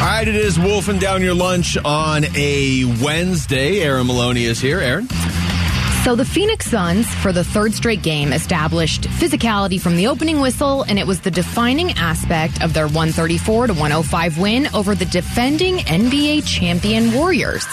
All 0.00 0.10
right, 0.10 0.26
it 0.28 0.34
is 0.34 0.58
wolfing 0.58 0.98
down 0.98 1.22
your 1.22 1.34
lunch 1.34 1.76
on 1.84 2.24
a 2.36 2.84
Wednesday. 3.02 3.80
Aaron 3.80 4.06
Maloney 4.06 4.44
is 4.44 4.60
here. 4.60 4.80
Aaron? 4.80 5.08
So 6.04 6.14
the 6.14 6.24
Phoenix 6.26 6.66
Suns, 6.70 7.06
for 7.14 7.32
the 7.32 7.42
third 7.42 7.72
straight 7.72 8.02
game, 8.02 8.34
established 8.34 9.04
physicality 9.04 9.80
from 9.80 9.96
the 9.96 10.06
opening 10.08 10.38
whistle, 10.38 10.82
and 10.82 10.98
it 10.98 11.06
was 11.06 11.22
the 11.22 11.30
defining 11.30 11.92
aspect 11.92 12.62
of 12.62 12.74
their 12.74 12.84
134 12.88 13.68
to 13.68 13.72
105 13.72 14.38
win 14.38 14.68
over 14.74 14.94
the 14.94 15.06
defending 15.06 15.76
NBA 15.78 16.46
champion 16.46 17.14
Warriors. 17.14 17.64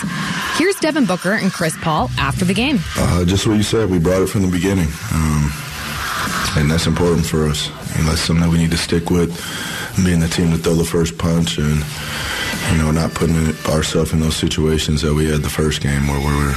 Here's 0.55 0.77
Devin 0.77 1.05
Booker 1.07 1.33
and 1.33 1.51
Chris 1.51 1.75
Paul 1.81 2.09
after 2.17 2.45
the 2.45 2.53
game. 2.53 2.79
Uh, 2.95 3.25
just 3.25 3.45
what 3.45 3.57
you 3.57 3.63
said, 3.63 3.89
we 3.89 3.99
brought 3.99 4.21
it 4.21 4.27
from 4.27 4.43
the 4.43 4.51
beginning, 4.51 4.87
um, 5.11 5.51
and 6.55 6.71
that's 6.71 6.87
important 6.87 7.25
for 7.25 7.45
us. 7.49 7.67
And 7.97 8.07
that's 8.07 8.21
something 8.21 8.45
that 8.45 8.49
we 8.49 8.59
need 8.59 8.71
to 8.71 8.77
stick 8.77 9.09
with, 9.09 9.37
being 10.03 10.19
the 10.19 10.27
team 10.27 10.51
to 10.51 10.57
throw 10.57 10.73
the 10.73 10.83
first 10.83 11.17
punch 11.17 11.57
and 11.57 11.83
you 12.71 12.77
know 12.77 12.91
not 12.91 13.13
putting 13.13 13.35
ourselves 13.67 14.13
in 14.13 14.19
those 14.19 14.35
situations 14.35 15.01
that 15.01 15.13
we 15.13 15.29
had 15.29 15.41
the 15.41 15.49
first 15.49 15.81
game 15.81 16.07
where 16.07 16.19
we 16.19 16.33
were 16.35 16.53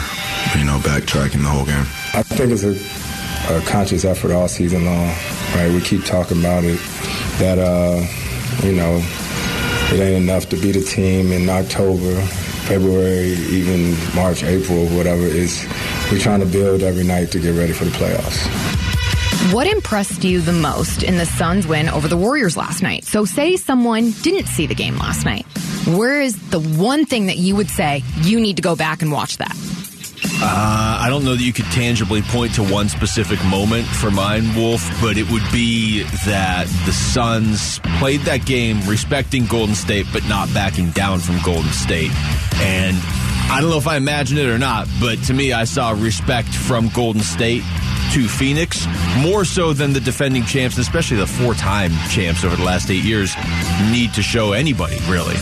you 0.58 0.64
know 0.64 0.78
backtracking 0.78 1.42
the 1.42 1.48
whole 1.48 1.64
game. 1.64 1.86
I 2.14 2.22
think 2.22 2.52
it's 2.52 2.62
a, 2.62 3.56
a 3.56 3.60
conscious 3.62 4.04
effort 4.04 4.32
all 4.32 4.48
season 4.48 4.84
long. 4.84 5.08
Right, 5.54 5.70
we 5.72 5.80
keep 5.80 6.04
talking 6.04 6.38
about 6.38 6.64
it 6.64 6.78
that 7.38 7.58
uh, 7.58 8.04
you 8.66 8.74
know 8.74 9.02
it 9.92 10.00
ain't 10.00 10.22
enough 10.22 10.48
to 10.50 10.56
beat 10.56 10.76
a 10.76 10.82
team 10.82 11.32
in 11.32 11.48
October, 11.48 12.20
February, 12.66 13.32
even 13.50 13.96
March, 14.14 14.42
April, 14.42 14.86
whatever. 14.96 15.22
Is 15.22 15.66
we're 16.10 16.18
trying 16.18 16.40
to 16.40 16.46
build 16.46 16.82
every 16.82 17.04
night 17.04 17.30
to 17.32 17.38
get 17.38 17.56
ready 17.56 17.72
for 17.72 17.84
the 17.84 17.90
playoffs. 17.90 18.73
What 19.52 19.66
impressed 19.66 20.24
you 20.24 20.40
the 20.40 20.54
most 20.54 21.02
in 21.02 21.18
the 21.18 21.26
Suns' 21.26 21.66
win 21.66 21.90
over 21.90 22.08
the 22.08 22.16
Warriors 22.16 22.56
last 22.56 22.82
night? 22.82 23.04
So, 23.04 23.26
say 23.26 23.56
someone 23.56 24.12
didn't 24.22 24.46
see 24.46 24.66
the 24.66 24.74
game 24.74 24.96
last 24.96 25.26
night. 25.26 25.44
Where 25.86 26.22
is 26.22 26.34
the 26.48 26.60
one 26.60 27.04
thing 27.04 27.26
that 27.26 27.36
you 27.36 27.54
would 27.54 27.68
say 27.68 28.02
you 28.22 28.40
need 28.40 28.56
to 28.56 28.62
go 28.62 28.74
back 28.74 29.02
and 29.02 29.12
watch 29.12 29.36
that? 29.36 29.54
Uh, 30.42 30.98
I 30.98 31.10
don't 31.10 31.24
know 31.26 31.34
that 31.34 31.42
you 31.42 31.52
could 31.52 31.66
tangibly 31.66 32.22
point 32.22 32.54
to 32.54 32.62
one 32.64 32.88
specific 32.88 33.38
moment 33.44 33.86
for 33.86 34.10
mine, 34.10 34.54
Wolf, 34.56 34.82
but 35.02 35.18
it 35.18 35.30
would 35.30 35.44
be 35.52 36.04
that 36.24 36.66
the 36.86 36.92
Suns 36.92 37.80
played 37.98 38.20
that 38.22 38.46
game 38.46 38.80
respecting 38.88 39.44
Golden 39.44 39.74
State, 39.74 40.06
but 40.10 40.26
not 40.26 40.52
backing 40.54 40.88
down 40.92 41.20
from 41.20 41.38
Golden 41.42 41.70
State. 41.70 42.10
And 42.62 42.96
I 43.50 43.58
don't 43.60 43.68
know 43.68 43.76
if 43.76 43.86
I 43.86 43.98
imagined 43.98 44.40
it 44.40 44.46
or 44.46 44.58
not, 44.58 44.88
but 44.98 45.22
to 45.24 45.34
me, 45.34 45.52
I 45.52 45.64
saw 45.64 45.90
respect 45.90 46.48
from 46.48 46.88
Golden 46.88 47.20
State 47.20 47.62
to 48.14 48.28
Phoenix 48.28 48.86
more 49.18 49.44
so 49.44 49.72
than 49.72 49.92
the 49.92 49.98
defending 49.98 50.44
champs, 50.44 50.78
especially 50.78 51.16
the 51.16 51.26
four 51.26 51.52
time 51.52 51.90
champs 52.08 52.44
over 52.44 52.54
the 52.54 52.62
last 52.62 52.88
eight 52.88 53.02
years, 53.02 53.34
need 53.90 54.14
to 54.14 54.22
show 54.22 54.52
anybody, 54.52 54.96
really. 55.08 55.34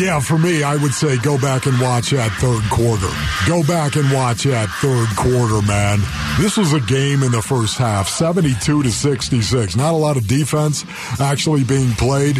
Yeah, 0.00 0.18
for 0.18 0.38
me, 0.38 0.62
I 0.62 0.76
would 0.76 0.94
say 0.94 1.18
go 1.18 1.38
back 1.38 1.66
and 1.66 1.78
watch 1.78 2.10
that 2.10 2.32
third 2.40 2.62
quarter. 2.70 3.10
Go 3.46 3.62
back 3.62 3.96
and 3.96 4.10
watch 4.10 4.44
that 4.44 4.70
third 4.80 5.08
quarter, 5.14 5.60
man. 5.66 6.00
This 6.40 6.56
was 6.56 6.72
a 6.72 6.80
game 6.80 7.22
in 7.22 7.32
the 7.32 7.42
first 7.42 7.76
half, 7.76 8.08
72 8.08 8.82
to 8.82 8.90
66. 8.90 9.76
Not 9.76 9.92
a 9.92 9.96
lot 9.96 10.16
of 10.16 10.26
defense 10.26 10.86
actually 11.20 11.64
being 11.64 11.92
played. 11.92 12.36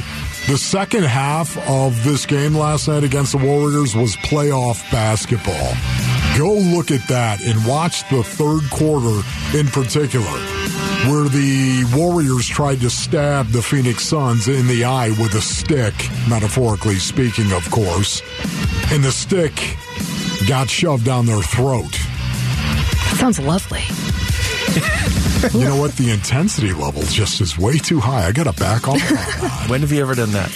The 0.49 0.57
second 0.57 1.05
half 1.05 1.59
of 1.69 2.03
this 2.03 2.25
game 2.25 2.55
last 2.55 2.89
night 2.89 3.05
against 3.05 3.33
the 3.33 3.39
Warriors 3.39 3.95
was 3.95 4.17
playoff 4.17 4.91
basketball. 4.91 5.75
Go 6.37 6.55
look 6.55 6.91
at 6.91 7.07
that 7.09 7.41
and 7.43 7.65
watch 7.65 8.09
the 8.11 8.25
third 8.25 8.69
quarter 8.71 9.23
in 9.57 9.69
particular 9.69 10.41
where 11.09 11.29
the 11.29 11.85
Warriors 11.95 12.47
tried 12.49 12.81
to 12.81 12.89
stab 12.89 13.49
the 13.49 13.61
Phoenix 13.61 14.05
Suns 14.05 14.49
in 14.49 14.67
the 14.67 14.85
eye 14.85 15.11
with 15.11 15.35
a 15.35 15.41
stick, 15.41 15.95
metaphorically 16.29 16.97
speaking, 16.97 17.53
of 17.53 17.71
course, 17.71 18.23
and 18.91 19.05
the 19.05 19.13
stick 19.13 19.53
got 20.49 20.71
shoved 20.71 21.05
down 21.05 21.27
their 21.27 21.43
throat. 21.43 21.95
Sounds 23.19 23.39
lovely. 23.39 23.83
you 25.53 25.65
know 25.69 25.77
what? 25.77 25.93
The 25.93 26.11
intensity 26.11 26.73
level 26.73 27.03
just 27.03 27.41
is 27.43 27.59
way 27.59 27.77
too 27.77 28.01
high. 28.01 28.27
I 28.27 28.33
got 28.33 28.45
to 28.45 28.59
back 28.59 28.89
off 28.89 28.95
on 28.95 29.15
that. 29.15 29.67
When 29.69 29.83
have 29.83 29.93
you 29.93 30.01
ever 30.01 30.15
done 30.15 30.33
that? 30.33 30.51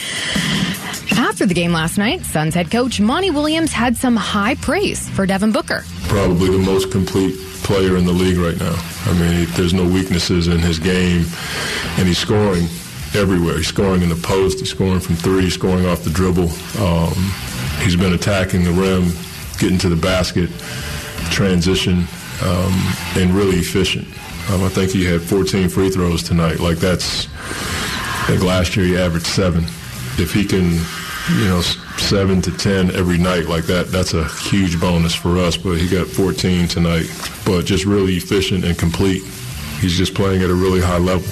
After 1.38 1.46
the 1.46 1.54
game 1.54 1.72
last 1.72 1.98
night, 1.98 2.24
Suns 2.24 2.52
head 2.52 2.68
coach 2.68 3.00
Monty 3.00 3.30
Williams 3.30 3.70
had 3.70 3.96
some 3.96 4.16
high 4.16 4.56
praise 4.56 5.08
for 5.10 5.24
Devin 5.24 5.52
Booker. 5.52 5.84
Probably 6.08 6.50
the 6.50 6.58
most 6.58 6.90
complete 6.90 7.38
player 7.62 7.96
in 7.96 8.04
the 8.04 8.12
league 8.12 8.38
right 8.38 8.58
now. 8.58 8.74
I 9.04 9.12
mean, 9.20 9.46
there's 9.50 9.72
no 9.72 9.84
weaknesses 9.84 10.48
in 10.48 10.58
his 10.58 10.80
game, 10.80 11.24
and 11.96 12.08
he's 12.08 12.18
scoring 12.18 12.64
everywhere. 13.14 13.56
He's 13.56 13.68
scoring 13.68 14.02
in 14.02 14.08
the 14.08 14.16
post, 14.16 14.58
he's 14.58 14.70
scoring 14.70 14.98
from 14.98 15.14
three, 15.14 15.42
he's 15.42 15.54
scoring 15.54 15.86
off 15.86 16.02
the 16.02 16.10
dribble. 16.10 16.50
Um, 16.82 17.14
he's 17.84 17.94
been 17.94 18.14
attacking 18.14 18.64
the 18.64 18.72
rim, 18.72 19.12
getting 19.60 19.78
to 19.78 19.88
the 19.88 19.94
basket, 19.94 20.50
transition, 21.30 21.98
um, 22.42 22.74
and 23.14 23.30
really 23.30 23.58
efficient. 23.58 24.08
Um, 24.50 24.64
I 24.64 24.68
think 24.70 24.90
he 24.90 25.04
had 25.04 25.20
14 25.20 25.68
free 25.68 25.90
throws 25.90 26.24
tonight. 26.24 26.58
Like 26.58 26.78
that's, 26.78 27.28
I 27.28 28.24
think 28.26 28.42
last 28.42 28.74
year 28.74 28.86
he 28.86 28.98
averaged 28.98 29.28
seven. 29.28 29.62
If 30.20 30.32
he 30.34 30.44
can, 30.44 30.80
you 31.30 31.44
know, 31.44 31.60
seven 31.60 32.40
to 32.42 32.56
10 32.56 32.94
every 32.94 33.18
night 33.18 33.46
like 33.46 33.64
that, 33.64 33.88
that's 33.88 34.14
a 34.14 34.24
huge 34.28 34.80
bonus 34.80 35.14
for 35.14 35.38
us. 35.38 35.56
But 35.56 35.78
he 35.78 35.88
got 35.88 36.06
14 36.06 36.68
tonight, 36.68 37.06
but 37.44 37.64
just 37.64 37.84
really 37.84 38.16
efficient 38.16 38.64
and 38.64 38.78
complete. 38.78 39.22
He's 39.80 39.96
just 39.96 40.14
playing 40.14 40.42
at 40.42 40.50
a 40.50 40.54
really 40.54 40.80
high 40.80 40.98
level. 40.98 41.30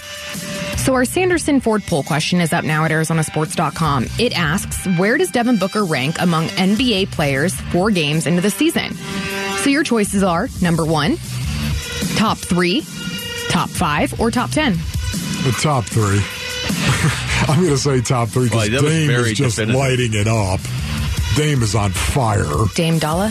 So 0.79 0.95
our 0.95 1.05
Sanderson 1.05 1.61
Ford 1.61 1.83
poll 1.84 2.05
question 2.05 2.41
is 2.41 2.53
up 2.53 2.65
now 2.65 2.84
at 2.84 2.93
ArizonaSports.com. 2.93 4.07
It 4.21 4.39
asks, 4.39 4.87
where 4.99 5.19
does 5.19 5.31
Devin 5.33 5.59
Booker 5.59 5.84
rank 5.84 6.17
among 6.21 6.47
NBA 6.49 7.11
players 7.11 7.55
four 7.73 7.91
games 7.91 8.27
into 8.28 8.41
the 8.41 8.51
season? 8.51 8.95
So 9.63 9.71
your 9.71 9.83
choices 9.83 10.23
are 10.23 10.49
number 10.63 10.84
one, 10.84 11.17
top 12.15 12.39
three, 12.39 12.83
top 13.49 13.69
five, 13.69 14.21
or 14.21 14.31
top 14.31 14.51
ten. 14.51 14.75
The 15.43 15.57
top 15.61 15.84
three. 15.84 16.23
I'm 17.49 17.59
going 17.61 17.71
to 17.71 17.78
say 17.78 18.00
top 18.00 18.28
three 18.28 18.44
because 18.44 18.71
Well, 18.71 18.83
Dame 18.83 19.11
is 19.11 19.33
just 19.34 19.56
definitive. 19.56 19.78
lighting 19.81 20.15
it 20.15 20.27
up. 20.27 20.61
Dame 21.37 21.62
is 21.62 21.75
on 21.75 21.91
fire. 21.91 22.47
Dame 22.75 22.99
Dolla? 22.99 23.28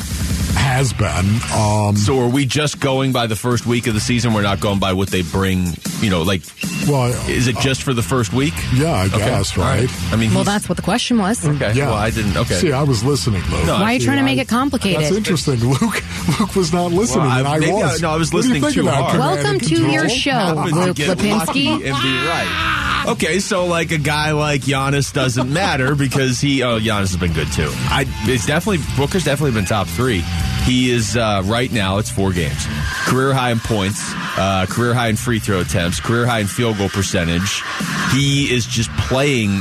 Has 0.55 0.93
been. 0.93 1.39
Um, 1.53 1.95
So 1.97 2.19
are 2.21 2.29
we 2.29 2.45
just 2.45 2.79
going 2.79 3.11
by 3.11 3.27
the 3.27 3.35
first 3.35 3.65
week 3.65 3.87
of 3.87 3.93
the 3.93 3.99
season? 3.99 4.33
We're 4.33 4.41
not 4.41 4.59
going 4.59 4.79
by 4.79 4.93
what 4.93 5.09
they 5.09 5.21
bring, 5.21 5.73
you 6.01 6.09
know, 6.09 6.21
like, 6.23 6.41
well, 6.87 7.07
is 7.29 7.47
it 7.47 7.57
just 7.59 7.83
for 7.83 7.93
the 7.93 8.01
first 8.01 8.31
week? 8.33 8.53
yeah, 8.73 8.91
I 8.93 9.05
Okay. 9.07 9.17
guess, 9.19 9.57
Right. 9.57 9.89
I 10.11 10.15
mean, 10.15 10.33
Well, 10.33 10.43
that's 10.43 10.69
what 10.69 10.75
the 10.75 10.81
question 10.81 11.17
was. 11.17 11.45
okay. 11.45 11.73
Yeah. 11.73 11.87
Well, 11.87 11.95
I 11.95 12.09
didn't. 12.09 12.37
Okay. 12.37 12.55
See, 12.55 12.71
I 12.71 12.83
was 12.83 13.03
listening, 13.03 13.41
Luke. 13.51 13.65
No, 13.65 13.73
Why 13.75 13.83
are 13.83 13.93
you 13.93 13.99
See, 13.99 14.05
trying 14.05 14.17
to 14.17 14.23
I- 14.23 14.25
make 14.25 14.39
it 14.39 14.47
complicated? 14.47 15.01
That's 15.03 15.15
interesting. 15.15 15.59
Luke 15.69 16.03
Luke 16.39 16.55
was 16.55 16.71
not 16.73 16.91
listening, 16.91 17.23
Well, 17.25 17.31
I- 17.31 17.39
and 17.39 17.47
I 17.47 17.59
maybe 17.59 17.71
I- 17.71 17.75
was. 17.75 18.01
no, 18.01 18.09
I 18.11 18.17
was 18.17 18.31
What 18.31 18.41
do 18.43 18.47
you 18.49 18.53
listening 18.55 18.71
think 18.73 18.85
too 18.85 18.89
of 18.89 18.95
hard. 18.95 19.19
Welcome 19.19 19.59
to 19.59 19.91
your 19.91 20.09
show, 20.09 20.53
Luke 20.71 20.95
get 20.95 21.07
lucky 21.09 21.29
Lapinski. 21.29 21.67
and 21.71 21.81
be 21.81 21.89
right. 22.27 22.84
Okay, 23.15 23.39
so 23.39 23.67
like 23.67 23.91
a 23.91 23.99
guy 23.99 24.31
like 24.31 24.61
Giannis 24.61 25.13
doesn't 25.13 25.53
matter 25.53 25.93
because 25.93 26.41
he. 26.41 26.63
Oh, 26.63 26.79
Giannis 26.79 27.11
has 27.11 27.17
been 27.17 27.33
good 27.33 27.51
too. 27.51 27.69
I. 27.71 28.05
It's 28.23 28.47
definitely 28.47 28.83
Booker's 28.97 29.23
definitely 29.23 29.51
been 29.51 29.65
top 29.65 29.85
three. 29.87 30.23
He 30.63 30.89
is 30.89 31.15
uh, 31.15 31.43
right 31.45 31.71
now. 31.71 31.99
It's 31.99 32.09
four 32.09 32.31
games. 32.33 32.65
Career 33.05 33.31
high 33.31 33.51
in 33.51 33.59
points. 33.59 34.11
Uh, 34.37 34.65
career 34.67 34.95
high 34.95 35.09
in 35.09 35.17
free 35.17 35.37
throw 35.37 35.61
attempts. 35.61 35.99
Career 35.99 36.25
high 36.25 36.39
in 36.39 36.47
field 36.47 36.79
goal 36.79 36.89
percentage. 36.89 37.61
He 38.11 38.51
is 38.51 38.65
just 38.65 38.89
playing. 38.97 39.49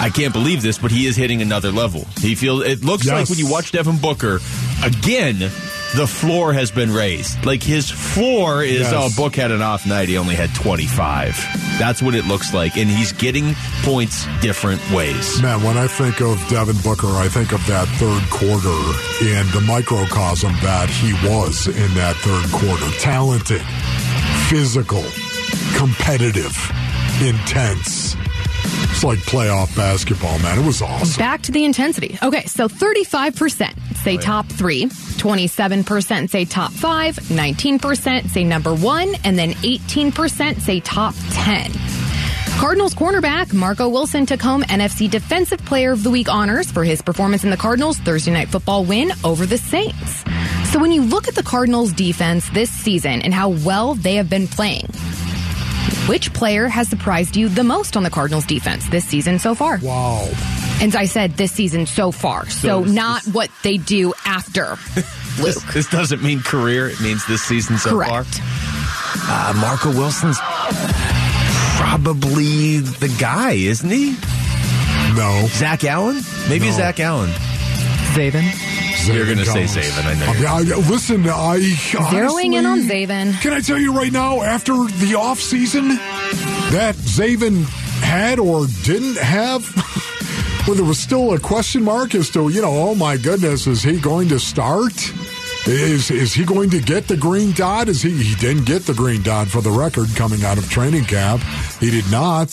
I 0.00 0.10
can't 0.12 0.32
believe 0.32 0.60
this, 0.60 0.76
but 0.76 0.90
he 0.90 1.06
is 1.06 1.14
hitting 1.14 1.42
another 1.42 1.70
level. 1.70 2.06
He 2.18 2.34
feels. 2.34 2.64
It 2.64 2.84
looks 2.84 3.06
like 3.06 3.28
when 3.28 3.38
you 3.38 3.48
watch 3.48 3.70
Devin 3.70 3.98
Booker 3.98 4.40
again. 4.82 5.48
The 5.96 6.06
floor 6.08 6.52
has 6.52 6.72
been 6.72 6.92
raised. 6.92 7.44
Like 7.46 7.62
his 7.62 7.88
floor 7.88 8.64
is 8.64 8.80
Yes. 8.80 8.92
oh, 8.94 9.10
Book 9.16 9.36
had 9.36 9.52
an 9.52 9.62
off 9.62 9.86
night. 9.86 10.08
He 10.08 10.18
only 10.18 10.34
had 10.34 10.52
25. 10.54 11.36
That's 11.78 12.02
what 12.02 12.14
it 12.16 12.24
looks 12.24 12.52
like. 12.52 12.76
And 12.76 12.90
he's 12.90 13.12
getting 13.12 13.54
points 13.82 14.26
different 14.40 14.80
ways. 14.90 15.40
Man, 15.40 15.62
when 15.62 15.76
I 15.76 15.86
think 15.86 16.20
of 16.20 16.44
Devin 16.48 16.78
Booker, 16.82 17.06
I 17.06 17.28
think 17.28 17.52
of 17.52 17.64
that 17.68 17.86
third 17.98 18.22
quarter 18.28 18.74
and 19.36 19.48
the 19.50 19.60
microcosm 19.68 20.52
that 20.62 20.90
he 20.90 21.12
was 21.28 21.68
in 21.68 21.94
that 21.94 22.16
third 22.16 22.50
quarter. 22.50 22.90
Talented, 22.98 23.62
physical, 24.48 25.04
competitive, 25.76 26.56
intense. 27.22 28.16
It's 28.90 29.04
like 29.04 29.18
playoff 29.20 29.74
basketball, 29.76 30.38
man. 30.40 30.58
It 30.58 30.66
was 30.66 30.82
awesome. 30.82 31.18
Back 31.18 31.42
to 31.42 31.52
the 31.52 31.64
intensity. 31.64 32.18
Okay, 32.22 32.44
so 32.46 32.68
35% 32.68 33.96
say 33.96 34.16
oh, 34.16 34.20
top 34.20 34.46
three, 34.46 34.86
27% 35.24 36.28
say 36.28 36.44
top 36.44 36.70
five, 36.70 37.16
19% 37.16 38.28
say 38.28 38.44
number 38.44 38.74
one, 38.74 39.14
and 39.24 39.38
then 39.38 39.52
18% 39.52 40.60
say 40.60 40.80
top 40.80 41.14
10. 41.30 41.72
Cardinals 42.58 42.94
cornerback 42.94 43.54
Marco 43.54 43.88
Wilson 43.88 44.26
took 44.26 44.42
home 44.42 44.62
NFC 44.64 45.10
Defensive 45.10 45.64
Player 45.64 45.92
of 45.92 46.02
the 46.02 46.10
Week 46.10 46.28
honors 46.28 46.70
for 46.70 46.84
his 46.84 47.00
performance 47.00 47.42
in 47.42 47.48
the 47.48 47.56
Cardinals 47.56 47.98
Thursday 47.98 48.32
night 48.32 48.48
football 48.48 48.84
win 48.84 49.12
over 49.24 49.46
the 49.46 49.56
Saints. 49.56 50.24
So 50.70 50.78
when 50.78 50.92
you 50.92 51.00
look 51.00 51.26
at 51.26 51.34
the 51.34 51.42
Cardinals 51.42 51.94
defense 51.94 52.50
this 52.50 52.70
season 52.70 53.22
and 53.22 53.32
how 53.32 53.48
well 53.48 53.94
they 53.94 54.16
have 54.16 54.28
been 54.28 54.46
playing, 54.46 54.88
which 56.06 56.34
player 56.34 56.68
has 56.68 56.86
surprised 56.86 57.34
you 57.34 57.48
the 57.48 57.64
most 57.64 57.96
on 57.96 58.02
the 58.02 58.10
Cardinals 58.10 58.44
defense 58.44 58.86
this 58.90 59.06
season 59.06 59.38
so 59.38 59.54
far? 59.54 59.78
Wow. 59.78 60.28
And 60.80 60.94
I 60.96 61.06
said 61.06 61.32
this 61.36 61.52
season 61.52 61.86
so 61.86 62.10
far, 62.10 62.48
so, 62.50 62.84
So 62.84 62.90
not 62.90 63.24
what 63.26 63.50
they 63.62 63.76
do 63.78 64.12
after 64.26 64.70
Luke. 64.96 65.54
This, 65.54 65.74
this 65.74 65.88
doesn't 65.90 66.22
mean 66.22 66.40
career; 66.40 66.88
it 66.90 67.00
means 67.00 67.24
this 67.26 67.42
season 67.42 67.78
so 67.78 67.90
Correct. 67.90 68.10
far. 68.10 68.24
Uh, 69.26 69.54
Marco 69.60 69.90
Wilson's 69.90 70.38
probably 71.76 72.78
the 72.80 73.14
guy, 73.20 73.52
isn't 73.52 73.88
he? 73.90 74.12
No. 75.16 75.46
Zach 75.50 75.84
Allen? 75.84 76.20
Maybe 76.48 76.66
No. 76.66 76.72
Zach 76.72 77.00
Allen. 77.00 77.30
Zaven. 78.14 78.44
You're 79.06 79.26
going 79.26 79.38
to 79.38 79.44
say 79.44 79.66
Collins. 79.66 79.76
Saban, 79.76 80.06
I 80.06 80.14
know. 80.14 80.26
I 80.26 80.62
mean, 80.62 80.72
I- 80.72 80.76
listen, 80.88 81.28
I 81.28 81.58
Zeroing 81.60 82.54
in 82.54 82.64
on 82.64 82.80
Zaven. 82.80 83.38
Can 83.42 83.52
I 83.52 83.60
tell 83.60 83.78
you 83.78 83.92
right 83.92 84.10
now, 84.12 84.40
after 84.42 84.72
the 84.72 85.14
offseason 85.16 85.96
that 86.70 86.94
Zaven 86.96 87.64
had 88.02 88.38
or 88.38 88.66
didn't 88.84 89.18
have, 89.18 89.62
when 90.66 90.76
there 90.76 90.86
was 90.86 90.98
still 90.98 91.34
a 91.34 91.38
question 91.38 91.82
mark 91.82 92.14
as 92.14 92.30
to, 92.30 92.48
you 92.48 92.62
know, 92.62 92.72
oh 92.72 92.94
my 92.94 93.16
goodness, 93.16 93.66
is 93.66 93.82
he 93.82 94.00
going 94.00 94.28
to 94.28 94.38
start? 94.38 94.94
Is 95.66 96.10
is 96.10 96.34
he 96.34 96.44
going 96.44 96.70
to 96.70 96.80
get 96.80 97.08
the 97.08 97.16
green 97.16 97.52
dot? 97.52 97.88
Is 97.88 98.02
he 98.02 98.10
he 98.10 98.34
didn't 98.34 98.64
get 98.64 98.82
the 98.82 98.92
green 98.92 99.22
dot 99.22 99.48
for 99.48 99.62
the 99.62 99.70
record 99.70 100.08
coming 100.14 100.44
out 100.44 100.58
of 100.58 100.68
training 100.68 101.04
camp. 101.04 101.42
He 101.80 101.90
did 101.90 102.10
not. 102.10 102.48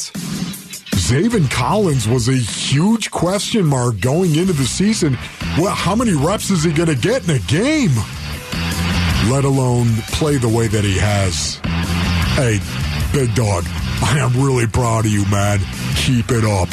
Zaven 0.95 1.51
Collins 1.51 2.07
was 2.07 2.29
a 2.29 2.37
huge 2.37 3.11
question 3.11 3.65
mark 3.65 3.99
going 3.99 4.35
into 4.35 4.53
the 4.53 4.63
season. 4.63 5.17
Well, 5.57 5.75
how 5.75 5.95
many 5.95 6.13
reps 6.13 6.49
is 6.51 6.63
he 6.63 6.71
going 6.71 6.87
to 6.87 6.95
get 6.95 7.27
in 7.27 7.35
a 7.35 7.39
game? 7.39 7.91
Let 9.29 9.43
alone 9.43 9.87
play 10.13 10.37
the 10.37 10.47
way 10.47 10.67
that 10.67 10.85
he 10.85 10.97
has. 10.97 11.59
Hey, 12.35 12.59
big 13.11 13.35
dog, 13.35 13.65
I 14.01 14.19
am 14.19 14.41
really 14.41 14.67
proud 14.67 15.05
of 15.05 15.11
you, 15.11 15.25
man. 15.25 15.59
Keep 15.95 16.31
it 16.31 16.45
up. 16.45 16.69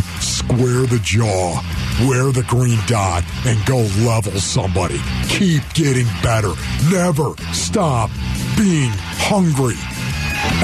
Square 0.50 0.86
the 0.86 0.98
jaw. 1.02 1.60
Wear 2.08 2.32
the 2.32 2.42
green 2.48 2.78
dot 2.86 3.22
and 3.44 3.62
go 3.66 3.78
level 4.02 4.32
somebody. 4.40 4.98
Keep 5.28 5.62
getting 5.74 6.06
better. 6.22 6.52
Never 6.90 7.34
stop 7.52 8.08
being 8.56 8.90
hungry. 9.20 9.76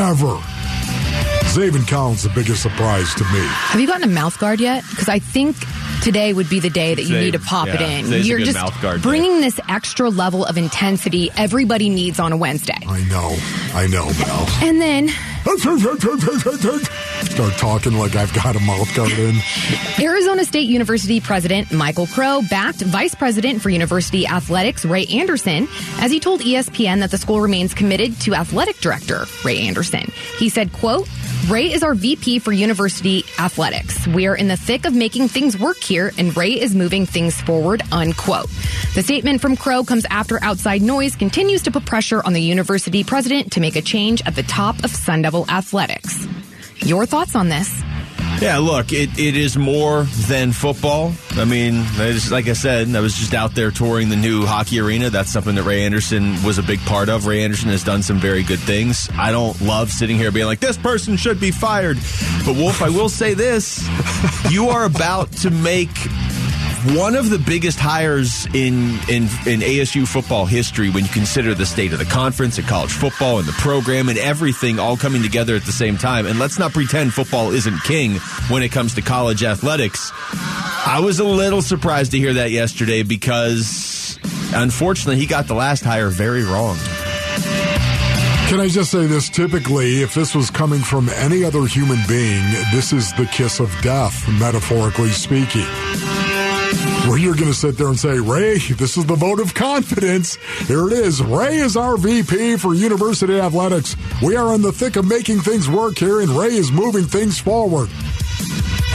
Ever. 0.02 0.40
Zaven 1.52 1.86
Collins 1.86 2.22
the 2.22 2.30
biggest 2.30 2.62
surprise 2.62 3.12
to 3.14 3.24
me. 3.24 3.40
Have 3.44 3.78
you 3.80 3.86
gotten 3.86 4.04
a 4.04 4.12
mouth 4.12 4.38
guard 4.40 4.58
yet? 4.60 4.82
Because 4.88 5.08
I 5.10 5.18
think 5.18 5.54
today 6.02 6.32
would 6.32 6.48
be 6.48 6.60
the 6.60 6.70
day 6.70 6.94
that 6.94 7.02
you 7.02 7.08
Today- 7.08 7.24
need 7.26 7.32
to 7.32 7.38
pop 7.38 7.66
yeah, 7.66 7.74
it 7.74 7.80
in. 7.82 8.04
today's 8.06 8.26
You're 8.26 8.38
good 8.38 8.46
just 8.46 8.56
mouth 8.58 8.80
guard 8.80 9.02
day. 9.02 9.08
bringing 9.08 9.40
this 9.42 9.60
extra 9.68 10.08
level 10.08 10.44
of 10.46 10.56
intensity 10.56 11.30
everybody 11.36 11.90
needs 11.90 12.18
on 12.18 12.32
a 12.32 12.36
Wednesday. 12.38 12.78
I 12.88 13.02
know. 13.04 13.36
I 13.74 13.86
know, 13.86 14.06
Mel. 14.18 14.48
And 14.62 14.80
then 14.80 15.08
Start 17.34 17.54
talking 17.54 17.94
like 17.94 18.14
I've 18.14 18.32
got 18.32 18.54
a 18.54 18.60
mouth 18.60 18.94
guard 18.94 19.10
in. 19.10 19.34
Arizona 19.98 20.44
State 20.44 20.68
University 20.68 21.20
President 21.20 21.72
Michael 21.72 22.06
Crow 22.06 22.42
backed 22.48 22.80
Vice 22.80 23.16
President 23.16 23.60
for 23.60 23.70
University 23.70 24.24
Athletics 24.24 24.84
Ray 24.84 25.04
Anderson 25.06 25.66
as 25.98 26.12
he 26.12 26.20
told 26.20 26.42
ESPN 26.42 27.00
that 27.00 27.10
the 27.10 27.18
school 27.18 27.40
remains 27.40 27.74
committed 27.74 28.20
to 28.20 28.34
Athletic 28.34 28.76
Director 28.76 29.26
Ray 29.44 29.66
Anderson. 29.66 30.12
He 30.38 30.48
said, 30.48 30.72
quote, 30.72 31.08
Ray 31.48 31.72
is 31.72 31.82
our 31.82 31.96
VP 31.96 32.38
for 32.38 32.52
University 32.52 33.24
Athletics. 33.40 34.06
We 34.06 34.28
are 34.28 34.36
in 34.36 34.46
the 34.46 34.56
thick 34.56 34.84
of 34.84 34.94
making 34.94 35.26
things 35.26 35.58
work 35.58 35.78
here, 35.78 36.12
and 36.16 36.36
Ray 36.36 36.52
is 36.52 36.76
moving 36.76 37.04
things 37.04 37.40
forward, 37.40 37.82
unquote. 37.90 38.48
The 38.94 39.02
statement 39.02 39.40
from 39.40 39.56
Crow 39.56 39.82
comes 39.82 40.06
after 40.08 40.38
outside 40.40 40.82
noise 40.82 41.16
continues 41.16 41.62
to 41.62 41.72
put 41.72 41.84
pressure 41.84 42.22
on 42.24 42.32
the 42.32 42.40
university 42.40 43.02
president 43.02 43.50
to 43.54 43.60
make 43.60 43.74
a 43.74 43.82
change 43.82 44.22
at 44.24 44.36
the 44.36 44.44
top 44.44 44.84
of 44.84 44.90
Sun 44.90 45.22
Devil 45.22 45.46
Athletics. 45.50 46.28
Your 46.84 47.06
thoughts 47.06 47.34
on 47.34 47.48
this? 47.48 47.82
Yeah, 48.40 48.58
look, 48.58 48.92
it, 48.92 49.18
it 49.18 49.36
is 49.36 49.56
more 49.56 50.02
than 50.28 50.52
football. 50.52 51.14
I 51.30 51.44
mean, 51.44 51.84
just, 51.94 52.30
like 52.30 52.46
I 52.48 52.52
said, 52.52 52.94
I 52.94 53.00
was 53.00 53.14
just 53.14 53.32
out 53.32 53.54
there 53.54 53.70
touring 53.70 54.08
the 54.08 54.16
new 54.16 54.44
hockey 54.44 54.80
arena. 54.80 55.08
That's 55.08 55.32
something 55.32 55.54
that 55.54 55.62
Ray 55.62 55.84
Anderson 55.84 56.42
was 56.42 56.58
a 56.58 56.62
big 56.62 56.80
part 56.80 57.08
of. 57.08 57.26
Ray 57.26 57.42
Anderson 57.42 57.70
has 57.70 57.84
done 57.84 58.02
some 58.02 58.18
very 58.18 58.42
good 58.42 58.58
things. 58.58 59.08
I 59.14 59.30
don't 59.30 59.58
love 59.62 59.90
sitting 59.90 60.18
here 60.18 60.30
being 60.30 60.46
like, 60.46 60.60
this 60.60 60.76
person 60.76 61.16
should 61.16 61.40
be 61.40 61.52
fired. 61.52 61.96
But, 62.44 62.56
Wolf, 62.56 62.82
I 62.82 62.90
will 62.90 63.08
say 63.08 63.34
this 63.34 63.88
you 64.50 64.68
are 64.68 64.84
about 64.84 65.32
to 65.38 65.50
make 65.50 65.96
one 66.92 67.14
of 67.14 67.30
the 67.30 67.38
biggest 67.38 67.78
hires 67.78 68.44
in, 68.46 68.98
in 69.08 69.24
in 69.46 69.60
ASU 69.60 70.06
football 70.06 70.44
history 70.44 70.90
when 70.90 71.04
you 71.04 71.10
consider 71.10 71.54
the 71.54 71.64
state 71.64 71.92
of 71.94 71.98
the 71.98 72.04
conference 72.04 72.58
and 72.58 72.66
college 72.66 72.92
football 72.92 73.38
and 73.38 73.48
the 73.48 73.52
program 73.52 74.10
and 74.10 74.18
everything 74.18 74.78
all 74.78 74.96
coming 74.96 75.22
together 75.22 75.56
at 75.56 75.64
the 75.64 75.72
same 75.72 75.96
time. 75.96 76.26
And 76.26 76.38
let's 76.38 76.58
not 76.58 76.72
pretend 76.72 77.14
football 77.14 77.52
isn't 77.52 77.82
king 77.84 78.16
when 78.48 78.62
it 78.62 78.70
comes 78.70 78.94
to 78.94 79.02
college 79.02 79.42
athletics. 79.42 80.10
I 80.86 81.00
was 81.02 81.20
a 81.20 81.24
little 81.24 81.62
surprised 81.62 82.10
to 82.12 82.18
hear 82.18 82.34
that 82.34 82.50
yesterday 82.50 83.02
because 83.02 84.18
unfortunately 84.54 85.16
he 85.16 85.26
got 85.26 85.46
the 85.46 85.54
last 85.54 85.84
hire 85.84 86.10
very 86.10 86.44
wrong. 86.44 86.76
Can 88.48 88.60
I 88.60 88.68
just 88.68 88.90
say 88.90 89.06
this? 89.06 89.30
Typically, 89.30 90.02
if 90.02 90.14
this 90.14 90.34
was 90.34 90.50
coming 90.50 90.80
from 90.80 91.08
any 91.08 91.44
other 91.44 91.64
human 91.64 91.98
being, 92.06 92.42
this 92.72 92.92
is 92.92 93.10
the 93.14 93.26
kiss 93.32 93.58
of 93.58 93.74
death, 93.80 94.28
metaphorically 94.38 95.10
speaking. 95.10 95.66
Where 97.08 97.18
you're 97.18 97.34
going 97.34 97.50
to 97.50 97.54
sit 97.54 97.76
there 97.76 97.88
and 97.88 97.98
say, 97.98 98.18
Ray, 98.18 98.58
this 98.58 98.96
is 98.96 99.04
the 99.06 99.14
vote 99.14 99.40
of 99.40 99.54
confidence. 99.54 100.36
Here 100.66 100.86
it 100.86 100.92
is. 100.92 101.22
Ray 101.22 101.56
is 101.56 101.76
our 101.76 101.96
VP 101.96 102.56
for 102.56 102.74
University 102.74 103.38
Athletics. 103.38 103.96
We 104.22 104.36
are 104.36 104.54
in 104.54 104.62
the 104.62 104.72
thick 104.72 104.96
of 104.96 105.06
making 105.06 105.40
things 105.40 105.68
work 105.68 105.98
here, 105.98 106.20
and 106.20 106.30
Ray 106.30 106.54
is 106.54 106.72
moving 106.72 107.04
things 107.04 107.38
forward. 107.38 107.90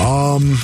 Um, 0.01 0.57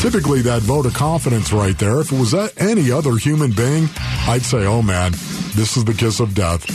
typically, 0.00 0.42
that 0.42 0.62
vote 0.62 0.86
of 0.86 0.94
confidence 0.94 1.52
right 1.52 1.76
there, 1.78 2.00
if 2.00 2.12
it 2.12 2.18
was 2.18 2.34
any 2.58 2.90
other 2.90 3.16
human 3.16 3.52
being, 3.52 3.88
I'd 4.28 4.42
say, 4.42 4.66
oh 4.66 4.82
man, 4.82 5.12
this 5.54 5.76
is 5.76 5.84
the 5.84 5.94
kiss 5.94 6.20
of 6.20 6.34
death, 6.34 6.68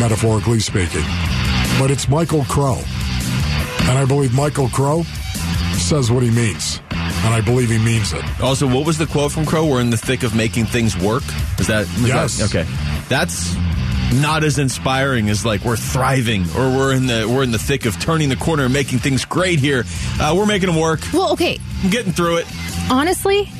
metaphorically 0.00 0.58
speaking. 0.58 1.04
But 1.78 1.90
it's 1.90 2.08
Michael 2.08 2.44
Crow. 2.44 2.80
And 3.82 3.98
I 3.98 4.04
believe 4.04 4.34
Michael 4.34 4.68
Crow 4.68 5.04
says 5.76 6.10
what 6.10 6.22
he 6.22 6.30
means. 6.30 6.80
And 7.24 7.34
I 7.34 7.40
believe 7.40 7.68
he 7.68 7.78
means 7.78 8.12
it. 8.12 8.22
Also, 8.40 8.66
what 8.66 8.86
was 8.86 8.96
the 8.98 9.06
quote 9.06 9.32
from 9.32 9.44
Crow? 9.44 9.66
We're 9.66 9.80
in 9.80 9.90
the 9.90 9.96
thick 9.96 10.22
of 10.22 10.34
making 10.34 10.66
things 10.66 10.96
work. 10.96 11.24
Is 11.58 11.66
that 11.66 11.86
was 12.00 12.06
Yes. 12.08 12.36
that- 12.38 12.54
okay? 12.54 12.70
That's 13.08 13.54
not 14.14 14.44
as 14.44 14.58
inspiring 14.58 15.28
as 15.28 15.44
like 15.44 15.62
we're 15.64 15.76
thriving 15.76 16.44
or 16.56 16.70
we're 16.70 16.92
in 16.92 17.06
the 17.06 17.28
we're 17.28 17.42
in 17.42 17.50
the 17.50 17.58
thick 17.58 17.84
of 17.86 17.98
turning 18.00 18.28
the 18.30 18.36
corner 18.36 18.64
and 18.64 18.72
making 18.72 19.00
things 19.00 19.24
great 19.24 19.58
here. 19.60 19.84
Uh, 20.20 20.32
we're 20.36 20.46
making 20.46 20.68
them 20.68 20.76
work. 20.80 21.00
Well, 21.12 21.32
okay, 21.32 21.58
I'm 21.84 21.90
getting 21.90 22.12
through 22.12 22.36
it. 22.38 22.46
honestly, 22.90 23.50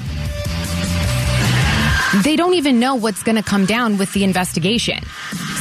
they 2.22 2.36
don't 2.36 2.54
even 2.54 2.80
know 2.80 2.94
what's 2.94 3.22
going 3.22 3.36
to 3.36 3.42
come 3.42 3.66
down 3.66 3.98
with 3.98 4.12
the 4.14 4.24
investigation. 4.24 5.00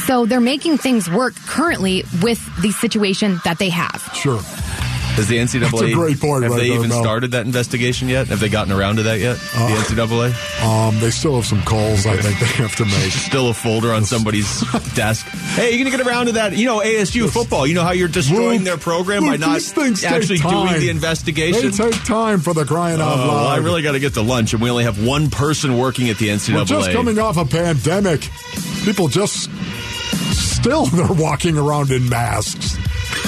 So 0.06 0.24
they're 0.24 0.40
making 0.40 0.78
things 0.78 1.10
work 1.10 1.34
currently 1.46 2.04
with 2.22 2.40
the 2.62 2.70
situation 2.72 3.40
that 3.44 3.58
they 3.58 3.68
have. 3.68 4.10
Sure. 4.14 4.40
Has 5.18 5.26
the 5.26 5.36
NCAA 5.36 5.60
That's 5.70 5.82
a 5.82 5.92
great 5.92 6.20
point 6.20 6.44
have 6.44 6.52
right 6.52 6.60
they 6.60 6.68
there, 6.68 6.78
even 6.78 6.92
started 6.92 7.32
that 7.32 7.44
investigation 7.44 8.08
yet? 8.08 8.28
Have 8.28 8.38
they 8.38 8.48
gotten 8.48 8.72
around 8.72 8.96
to 8.96 9.02
that 9.04 9.18
yet? 9.18 9.36
Uh, 9.52 9.66
the 9.68 9.94
NCAA 9.94 10.64
Um, 10.64 11.00
they 11.00 11.10
still 11.10 11.34
have 11.34 11.44
some 11.44 11.60
calls 11.62 12.06
I 12.06 12.16
think 12.18 12.38
they 12.38 12.46
have 12.62 12.76
to 12.76 12.84
make. 12.84 12.94
still 13.28 13.48
a 13.50 13.54
folder 13.54 13.92
on 13.92 14.04
somebody's 14.04 14.60
desk. 14.94 15.26
Hey, 15.26 15.74
you're 15.76 15.84
gonna 15.84 15.96
get 15.96 16.06
around 16.06 16.26
to 16.26 16.32
that? 16.32 16.56
You 16.56 16.66
know, 16.66 16.78
ASU 16.80 17.28
football. 17.28 17.66
You 17.66 17.74
know 17.74 17.82
how 17.82 17.90
you're 17.90 18.06
destroying 18.06 18.62
their 18.62 18.76
program 18.76 19.24
by 19.24 19.36
not 19.38 19.56
actually 19.56 20.38
doing 20.38 20.78
the 20.80 20.88
investigation. 20.88 21.70
They 21.72 21.90
take 21.90 22.04
time 22.04 22.38
for 22.38 22.54
the 22.54 22.64
crying 22.64 23.00
out 23.00 23.14
Oh, 23.14 23.16
loud. 23.16 23.28
well, 23.28 23.46
I 23.48 23.56
really 23.56 23.82
got 23.82 23.92
to 23.92 24.00
get 24.00 24.14
to 24.14 24.22
lunch, 24.22 24.52
and 24.52 24.62
we 24.62 24.70
only 24.70 24.84
have 24.84 25.04
one 25.04 25.30
person 25.30 25.76
working 25.76 26.10
at 26.10 26.18
the 26.18 26.28
NCAA. 26.28 26.54
We're 26.54 26.64
just 26.64 26.92
coming 26.92 27.18
off 27.18 27.36
a 27.36 27.44
pandemic. 27.44 28.28
People 28.84 29.08
just 29.08 29.50
still 30.32 30.86
they're 30.92 31.06
walking 31.12 31.58
around 31.58 31.90
in 31.90 32.08
masks. 32.08 32.78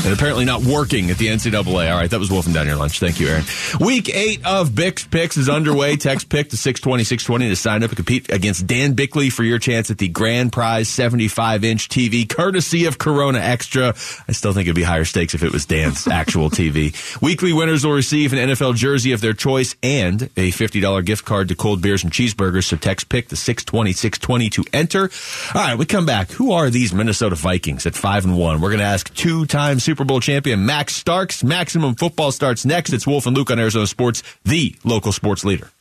And 0.05 0.13
apparently 0.13 0.45
not 0.45 0.63
working 0.63 1.11
at 1.11 1.19
the 1.19 1.27
NCAA. 1.27 1.91
All 1.91 1.99
right, 1.99 2.11
that 2.11 2.19
was 2.19 2.31
Wolfing 2.31 2.53
Down 2.53 2.67
Your 2.67 2.77
Lunch. 2.77 2.99
Thank 2.99 3.21
you, 3.21 3.29
Aaron. 3.29 3.45
Week 3.79 4.09
eight 4.15 4.45
of 4.47 4.71
Bix 4.71 5.11
Picks 5.11 5.37
is 5.37 5.49
underway. 5.49 5.97
Text 6.01 6.29
pick 6.29 6.51
to 6.51 6.57
620 6.57 7.05
620 7.05 7.49
to 7.49 7.57
sign 7.57 7.83
up 7.83 7.91
and 7.91 7.97
compete 7.97 8.31
against 8.31 8.67
Dan 8.67 8.95
Bickley 8.95 9.31
for 9.31 9.43
your 9.43 9.59
chance 9.59 9.91
at 9.91 9.99
the 9.99 10.09
grand 10.09 10.53
prize 10.53 10.89
75 10.89 11.65
inch 11.65 11.89
TV, 11.89 12.29
courtesy 12.29 12.87
of 12.87 12.99
Corona 12.99 13.39
Extra. 13.39 13.89
I 14.29 14.33
still 14.33 14.53
think 14.53 14.67
it'd 14.67 14.77
be 14.77 14.83
higher 14.83 15.05
stakes 15.05 15.35
if 15.35 15.43
it 15.43 15.53
was 15.53 15.67
Dan's 15.67 16.07
actual 16.09 16.51
TV. 16.51 17.21
Weekly 17.21 17.53
winners 17.53 17.85
will 17.85 17.93
receive 17.93 18.33
an 18.33 18.39
NFL 18.51 18.77
jersey 18.77 19.13
of 19.13 19.21
their 19.21 19.35
choice 19.35 19.75
and 19.83 20.23
a 20.37 20.51
$50 20.51 21.05
gift 21.05 21.25
card 21.25 21.49
to 21.49 21.55
cold 21.55 21.83
beers 21.83 22.03
and 22.05 22.13
cheeseburgers. 22.13 22.65
So 22.65 22.77
text 22.77 23.09
pick 23.09 23.29
to 23.29 23.37
620 23.37 23.93
620 23.93 24.51
to 24.51 24.65
enter. 24.73 25.11
All 25.55 25.61
right, 25.61 25.79
we 25.79 25.85
come 25.85 26.07
back. 26.07 26.31
Who 26.33 26.53
are 26.53 26.71
these 26.71 26.93
Minnesota 26.95 27.37
Vikings 27.37 27.87
at 27.87 27.95
5 27.95 28.25
and 28.25 28.39
1? 28.39 28.61
We're 28.61 28.69
going 28.69 28.79
to 28.79 28.85
ask 28.85 29.13
two 29.15 29.47
time 29.47 29.79
Super 29.91 30.05
Bowl 30.05 30.21
champion 30.21 30.65
Max 30.67 30.95
Starks. 30.95 31.43
Maximum 31.43 31.97
football 31.97 32.31
starts 32.31 32.65
next. 32.65 32.93
It's 32.93 33.09
Wolf 33.09 33.27
and 33.27 33.37
Luke 33.37 33.51
on 33.51 33.59
Arizona 33.59 33.89
Sports, 33.89 34.23
the 34.45 34.77
local 34.85 35.11
sports 35.11 35.45
leader. 35.45 35.73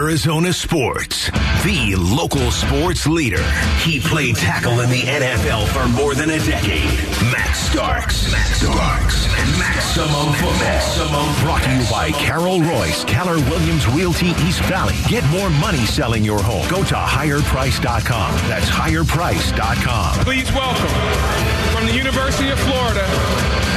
Arizona 0.00 0.50
Sports, 0.50 1.30
the 1.62 1.94
local 1.94 2.50
sports 2.50 3.06
leader. 3.06 3.44
He 3.84 4.00
played 4.00 4.34
tackle 4.34 4.80
in 4.80 4.88
the 4.88 5.02
NFL 5.02 5.68
for 5.68 5.86
more 5.90 6.14
than 6.14 6.30
a 6.30 6.38
decade. 6.38 6.88
Matt 7.30 7.54
Starks. 7.54 8.32
Matt 8.32 8.46
Starks. 8.46 9.28
Maximum 9.58 10.32
football. 10.32 10.58
Maximum 10.58 11.44
brought 11.44 11.62
to 11.64 11.70
you 11.76 11.84
by 11.90 12.12
Carol 12.12 12.62
Royce, 12.62 13.04
Keller 13.04 13.36
Williams 13.50 13.86
Realty 13.88 14.28
East 14.48 14.62
Valley. 14.62 14.96
Get 15.06 15.22
more 15.28 15.50
money 15.50 15.84
selling 15.84 16.24
your 16.24 16.42
home. 16.42 16.66
Go 16.70 16.82
to 16.82 16.94
higherprice.com. 16.94 18.34
That's 18.48 18.70
higherprice.com. 18.70 20.24
Please 20.24 20.50
welcome 20.52 21.76
from 21.76 21.84
the 21.86 21.92
University 21.92 22.48
of 22.48 22.58
Florida, 22.60 23.04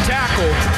tackle 0.07 0.72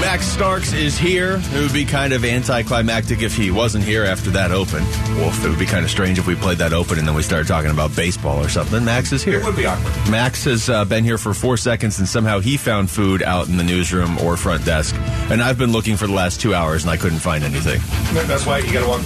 Max 0.00 0.24
Starks 0.26 0.72
is 0.72 0.98
here. 0.98 1.40
It 1.52 1.60
would 1.60 1.72
be 1.72 1.84
kind 1.84 2.12
of 2.12 2.24
anticlimactic 2.24 3.22
if 3.22 3.36
he 3.36 3.50
wasn't 3.50 3.84
here 3.84 4.04
after 4.04 4.30
that 4.30 4.50
open. 4.50 4.82
Wolf, 5.18 5.44
it 5.44 5.48
would 5.50 5.58
be 5.58 5.66
kind 5.66 5.84
of 5.84 5.90
strange 5.90 6.18
if 6.18 6.26
we 6.26 6.34
played 6.34 6.58
that 6.58 6.72
open 6.72 6.98
and 6.98 7.06
then 7.06 7.14
we 7.14 7.22
started 7.22 7.46
talking 7.46 7.70
about 7.70 7.94
baseball 7.94 8.42
or 8.42 8.48
something. 8.48 8.84
Max 8.84 9.12
is 9.12 9.22
here. 9.22 9.40
It 9.40 9.44
would 9.44 9.56
be 9.56 9.66
awkward. 9.66 9.92
Max 10.10 10.44
has 10.44 10.68
uh, 10.70 10.84
been 10.86 11.04
here 11.04 11.18
for 11.18 11.32
four 11.34 11.56
seconds 11.56 11.98
and 11.98 12.08
somehow 12.08 12.40
he 12.40 12.56
found 12.56 12.90
food 12.90 13.22
out 13.22 13.48
in 13.48 13.56
the 13.58 13.62
newsroom 13.64 14.18
or 14.18 14.36
front 14.36 14.64
desk. 14.64 14.94
And 15.30 15.42
I've 15.42 15.58
been 15.58 15.70
looking 15.72 15.96
for 15.96 16.06
the 16.06 16.14
last 16.14 16.40
two 16.40 16.54
hours 16.54 16.82
and 16.82 16.90
I 16.90 16.96
couldn't 16.96 17.20
find 17.20 17.44
anything. 17.44 17.80
That's 18.26 18.46
why 18.46 18.58
you 18.58 18.72
got 18.72 18.80
to 18.84 18.88
walk. 18.88 19.02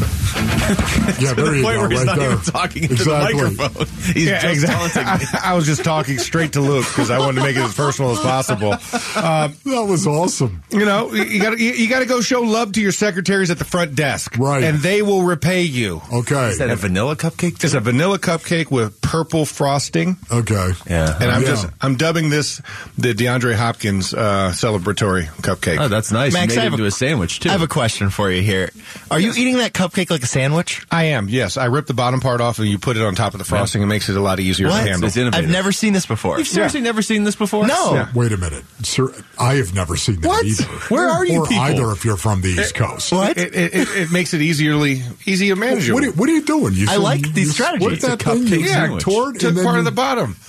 Yeah, 1.21 1.31
to 1.31 1.35
there 1.35 1.51
the 1.51 1.57
you 1.59 1.63
point 1.65 1.77
go, 1.77 1.81
where 1.83 1.91
he's 1.91 1.99
right 1.99 2.07
not 2.07 2.19
there. 2.19 2.33
even 2.33 2.45
talking 2.45 2.83
into 2.85 2.95
Exactly. 2.95 3.41
the 3.41 3.51
microphone. 3.51 3.87
He's 4.15 4.27
Yeah, 4.27 4.41
just 4.41 4.55
exactly. 4.65 4.91
taunting 5.03 5.21
me. 5.23 5.29
I, 5.43 5.51
I 5.53 5.55
was 5.55 5.67
just 5.67 5.85
talking 5.85 6.19
straight 6.19 6.53
to 6.55 6.61
Luke 6.61 6.87
because 6.89 7.11
I 7.11 7.19
wanted 7.19 7.37
to 7.37 7.43
make 7.43 7.57
it 7.57 7.61
as 7.63 7.75
personal 7.75 8.13
as 8.13 8.21
possible. 8.21 8.73
Um, 8.73 9.55
That 9.65 9.87
was 9.89 10.07
awesome. 10.07 10.63
You 10.85 10.91
know, 10.91 11.13
you 11.15 11.41
got 11.41 11.59
you, 11.59 11.71
you 11.73 11.89
got 11.89 12.01
to 12.01 12.07
go 12.07 12.21
show 12.21 12.43
love 12.43 12.73
to 12.73 12.81
your 12.83 12.93
secretaries 12.93 13.51
at 13.51 13.59
the 13.59 13.65
front 13.65 13.95
desk, 13.95 14.37
Right. 14.39 14.63
And 14.65 14.79
they 14.81 15.01
will 15.03 15.23
repay 15.23 15.63
you. 15.63 16.03
Okay. 16.13 16.49
Is 16.51 16.59
that 16.59 16.69
a 16.71 16.77
vanilla 16.77 17.17
cupcake? 17.17 17.65
It's 17.65 17.75
a 17.75 17.81
vanilla 17.81 18.19
cupcake 18.19 18.71
with 18.71 19.01
purple 19.01 19.47
frosting, 19.47 20.17
Okay. 20.31 20.73
Yeah. 20.89 21.17
and 21.21 21.31
I'm 21.31 21.43
Yeah. 21.43 21.49
just 21.49 21.67
I'm 21.81 21.97
dubbing 21.97 22.29
this 22.31 22.61
the 22.99 23.15
DeAndre 23.15 23.55
Hopkins 23.55 24.13
uh, 24.13 24.51
celebratory 24.55 25.27
cupcake. 25.43 25.79
Oh, 25.81 25.89
that's 25.89 26.13
nice. 26.13 26.33
Max, 26.33 26.55
you 26.55 26.61
I 26.61 26.65
made 26.65 26.71
have 26.73 26.79
him 26.81 26.85
a- 26.85 26.89
a 26.89 26.91
sandwich 26.91 27.41
too. 27.41 27.49
I 27.49 27.53
have 27.53 27.63
a 27.63 27.67
question 27.69 28.11
for 28.11 28.31
you 28.31 28.43
here. 28.43 28.71
Are 29.11 29.19
you 29.21 29.33
eating 29.37 29.57
that 29.59 29.73
cupcake 29.73 30.11
like 30.11 30.23
a 30.23 30.27
sandwich? 30.27 30.85
I 30.91 31.05
am. 31.05 31.29
Yes, 31.29 31.57
I 31.57 31.67
rip 31.67 31.87
the 31.87 31.95
bottom 31.95 32.21
part 32.21 32.41
off 32.41 32.59
and 32.59 32.69
you 32.69 32.79
put 32.79 32.97
it 32.97 33.03
on 33.03 33.15
top 33.15 33.33
of 33.35 33.39
the 33.39 33.45
frosting. 33.45 33.83
It 33.83 33.87
makes 33.87 34.09
it 34.09 34.17
a 34.17 34.21
lot 34.21 34.39
easier 34.41 34.69
What? 34.69 34.83
to 34.83 34.89
handle. 34.91 35.07
It's 35.07 35.17
innovative. 35.17 35.47
I've 35.47 35.53
never 35.53 35.73
seen 35.73 35.93
this 35.95 36.05
before. 36.07 36.39
You've 36.39 36.47
seriously 36.49 36.81
never 36.83 37.01
seen 37.03 37.25
this 37.25 37.37
before? 37.37 37.67
No. 37.67 37.95
Yeah. 37.95 38.09
Wait 38.15 38.33
a 38.33 38.37
minute, 38.37 38.65
sir. 38.83 39.13
I 39.39 39.55
have 39.55 39.75
never 39.75 39.97
seen 39.97 40.21
that 40.21 40.29
What? 40.29 40.45
either. 40.45 40.65
Where 40.89 41.09
are 41.09 41.25
you 41.25 41.41
Or 41.41 41.47
people? 41.47 41.63
either 41.63 41.91
if 41.93 42.05
you're 42.05 42.17
from 42.17 42.41
the 42.41 42.49
East 42.49 42.75
Coast. 42.75 43.13
What? 43.13 43.37
It, 43.37 43.55
it, 43.55 43.75
it, 43.75 43.89
it 43.97 44.13
makes 44.13 44.35
it 44.35 44.41
easierly 44.43 45.03
easier 45.27 45.57
manageable. 45.57 45.95
What 46.01 46.05
are, 46.05 46.13
what 46.13 46.29
are 46.29 46.33
you 46.33 46.43
doing? 46.45 46.75
You 46.75 46.87
I 46.89 46.97
like 46.97 47.23
these 47.33 47.47
you 47.49 47.53
strategies. 47.53 47.83
Split 47.83 47.93
It's 47.95 48.07
that 48.07 48.23
a 48.27 48.35
thing, 48.35 48.47
you 48.47 48.59
cupcake 48.65 48.69
sandwich. 48.69 49.03
toward, 49.05 49.41
Took 49.41 49.49
and 49.51 49.59
then 49.59 49.65
part 49.65 49.75
you- 49.77 49.79
of 49.81 49.85
the 49.87 49.93
bottom. 49.93 50.37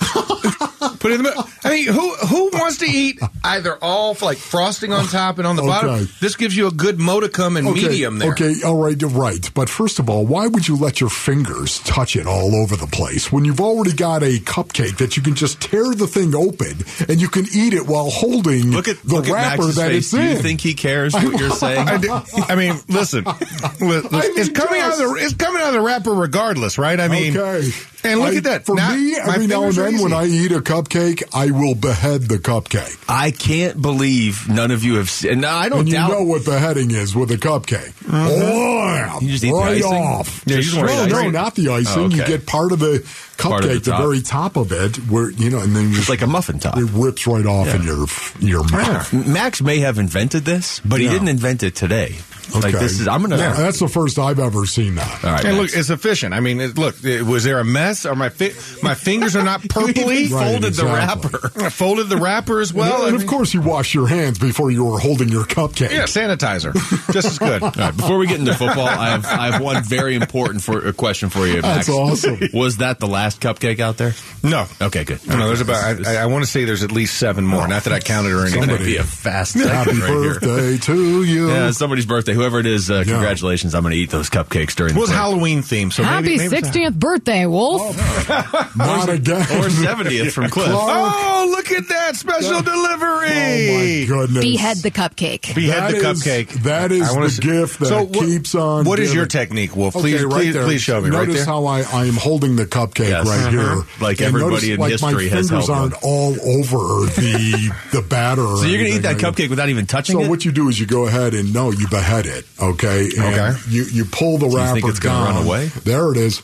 Put 0.98 1.10
it 1.12 1.14
in 1.16 1.22
the 1.22 1.28
middle. 1.28 1.44
I 1.64 1.70
mean, 1.70 1.86
who 1.88 2.14
who 2.14 2.50
wants 2.52 2.78
to 2.78 2.86
eat 2.86 3.20
either 3.44 3.76
all 3.82 4.16
like 4.22 4.38
frosting 4.38 4.92
on 4.92 5.06
top 5.06 5.38
and 5.38 5.46
on 5.46 5.56
the 5.56 5.62
bottom? 5.62 6.08
This 6.20 6.36
gives 6.36 6.56
you 6.56 6.66
a 6.68 6.70
good 6.70 6.98
modicum 6.98 7.56
and 7.56 7.68
Okay, 7.68 7.82
medium 7.82 8.18
there. 8.18 8.32
Okay, 8.32 8.54
all 8.64 8.76
right, 8.76 8.98
you're 9.00 9.10
right. 9.10 9.48
But 9.54 9.68
first 9.68 9.98
of 9.98 10.08
all, 10.08 10.26
why 10.26 10.46
would 10.46 10.66
you 10.66 10.76
let 10.76 11.00
your 11.00 11.10
fingers 11.10 11.80
touch 11.80 12.16
it 12.16 12.26
all 12.26 12.54
over 12.56 12.76
the 12.76 12.86
place 12.86 13.30
when 13.30 13.44
you've 13.44 13.60
already 13.60 13.92
got 13.92 14.22
a 14.22 14.38
cupcake 14.38 14.96
that 14.98 15.16
you 15.16 15.22
can 15.22 15.34
just 15.34 15.60
tear 15.60 15.92
the 15.94 16.06
thing 16.06 16.34
open 16.34 16.76
and 17.08 17.20
you 17.20 17.28
can 17.28 17.44
eat 17.54 17.74
it 17.74 17.86
while 17.86 18.10
holding 18.10 18.70
Look 18.72 18.88
at 18.88 19.00
the 19.02 19.14
look 19.14 19.26
at 19.26 19.32
wrapper 19.32 19.62
Max's 19.62 19.76
that 19.76 19.88
face. 19.88 20.12
it's 20.12 20.15
Do 20.16 20.28
you 20.28 20.38
think 20.38 20.60
he 20.60 20.74
cares 20.74 21.14
what 21.14 21.38
you're 21.40 21.50
saying? 21.50 21.88
I, 21.88 21.96
do- 21.98 22.20
I 22.48 22.54
mean, 22.56 22.74
listen, 22.88 23.24
listen, 23.24 23.24
I 23.64 23.72
mean, 23.80 24.02
it's 24.12 24.50
coming 24.50 24.80
out 24.80 24.92
of 24.92 24.98
the 24.98 25.14
it's 25.20 25.34
coming 25.34 25.60
out 25.62 25.68
of 25.68 25.74
the 25.74 25.80
wrapper 25.80 26.12
regardless, 26.12 26.78
right? 26.78 26.98
I 26.98 27.08
mean, 27.08 27.36
okay. 27.36 27.68
And 28.12 28.20
look 28.20 28.34
I- 28.34 28.36
at 28.36 28.44
that. 28.44 28.66
For 28.66 28.74
Now- 28.74 28.94
me, 28.94 29.14
every 29.16 29.46
now 29.46 29.64
and 29.64 29.72
then 29.74 30.00
when. 30.00 30.12
I 30.12 30.26
eat 30.26 30.52
a 30.52 30.60
cupcake, 30.60 31.22
I 31.34 31.50
will 31.50 31.74
behead 31.74 32.22
the 32.28 32.38
cupcake. 32.38 32.96
I 33.08 33.30
can't 33.30 33.80
believe 33.80 34.48
none 34.48 34.70
of 34.70 34.84
you 34.84 34.96
have 34.96 35.10
seen. 35.10 35.40
No, 35.40 35.50
I 35.50 35.68
don't 35.68 35.80
And 35.80 35.88
you 35.88 35.94
doubt. 35.94 36.10
know 36.10 36.22
what 36.22 36.44
beheading 36.44 36.90
is 36.90 37.14
with 37.14 37.30
a 37.30 37.36
cupcake. 37.36 37.92
Oh, 38.10 39.18
You 39.20 39.30
just 39.32 39.44
eat 39.44 39.50
the 39.50 39.54
right 39.56 39.76
icing? 39.76 39.92
off. 39.92 40.42
Yeah, 40.46 40.56
you 40.56 40.62
just 40.62 40.76
no, 40.76 41.06
no, 41.06 41.30
not 41.30 41.54
the 41.54 41.68
oh, 41.68 41.74
icing. 41.76 42.02
Oh, 42.04 42.08
You 42.08 42.24
get 42.24 42.46
part 42.46 42.72
of 42.72 42.78
the 42.78 43.04
Part 43.38 43.64
of 43.64 43.70
cupcake, 43.70 43.84
the 43.84 43.90
the, 43.90 43.96
very 43.98 44.20
top 44.22 44.56
of 44.56 44.72
it, 44.72 44.96
where 45.10 45.30
you 45.30 45.50
know, 45.50 45.58
and 45.60 45.76
then 45.76 45.90
It's 45.94 46.08
like 46.08 46.22
a 46.22 46.26
muffin 46.26 46.58
top. 46.58 46.78
It 46.78 46.88
rips 46.92 47.26
right 47.26 47.44
off 47.44 47.74
in 47.74 47.82
your 47.82 48.06
your 48.40 48.64
mouth. 48.68 49.12
Max 49.12 49.60
may 49.60 49.80
have 49.80 49.98
invented 49.98 50.44
this, 50.44 50.80
but 50.84 51.00
he 51.00 51.08
didn't 51.08 51.28
invent 51.28 51.62
it 51.62 51.74
today. 51.74 52.16
Like 52.54 52.66
Okay. 52.74 52.78
this 52.78 53.00
is. 53.00 53.08
I'm 53.08 53.20
gonna. 53.22 53.36
Yeah, 53.36 53.52
that's 53.54 53.80
the 53.80 53.88
first 53.88 54.18
I've 54.18 54.38
ever 54.38 54.66
seen 54.66 54.94
that. 54.96 55.24
all 55.24 55.30
right. 55.32 55.44
And 55.44 55.56
Max. 55.58 55.72
look, 55.74 55.80
it's 55.80 55.90
efficient. 55.90 56.34
I 56.34 56.40
mean, 56.40 56.60
it, 56.60 56.78
look, 56.78 57.02
it, 57.04 57.22
was 57.22 57.44
there 57.44 57.58
a 57.58 57.64
mess? 57.64 58.06
Or 58.06 58.14
my 58.14 58.28
fi- 58.28 58.54
my 58.82 58.94
fingers 58.94 59.36
are 59.36 59.42
not 59.44 59.60
purpley? 59.62 60.30
Right, 60.30 60.52
folded 60.52 60.74
the 60.74 60.84
wrapper. 60.84 61.50
I 61.64 61.68
folded 61.70 62.08
the 62.08 62.16
wrapper 62.16 62.60
as 62.60 62.72
well. 62.72 62.94
and, 62.94 63.02
I 63.02 63.08
and 63.08 63.16
mean- 63.18 63.22
of 63.22 63.28
course, 63.28 63.52
you 63.54 63.60
wash 63.60 63.94
your 63.94 64.06
hands 64.08 64.38
before 64.38 64.70
you 64.70 64.84
were 64.84 64.98
holding 64.98 65.28
your 65.28 65.44
cupcake. 65.44 65.90
yeah, 65.90 66.04
sanitizer, 66.04 66.72
just 67.12 67.26
as 67.28 67.38
good. 67.38 67.62
All 67.62 67.70
right, 67.76 67.96
before 67.96 68.18
we 68.18 68.26
get 68.26 68.38
into 68.40 68.54
football, 68.54 68.86
I 68.88 69.10
have 69.10 69.26
I 69.26 69.50
have 69.52 69.62
one 69.62 69.82
very 69.82 70.14
important 70.14 70.62
for, 70.62 70.86
a 70.86 70.92
question 70.92 71.28
for 71.30 71.46
you, 71.46 71.62
Max. 71.62 71.86
That's 71.86 71.88
awesome. 71.88 72.38
Was 72.54 72.78
that 72.78 73.00
the 73.00 73.06
last 73.08 73.40
cupcake 73.40 73.80
out 73.80 73.96
there? 73.96 74.14
No, 74.42 74.66
Okay, 74.80 75.04
good. 75.04 75.26
no, 75.26 75.46
there's 75.48 75.60
about. 75.60 76.06
I, 76.06 76.16
I 76.22 76.26
want 76.26 76.44
to 76.44 76.50
say 76.50 76.64
there's 76.64 76.82
at 76.84 76.92
least 76.92 77.18
seven 77.18 77.44
more. 77.44 77.66
Not 77.66 77.84
that 77.84 77.92
I 77.92 78.00
counted 78.00 78.32
or 78.32 78.42
anything. 78.42 78.66
That'd 78.66 78.86
be 78.86 78.96
a 78.98 79.02
fast 79.04 79.54
Happy 79.54 79.90
segment 79.92 80.00
right 80.02 80.10
here. 80.10 80.40
birthday 80.40 80.78
to 80.78 81.24
you. 81.24 81.48
Yeah, 81.50 81.70
somebody's 81.72 82.06
birthday. 82.06 82.34
Whoever 82.36 82.60
it 82.60 82.66
is, 82.66 82.90
uh, 82.90 83.02
congratulations. 83.04 83.74
I'm 83.74 83.82
going 83.82 83.92
to 83.94 83.98
eat 83.98 84.10
those 84.10 84.28
cupcakes 84.30 84.74
during 84.74 84.90
It 84.92 84.94
the 84.94 85.00
was 85.00 85.08
break. 85.10 85.18
Halloween 85.18 85.62
theme, 85.62 85.90
so 85.90 86.02
Happy 86.02 86.36
maybe, 86.36 86.50
maybe 86.50 86.66
60th 86.66 86.94
birthday, 86.94 87.46
Wolf. 87.46 87.96
Not 88.76 89.08
again. 89.08 89.40
or 89.40 89.68
70th 89.68 90.32
from 90.32 90.48
Cliff. 90.50 90.66
Clark. 90.70 91.12
Oh, 91.16 91.48
look 91.50 91.70
at 91.72 91.88
that 91.88 92.16
special 92.16 92.56
Oh 92.56 92.62
delivery! 92.62 94.02
my 94.02 94.04
goodness. 94.06 94.44
Behead 94.44 94.76
the 94.78 94.90
cupcake. 94.90 95.54
Behead 95.54 95.94
That 95.94 96.00
the 96.00 96.10
is- 96.10 96.22
cupcake. 96.22 96.48
that 96.64 96.92
is 96.92 97.08
I 97.08 97.20
the 97.20 97.30
see- 97.30 97.42
gift 97.42 97.78
that 97.80 97.86
So 97.86 98.02
what- 98.04 98.12
keeps 98.26 98.54
on 98.54 98.84
What 98.84 98.98
is 99.00 99.14
your 99.14 99.26
technique, 99.26 99.74
Wolf? 99.74 99.96
Okay, 99.96 100.02
Please, 100.02 100.24
right 100.24 100.32
please, 100.34 100.54
there. 100.54 100.64
please 100.64 100.82
show 100.82 101.00
me. 101.00 101.10
right 101.10 101.26
Notice 101.26 101.36
there. 101.36 101.44
how 101.46 101.64
I, 101.66 101.80
I 101.82 102.04
am 102.06 102.14
holding 102.14 102.56
the 102.56 102.66
cupcake 102.66 103.08
Yes. 103.08 103.26
right 103.26 103.40
Uh-huh. 103.40 103.50
here. 103.50 103.84
Like 104.00 104.18
And 104.20 104.28
everybody 104.28 104.50
notice, 104.54 104.68
in 104.68 104.80
like 104.80 104.90
history 104.92 105.10
my 105.30 105.36
has 105.36 105.48
fingers 105.48 105.50
held 105.50 105.68
one. 105.68 105.78
aren't 105.78 105.94
all 106.02 106.32
over 106.32 107.06
the 107.06 107.72
the 107.92 108.02
batter. 108.02 108.42
So 108.56 108.64
you're 108.64 108.78
going 108.78 108.90
to 108.92 108.96
eat 108.98 109.02
that 109.02 109.16
cupcake 109.16 109.50
without 109.50 109.68
even 109.68 109.86
touching 109.86 110.20
it. 110.20 110.24
So 110.24 110.30
what 110.30 110.44
you 110.44 110.52
do 110.52 110.68
is 110.68 110.78
you 110.78 110.86
go 110.86 111.06
ahead 111.06 111.34
and 111.34 111.52
no, 111.54 111.70
you 111.70 111.88
behead 111.88 112.25
it. 112.26 112.44
Okay. 112.60 113.08
And 113.16 113.34
Okay. 113.34 113.52
You 113.68 113.84
you 113.84 114.04
pull 114.04 114.38
the 114.38 114.48
you 114.48 114.56
wrapper 114.56 114.74
think 114.80 114.88
it's 114.88 114.98
gonna 115.00 115.24
run 115.32 115.44
away? 115.46 115.66
There 115.84 116.10
it 116.12 116.16
is. 116.18 116.42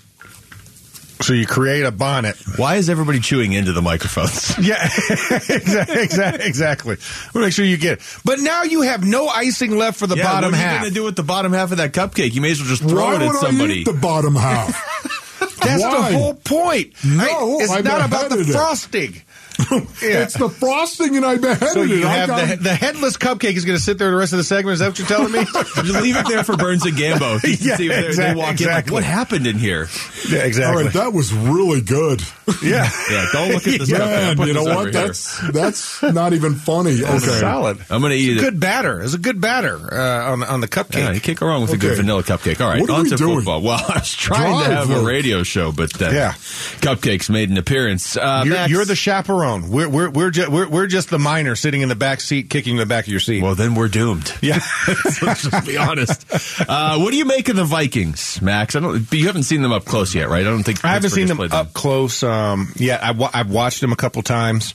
So 1.21 1.35
you 1.35 1.47
create 1.47 1.85
a 1.85 1.93
bonnet. 1.93 2.35
Why 2.57 2.77
is 2.77 2.91
everybody 2.91 3.21
chewing 3.21 3.53
into 3.53 3.73
the 3.73 3.83
microphones? 3.83 4.57
Yeah, 4.63 4.83
exactly, 4.85 6.03
exactly, 6.03 6.45
exactly. 6.47 6.97
We'll 7.33 7.45
make 7.45 7.53
sure 7.53 7.65
you 7.65 7.77
get 7.77 7.99
it. 7.99 8.19
But 8.25 8.41
now 8.41 8.65
you 8.65 8.83
have 8.83 9.05
no 9.07 9.29
icing 9.29 9.77
left 9.79 9.99
for 10.01 10.09
the 10.09 10.17
Yeah, 10.17 10.25
bottom 10.25 10.51
what 10.51 10.59
are 10.59 10.63
you 10.63 10.69
half. 10.69 10.81
going 10.83 10.91
to 10.93 10.95
do 10.99 11.05
with 11.05 11.15
the 11.15 11.23
bottom 11.23 11.53
half 11.53 11.71
of 11.71 11.79
that 11.79 11.93
cupcake? 11.93 12.35
You 12.35 12.41
may 12.41 12.51
as 12.51 12.59
well 12.61 12.69
just 12.69 12.83
throw 12.83 13.05
Why 13.05 13.15
it 13.17 13.23
at 13.23 13.29
would 13.29 13.37
somebody. 13.37 13.73
I 13.75 13.77
eat 13.79 13.85
the 13.85 13.93
bottom 13.93 14.35
half? 14.35 15.39
That's 15.63 15.81
Why? 15.83 16.11
the 16.11 16.19
whole 16.19 16.35
point. 16.35 16.93
No, 17.05 17.23
I- 17.25 17.63
it's 17.63 17.71
I 17.73 17.81
not 17.83 18.05
about 18.05 18.31
the 18.31 18.43
frosting. 18.45 19.15
it. 19.15 19.23
frosting. 19.69 20.11
It's 20.11 20.35
the 20.35 20.49
frosting, 20.49 21.17
and 21.17 21.25
I 21.25 21.37
beheaded 21.39 21.69
So 21.69 21.83
you 21.83 21.99
it. 21.99 22.05
Have 22.05 22.29
the, 22.29 22.57
the 22.63 22.75
headless 22.75 23.17
cupcake 23.17 23.55
is 23.55 23.65
going 23.65 23.77
to 23.79 23.83
sit 23.83 23.99
there 23.99 24.11
the 24.11 24.17
rest 24.17 24.33
of 24.33 24.39
the 24.39 24.45
segment. 24.45 24.75
Is 24.75 24.81
that 24.81 24.89
what 24.89 24.99
you're 24.99 25.09
telling 25.09 25.33
me? 25.33 25.45
Just 25.85 26.03
leave 26.03 26.17
it 26.17 26.27
there 26.29 26.45
for 26.45 26.57
Burns 26.57 26.85
and 26.85 26.97
Gambo. 26.97 27.43
You 27.43 27.51
Yeah, 27.61 27.77
see 27.77 27.87
if 27.89 27.93
they- 27.93 28.07
exact- 28.09 28.35
they 28.35 28.39
walk 28.41 28.47
in 28.49 28.49
like, 28.49 28.61
exactly. 28.61 28.93
what 28.95 29.05
happened 29.05 29.47
in 29.47 29.59
here? 29.59 29.89
yeah, 30.29 30.41
exactly. 30.41 30.85
right, 30.85 30.93
that 30.95 31.13
was 31.13 31.33
really 31.33 31.81
good. 31.81 32.23
yeah. 32.63 32.91
Yeah, 33.11 33.27
don't 33.33 33.53
look 33.53 33.67
at 33.67 33.79
this. 33.81 33.91
Man, 33.91 34.39
you 34.39 34.53
know 34.55 34.65
what? 34.65 34.83
here. 34.85 34.93
That's 34.93 35.51
that's 35.53 36.03
not 36.03 36.33
even 36.33 36.55
funny. 36.55 37.03
Okay. 37.03 37.19
Solid. 37.19 37.79
I'm 37.91 38.01
going 38.01 38.11
to 38.13 38.17
eat 38.19 38.37
it. 38.37 38.41
Good 38.41 38.59
batter. 38.61 39.01
It 39.01 39.05
was 39.05 39.15
a 39.15 39.19
good 39.19 39.41
batter 39.41 39.77
uh, 39.93 40.33
on 40.33 40.43
on 40.43 40.61
the 40.61 40.69
cupcake. 40.69 40.97
Yeah, 40.99 41.13
you 41.13 41.21
can't 41.21 41.39
go 41.39 41.47
wrong 41.47 41.63
with 41.63 41.73
a 41.73 41.77
good 41.77 41.97
vanilla 41.97 42.23
cupcake. 42.23 42.61
All 42.61 42.69
right, 42.69 42.81
What 42.81 42.91
are 42.91 42.97
on 42.99 43.03
we 43.05 43.11
to 43.11 43.17
doing? 43.17 43.37
football. 43.37 43.63
Well, 43.63 43.79
I 43.89 43.99
was 43.99 44.13
trying 44.13 44.59
to 44.65 44.65
Drive, 44.71 44.89
have 44.89 44.91
a 44.91 45.05
radio 45.05 45.43
show, 45.43 45.71
but 45.73 46.01
uh, 46.03 46.11
Yeah. 46.11 46.33
cupcakes 46.81 47.31
made 47.31 47.51
an 47.51 47.59
appearance. 47.59 48.17
Uh, 48.17 48.43
You're, 48.47 48.67
you're 48.67 48.85
the 48.85 48.97
chaperone. 48.97 49.52
We're 49.61 49.89
we're 49.89 50.11
we're, 50.11 50.31
ju- 50.31 50.51
we're 50.51 50.69
we're 50.69 50.87
just 50.87 51.11
the 51.11 51.19
minor 51.19 51.55
sitting 51.55 51.83
in 51.83 51.89
the 51.89 51.95
back 51.95 52.21
seat, 52.21 52.49
kicking 52.51 52.77
the 52.77 52.87
back 52.87 53.05
of 53.05 53.09
your 53.11 53.21
seat. 53.21 53.43
well, 53.43 53.55
then 53.55 53.75
we're 53.75 53.89
doomed. 53.89 54.33
yeah. 54.41 54.59
Let's 55.23 55.43
just 55.49 55.67
be 55.67 55.77
honest. 55.77 56.25
Uh, 56.69 56.99
what 56.99 57.11
do 57.11 57.17
you 57.17 57.25
make 57.25 57.49
of 57.49 57.57
the 57.57 57.65
Vikings, 57.65 58.41
Max? 58.41 58.75
I 58.77 58.81
don't. 58.81 59.13
You 59.13 59.27
haven't 59.27 59.43
seen 59.45 59.63
them 59.63 59.73
up 59.73 59.85
close 59.85 60.15
yet, 60.15 60.29
right? 60.29 60.41
I 60.41 60.45
don't 60.45 60.63
think 60.63 60.85
I 60.85 60.95
haven't 60.95 61.11
Pittsburgh 61.11 61.29
seen 61.29 61.37
them 61.37 61.51
up 61.53 61.73
close 61.75 62.23
um, 62.23 62.73
yet. 62.77 63.03
I 63.05 63.11
wa- 63.13 63.31
I've 63.33 63.51
watched 63.51 63.81
them 63.81 63.93
a 63.93 63.97
couple 63.97 64.23
times, 64.23 64.75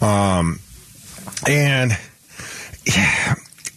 um, 0.00 0.58
and 1.46 1.92
yeah, 2.86 3.34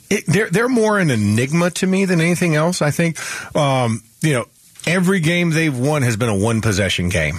it, 0.10 0.26
they're 0.28 0.50
they're 0.50 0.70
more 0.70 1.00
an 1.00 1.10
enigma 1.10 1.72
to 1.72 1.88
me 1.88 2.06
than 2.06 2.22
anything 2.22 2.56
else. 2.56 2.82
I 2.82 2.92
think 2.92 3.18
um, 3.56 4.02
you 4.22 4.34
know 4.34 4.46
every 4.86 5.20
game 5.20 5.50
they've 5.52 5.78
won 5.78 6.02
has 6.02 6.16
been 6.18 6.30
a 6.30 6.36
one 6.38 6.62
possession 6.62 7.10
game. 7.10 7.36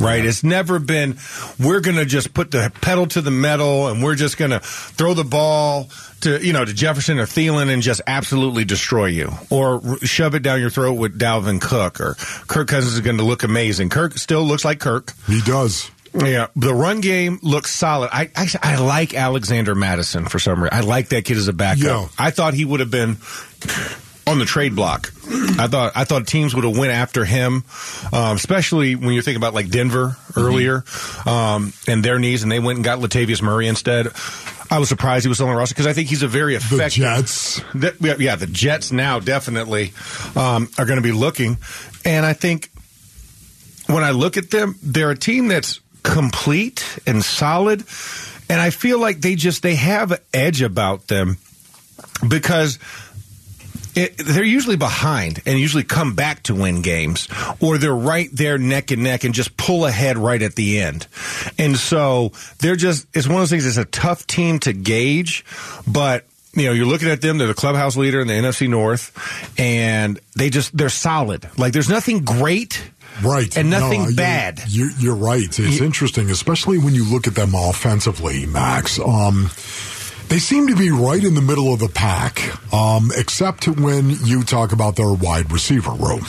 Right, 0.00 0.24
it's 0.24 0.42
never 0.42 0.78
been. 0.78 1.18
We're 1.58 1.80
going 1.80 1.96
to 1.96 2.04
just 2.04 2.32
put 2.34 2.50
the 2.50 2.72
pedal 2.80 3.06
to 3.08 3.20
the 3.20 3.30
metal, 3.30 3.88
and 3.88 4.02
we're 4.02 4.14
just 4.14 4.38
going 4.38 4.50
to 4.52 4.60
throw 4.60 5.14
the 5.14 5.24
ball 5.24 5.88
to 6.22 6.44
you 6.44 6.52
know 6.52 6.64
to 6.64 6.72
Jefferson 6.72 7.18
or 7.18 7.26
Thielen 7.26 7.72
and 7.72 7.82
just 7.82 8.00
absolutely 8.06 8.64
destroy 8.64 9.06
you, 9.06 9.30
or 9.50 9.80
r- 9.86 9.98
shove 9.98 10.34
it 10.34 10.42
down 10.42 10.60
your 10.60 10.70
throat 10.70 10.94
with 10.94 11.18
Dalvin 11.18 11.60
Cook, 11.60 12.00
or 12.00 12.14
Kirk 12.46 12.68
Cousins 12.68 12.94
is 12.94 13.00
going 13.00 13.18
to 13.18 13.24
look 13.24 13.42
amazing. 13.42 13.88
Kirk 13.90 14.18
still 14.18 14.42
looks 14.42 14.64
like 14.64 14.80
Kirk. 14.80 15.12
He 15.26 15.40
does. 15.42 15.90
Yeah, 16.12 16.48
the 16.56 16.74
run 16.74 17.00
game 17.00 17.38
looks 17.42 17.70
solid. 17.70 18.10
I 18.12 18.30
I, 18.34 18.48
I 18.62 18.76
like 18.78 19.14
Alexander 19.14 19.74
Mattison 19.74 20.24
for 20.26 20.38
some 20.40 20.62
reason. 20.62 20.76
I 20.76 20.80
like 20.80 21.10
that 21.10 21.24
kid 21.24 21.36
as 21.36 21.46
a 21.46 21.52
backup. 21.52 21.84
Yeah. 21.84 22.08
I 22.18 22.30
thought 22.30 22.54
he 22.54 22.64
would 22.64 22.80
have 22.80 22.90
been 22.90 23.16
on 24.30 24.38
the 24.38 24.44
trade 24.44 24.74
block. 24.74 25.12
I 25.58 25.66
thought 25.68 25.92
I 25.94 26.04
thought 26.04 26.26
teams 26.26 26.54
would 26.54 26.64
have 26.64 26.76
went 26.76 26.92
after 26.92 27.24
him, 27.24 27.64
um, 28.12 28.36
especially 28.36 28.94
when 28.96 29.12
you're 29.12 29.22
thinking 29.22 29.40
about 29.40 29.54
like 29.54 29.68
Denver 29.70 30.16
earlier 30.36 30.84
um, 31.26 31.72
and 31.86 32.04
their 32.04 32.18
needs, 32.18 32.42
and 32.42 32.50
they 32.50 32.58
went 32.58 32.76
and 32.78 32.84
got 32.84 32.98
Latavius 32.98 33.42
Murray 33.42 33.68
instead. 33.68 34.08
I 34.72 34.78
was 34.78 34.88
surprised 34.88 35.24
he 35.24 35.28
was 35.28 35.38
still 35.38 35.48
on 35.48 35.54
the 35.54 35.58
roster 35.58 35.74
because 35.74 35.86
I 35.88 35.92
think 35.92 36.08
he's 36.08 36.22
a 36.22 36.28
very 36.28 36.54
The 36.54 36.58
effective. 36.58 36.92
Jets. 37.02 37.60
The- 37.74 37.96
yeah, 38.00 38.14
yeah, 38.18 38.36
the 38.36 38.46
Jets 38.46 38.92
now 38.92 39.18
definitely 39.20 39.92
um, 40.36 40.68
are 40.78 40.84
going 40.86 40.98
to 40.98 41.02
be 41.02 41.12
looking, 41.12 41.58
and 42.04 42.24
I 42.24 42.32
think 42.32 42.70
when 43.86 44.04
I 44.04 44.10
look 44.12 44.36
at 44.36 44.50
them, 44.50 44.76
they're 44.82 45.10
a 45.10 45.18
team 45.18 45.48
that's 45.48 45.80
complete 46.02 46.84
and 47.06 47.24
solid, 47.24 47.84
and 48.48 48.60
I 48.60 48.70
feel 48.70 48.98
like 49.00 49.20
they 49.20 49.34
just 49.34 49.62
they 49.62 49.74
have 49.74 50.12
an 50.12 50.18
edge 50.32 50.62
about 50.62 51.06
them 51.08 51.38
because. 52.28 52.78
It, 53.94 54.16
they're 54.18 54.44
usually 54.44 54.76
behind 54.76 55.42
and 55.46 55.58
usually 55.58 55.82
come 55.84 56.14
back 56.14 56.44
to 56.44 56.54
win 56.54 56.80
games, 56.82 57.28
or 57.60 57.76
they're 57.78 57.94
right 57.94 58.28
there 58.32 58.56
neck 58.58 58.90
and 58.92 59.02
neck 59.02 59.24
and 59.24 59.34
just 59.34 59.56
pull 59.56 59.84
ahead 59.86 60.16
right 60.16 60.40
at 60.40 60.54
the 60.54 60.80
end. 60.80 61.06
And 61.58 61.76
so 61.76 62.32
they're 62.58 62.76
just, 62.76 63.06
it's 63.14 63.26
one 63.26 63.36
of 63.36 63.40
those 63.42 63.50
things, 63.50 63.66
it's 63.66 63.76
a 63.76 63.84
tough 63.84 64.26
team 64.26 64.58
to 64.60 64.72
gauge, 64.72 65.44
but 65.86 66.24
you 66.54 66.66
know, 66.66 66.72
you're 66.72 66.86
looking 66.86 67.08
at 67.08 67.20
them, 67.20 67.38
they're 67.38 67.46
the 67.48 67.54
clubhouse 67.54 67.96
leader 67.96 68.20
in 68.20 68.26
the 68.28 68.34
NFC 68.34 68.68
North, 68.68 69.12
and 69.58 70.18
they 70.36 70.50
just, 70.50 70.76
they're 70.76 70.88
solid. 70.88 71.48
Like 71.58 71.72
there's 71.72 71.88
nothing 71.88 72.24
great. 72.24 72.82
Right. 73.22 73.54
And 73.56 73.70
nothing 73.70 74.00
No, 74.00 74.04
you're- 74.06 74.14
bad. 74.16 74.60
You're, 74.68 74.90
you're 74.98 75.14
right. 75.16 75.42
It's 75.46 75.80
interesting, 75.80 76.30
especially 76.30 76.78
when 76.78 76.94
you 76.94 77.04
look 77.04 77.26
at 77.26 77.34
them 77.34 77.54
offensively, 77.54 78.46
Max. 78.46 78.98
Um, 78.98 79.50
they 80.30 80.38
seem 80.38 80.68
to 80.68 80.76
be 80.76 80.90
right 80.90 81.22
in 81.22 81.34
the 81.34 81.42
middle 81.42 81.74
of 81.74 81.80
the 81.80 81.88
pack, 81.88 82.40
um, 82.72 83.10
except 83.16 83.66
when 83.66 84.10
you 84.24 84.44
talk 84.44 84.72
about 84.72 84.94
their 84.94 85.12
wide 85.12 85.50
receiver 85.52 85.90
room. 85.90 86.24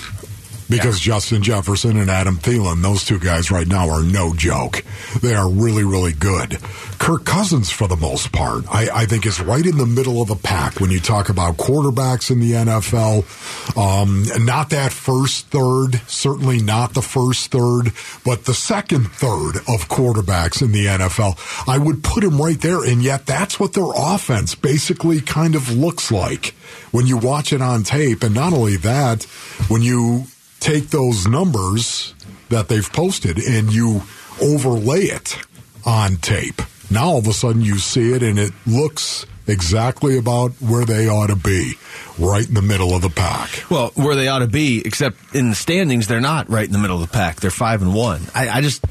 Because 0.72 1.00
Justin 1.00 1.44
Jefferson 1.44 1.98
and 1.98 2.10
Adam 2.10 2.38
Thielen, 2.38 2.82
those 2.82 3.06
two 3.06 3.20
guys 3.20 3.52
right 3.52 3.68
now 3.68 3.90
are 3.90 4.04
no 4.04 4.34
joke. 4.34 4.84
They 5.22 5.34
are 5.34 5.50
really, 5.50 5.84
really 5.84 6.14
good. 6.14 6.60
Kirk 6.98 7.26
Cousins, 7.26 7.72
for 7.72 7.88
the 7.88 7.96
most 7.96 8.32
part, 8.32 8.64
I, 8.70 9.02
I 9.02 9.06
think 9.06 9.26
is 9.26 9.42
right 9.42 9.66
in 9.66 9.78
the 9.78 9.86
middle 9.86 10.22
of 10.22 10.28
the 10.28 10.36
pack 10.36 10.80
when 10.80 10.92
you 10.92 11.00
talk 11.00 11.30
about 11.30 11.58
quarterbacks 11.58 12.30
in 12.30 12.40
the 12.40 12.52
NFL. 12.52 13.26
Um, 13.76 14.24
not 14.46 14.70
that 14.70 14.94
first 14.94 15.48
third, 15.48 16.00
certainly 16.08 16.62
not 16.62 16.94
the 16.94 17.02
first 17.02 17.52
third, 17.52 17.92
but 18.24 18.46
the 18.46 18.54
second 18.54 19.12
third 19.12 19.58
of 19.68 19.90
quarterbacks 19.90 20.62
in 20.62 20.72
the 20.72 20.86
NFL. 20.86 21.38
I 21.68 21.78
would 21.78 22.04
put 22.04 22.24
him 22.24 22.42
right 22.42 22.60
there, 22.62 22.84
and 22.84 23.02
yet 23.04 23.26
that's 23.26 23.60
what 23.60 23.74
their 23.74 23.92
offense 23.96 24.56
basically 24.56 25.22
kind 25.22 25.56
of 25.56 25.72
looks 25.76 26.12
like 26.12 26.54
when 26.92 27.08
you 27.08 27.18
watch 27.18 27.52
it 27.52 27.62
on 27.62 27.84
tape. 27.84 28.24
And 28.24 28.36
not 28.36 28.54
only 28.54 28.78
that, 28.78 29.24
when 29.68 29.82
you 29.82 30.26
take 30.62 30.90
those 30.90 31.28
numbers 31.28 32.14
that 32.50 32.70
they've 32.70 32.92
posted 32.94 33.38
and 33.38 33.74
you 33.74 34.04
overlay 34.42 35.02
it 35.02 35.38
on 35.86 36.16
tape. 36.18 36.62
Now 36.90 37.06
all 37.06 37.18
of 37.18 37.28
a 37.28 37.34
sudden 37.34 37.62
you 37.62 37.78
see 37.78 38.14
it 38.14 38.24
and 38.24 38.40
it 38.40 38.54
looks 38.66 39.26
exactly 39.52 40.18
about 40.18 40.52
where 40.62 40.86
they 40.86 41.08
ought 41.08 41.28
to 41.28 41.36
be, 41.36 41.74
right 42.18 42.48
in 42.48 42.54
the 42.54 42.62
middle 42.62 42.96
of 42.96 43.02
the 43.02 43.10
pack. 43.10 43.70
Well, 43.70 43.92
where 43.96 44.16
they 44.16 44.28
ought 44.28 44.40
to 44.40 44.48
be, 44.48 44.82
except 44.86 45.18
in 45.36 45.50
the 45.50 45.56
standings, 45.56 46.08
they're 46.08 46.22
not 46.22 46.50
right 46.50 46.66
in 46.66 46.72
the 46.72 46.80
middle 46.80 47.02
of 47.02 47.08
the 47.10 47.14
pack. 47.14 47.40
They're 47.42 47.52
five 47.52 47.82
and 47.82 47.94
one. 47.94 48.22
I, 48.34 48.50
I 48.50 48.62
just, 48.62 48.84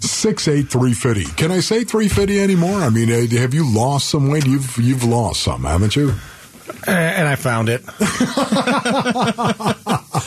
Six 0.00 0.48
eight 0.48 0.68
three 0.68 0.92
fifty. 0.92 1.24
Can 1.24 1.50
I 1.50 1.60
say 1.60 1.84
three 1.84 2.08
fifty 2.08 2.40
anymore? 2.40 2.80
I 2.80 2.90
mean, 2.90 3.10
uh, 3.10 3.26
have 3.40 3.54
you 3.54 3.66
lost 3.70 4.10
some 4.10 4.28
weight? 4.28 4.46
You've 4.46 4.76
you've 4.76 5.04
lost 5.04 5.42
some, 5.42 5.64
haven't 5.64 5.96
you? 5.96 6.12
And 6.86 7.28
I 7.28 7.36
found 7.36 7.68
it. 7.68 7.82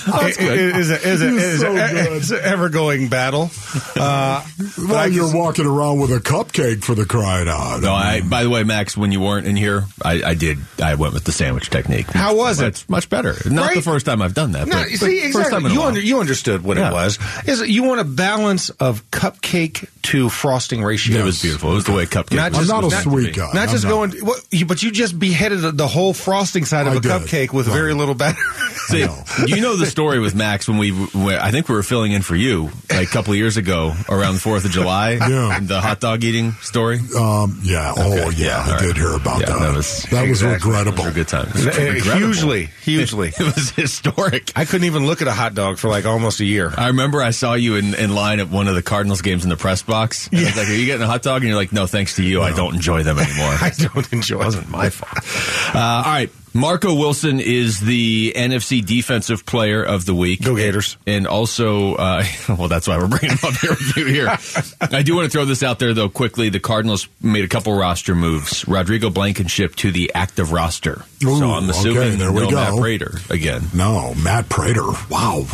it- 0.10 0.39
it 0.39 0.76
is 0.76 0.89
a, 0.91 1.08
is 1.08 1.22
a, 1.22 1.28
is 1.28 1.60
so 1.62 1.72
a, 1.76 2.15
it's 2.17 2.32
an 2.32 2.39
ever 2.43 2.70
going 2.70 3.08
battle. 3.10 3.50
Uh, 3.96 4.46
but 4.58 4.88
Well, 4.88 5.08
you're 5.08 5.24
just- 5.26 5.36
walking 5.36 5.65
around 5.65 6.00
with 6.00 6.12
a 6.12 6.20
cupcake 6.20 6.84
for 6.84 6.96
the 6.96 7.06
crying 7.06 7.48
out. 7.48 7.82
No, 7.82 7.93
I. 7.93 8.22
By 8.22 8.43
the 8.43 8.50
way, 8.50 8.63
Max, 8.63 8.96
when 8.98 9.12
you 9.12 9.22
weren't 9.22 9.48
in 9.48 9.56
here, 9.56 9.86
I, 10.04 10.22
I 10.24 10.34
did. 10.34 10.58
I 10.82 10.96
went 10.96 11.13
with 11.13 11.24
the 11.24 11.32
sandwich 11.32 11.70
technique. 11.70 12.08
How 12.08 12.36
was 12.36 12.60
it? 12.62 12.67
It's 12.67 12.89
much 12.89 13.10
better. 13.10 13.36
Not 13.50 13.74
the 13.74 13.82
first 13.82 14.06
time 14.06 14.22
I've 14.22 14.34
done 14.34 14.52
that. 14.54 14.67
No, 14.67 14.76
but, 14.76 14.91
you 14.91 14.98
but 15.00 15.06
see, 15.06 15.20
first 15.32 15.50
exactly. 15.50 15.52
time 15.52 15.65
in 15.65 15.72
a 15.72 15.74
you, 15.74 15.80
while. 15.80 15.88
under, 15.89 16.02
you 16.02 16.20
understood 16.20 16.63
what 16.63 16.78
Yeah. 16.78 16.89
it 16.89 16.93
was. 16.93 17.20
Is 17.48 17.60
that 17.60 17.70
you 17.70 17.84
want 17.84 18.02
a 18.02 18.06
balance 18.06 18.70
of 18.72 19.10
cupcake 19.12 19.88
to 20.04 20.30
frosting 20.30 20.84
ratio. 20.84 21.17
It 21.20 21.24
was 21.24 21.41
beautiful. 21.41 21.72
It 21.72 21.76
was 21.76 21.86
the 21.86 21.93
way 21.93 22.06
cupcake. 22.06 22.36
Not 22.38 22.52
was 22.52 22.60
just- 22.67 22.72
I'm 22.72 22.82
not 22.82 22.88
a 22.88 22.89
meant 22.91 23.04
sweet 23.04 23.26
be. 23.28 23.32
guy. 23.34 23.52
Not 23.54 23.63
I'm 23.63 23.70
just 23.70 23.84
not. 23.84 23.89
going, 23.89 24.13
well, 24.26 24.38
you, 24.52 24.65
but 24.65 24.82
you 24.84 24.91
just 24.91 25.17
beheaded 25.20 25.62
the- 25.62 25.88
whole 25.88 25.98
whole 25.98 26.13
frosting 26.48 26.66
side 26.66 26.88
of 26.88 26.94
I 26.94 26.98
a 26.98 27.00
did. 27.02 27.12
cupcake 27.12 27.52
with 27.54 27.68
Right. 27.68 27.74
very 27.74 27.94
little 27.94 28.16
batter. 28.16 28.40
See, 28.88 29.00
you 29.48 29.60
know 29.62 29.76
the 29.76 29.86
story 29.86 30.20
with 30.20 30.34
Max 30.34 30.68
when 30.68 30.78
we, 30.78 30.92
when, 30.92 31.36
I 31.38 31.52
think 31.52 31.68
we 31.68 31.76
were 31.76 31.84
filling 31.84 32.14
in 32.14 32.22
for 32.22 32.36
you 32.38 32.70
like 32.90 33.08
a 33.10 33.12
couple 33.12 33.34
of 33.34 33.38
years 33.38 33.58
ago 33.58 33.94
around 34.08 34.36
the 34.36 34.40
Fourth 34.40 34.64
of 34.66 34.72
July. 34.72 35.18
Yeah. 35.28 35.60
the 35.62 35.82
hot 35.82 36.00
dog 36.00 36.24
eating 36.24 36.54
story. 36.62 37.00
Um, 37.18 37.60
yeah. 37.64 37.94
Oh, 37.98 38.30
yeah. 38.30 38.48
Yeah, 38.48 38.64
I 38.66 38.72
all 38.76 38.80
did 38.80 38.96
hear 38.98 39.14
about 39.14 39.42
Yeah, 39.42 39.48
that. 39.48 39.60
that 39.60 39.76
was- 39.76 40.04
that 40.04 40.22
was 40.22 40.42
Exactly. 40.42 40.70
regrettable. 40.72 41.00
It 41.04 41.06
was 41.06 41.12
a 41.14 41.16
good 41.16 41.28
time. 41.28 41.48
It 41.54 41.66
Uh, 41.68 41.94
regrettable. 41.94 42.28
hugely, 42.28 42.70
hugely. 42.82 43.28
It 43.38 43.56
was 43.56 43.72
historic. 43.72 44.52
I 44.56 44.64
couldn't 44.66 44.86
even 44.86 45.06
look 45.06 45.22
at 45.22 45.28
a 45.28 45.34
hot 45.34 45.54
dog 45.54 45.78
for 45.80 45.90
like 45.90 46.06
almost 46.06 46.40
a 46.40 46.46
year. 46.46 46.74
I 46.78 46.88
remember 46.88 47.22
I 47.22 47.32
saw 47.32 47.54
you 47.56 47.76
in, 47.76 47.94
in 47.96 48.16
line 48.16 48.40
at 48.40 48.50
one 48.50 48.68
of 48.70 48.76
the 48.76 48.82
Cardinals 48.82 49.22
games 49.22 49.44
in 49.44 49.50
the 49.50 49.58
press 49.58 49.82
box. 49.82 50.28
And 50.32 50.40
I 50.40 50.44
was 50.46 50.58
like, 50.58 50.70
"Are 50.70 50.74
you 50.74 50.86
getting 50.86 51.02
a 51.04 51.08
hot 51.08 51.24
dog?" 51.24 51.42
And 51.42 51.50
you're 51.50 51.58
like, 51.58 51.74
"No, 51.74 51.88
thanks 51.88 52.16
to 52.16 52.24
you, 52.24 52.42
I 52.42 52.52
don't 52.54 52.74
enjoy 52.76 53.04
them 53.04 53.20
anymore." 53.20 53.54
I 53.60 53.72
don't 53.78 54.14
enjoy. 54.14 54.36
It 54.42 54.46
wasn't 54.46 54.70
my 54.70 54.90
fault. 54.90 55.76
Uh, 55.76 55.80
all 56.06 56.12
right. 56.12 56.32
Marco 56.58 56.96
Wilson 56.96 57.39
is 57.39 57.80
the 57.80 58.34
NFC 58.36 58.84
Defensive 58.84 59.46
Player 59.46 59.84
of 59.84 60.06
the 60.08 60.15
Week. 60.15 60.41
Go 60.41 60.56
Gators. 60.56 60.98
And 61.06 61.28
also, 61.28 61.93
uh, 61.93 62.24
well, 62.50 62.67
that's 62.67 62.88
why 62.88 62.98
we're 62.98 63.08
bringing 63.08 63.38
him 63.38 63.38
up 63.43 63.54
here 63.58 63.70
with 63.70 63.96
you 63.96 64.06
here. 64.08 64.28
I 64.82 65.04
do 65.04 65.15
want 65.15 65.26
to 65.26 65.30
throw 65.30 65.46
this 65.46 65.62
out 65.62 65.78
there, 65.78 65.93
though, 65.93 66.10
quickly. 66.10 66.50
The 66.50 66.60
Cardinals 66.60 67.08
made 67.22 67.46
a 67.46 67.48
couple 67.48 67.78
roster 67.78 68.15
moves. 68.15 68.67
Rodrigo 68.67 69.12
Blankenship 69.12 69.76
to 69.78 69.91
the 69.91 70.12
active 70.15 70.52
roster. 70.52 71.04
Ooh, 71.24 71.38
so 71.38 71.52
I'm 71.52 71.70
assuming 71.70 71.98
okay, 71.98 72.15
there 72.15 72.32
we 72.32 72.41
no 72.41 72.50
go. 72.50 72.56
Matt 72.56 72.80
Prater 72.80 73.20
again. 73.30 73.67
No, 73.76 74.15
Matt 74.15 74.50
Prater. 74.50 74.88
Wow. 75.12 75.46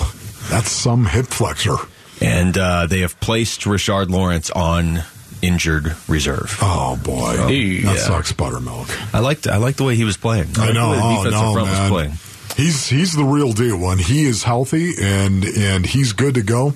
That's 0.50 0.72
some 0.72 1.06
hip 1.06 1.26
flexor. 1.28 1.76
And 2.22 2.58
uh, 2.58 2.88
they 2.88 3.02
have 3.02 3.20
placed 3.20 3.62
Rashard 3.62 4.10
Lawrence 4.10 4.50
on 4.52 5.04
injured 5.44 5.96
reserve. 6.08 6.58
Oh, 6.62 6.96
boy. 6.96 7.38
That 7.38 7.52
Yeah. 7.54 7.96
sucks, 7.98 8.32
buttermilk. 8.32 8.88
I 9.14 9.20
liked 9.20 9.46
I 9.48 9.58
liked 9.58 9.78
the 9.78 9.84
way 9.84 9.96
he 9.96 10.04
was 10.06 10.18
playing. 10.18 10.48
I 10.58 10.62
liked 10.62 10.74
know. 10.74 10.92
the 10.92 10.98
way 10.98 11.30
the 11.32 11.38
Oh, 11.38 11.44
no, 11.44 11.54
front 11.54 11.70
was 11.70 11.80
man. 11.80 11.90
playing. 11.92 12.18
He's 12.56 12.88
he's 12.88 13.14
the 13.14 13.24
real 13.24 13.52
deal. 13.52 13.78
When 13.78 13.98
he 13.98 14.26
is 14.26 14.44
healthy 14.44 14.94
and 15.02 15.44
and 15.44 15.86
he's 15.86 16.14
good 16.14 16.36
to 16.36 16.44
go, 16.44 16.72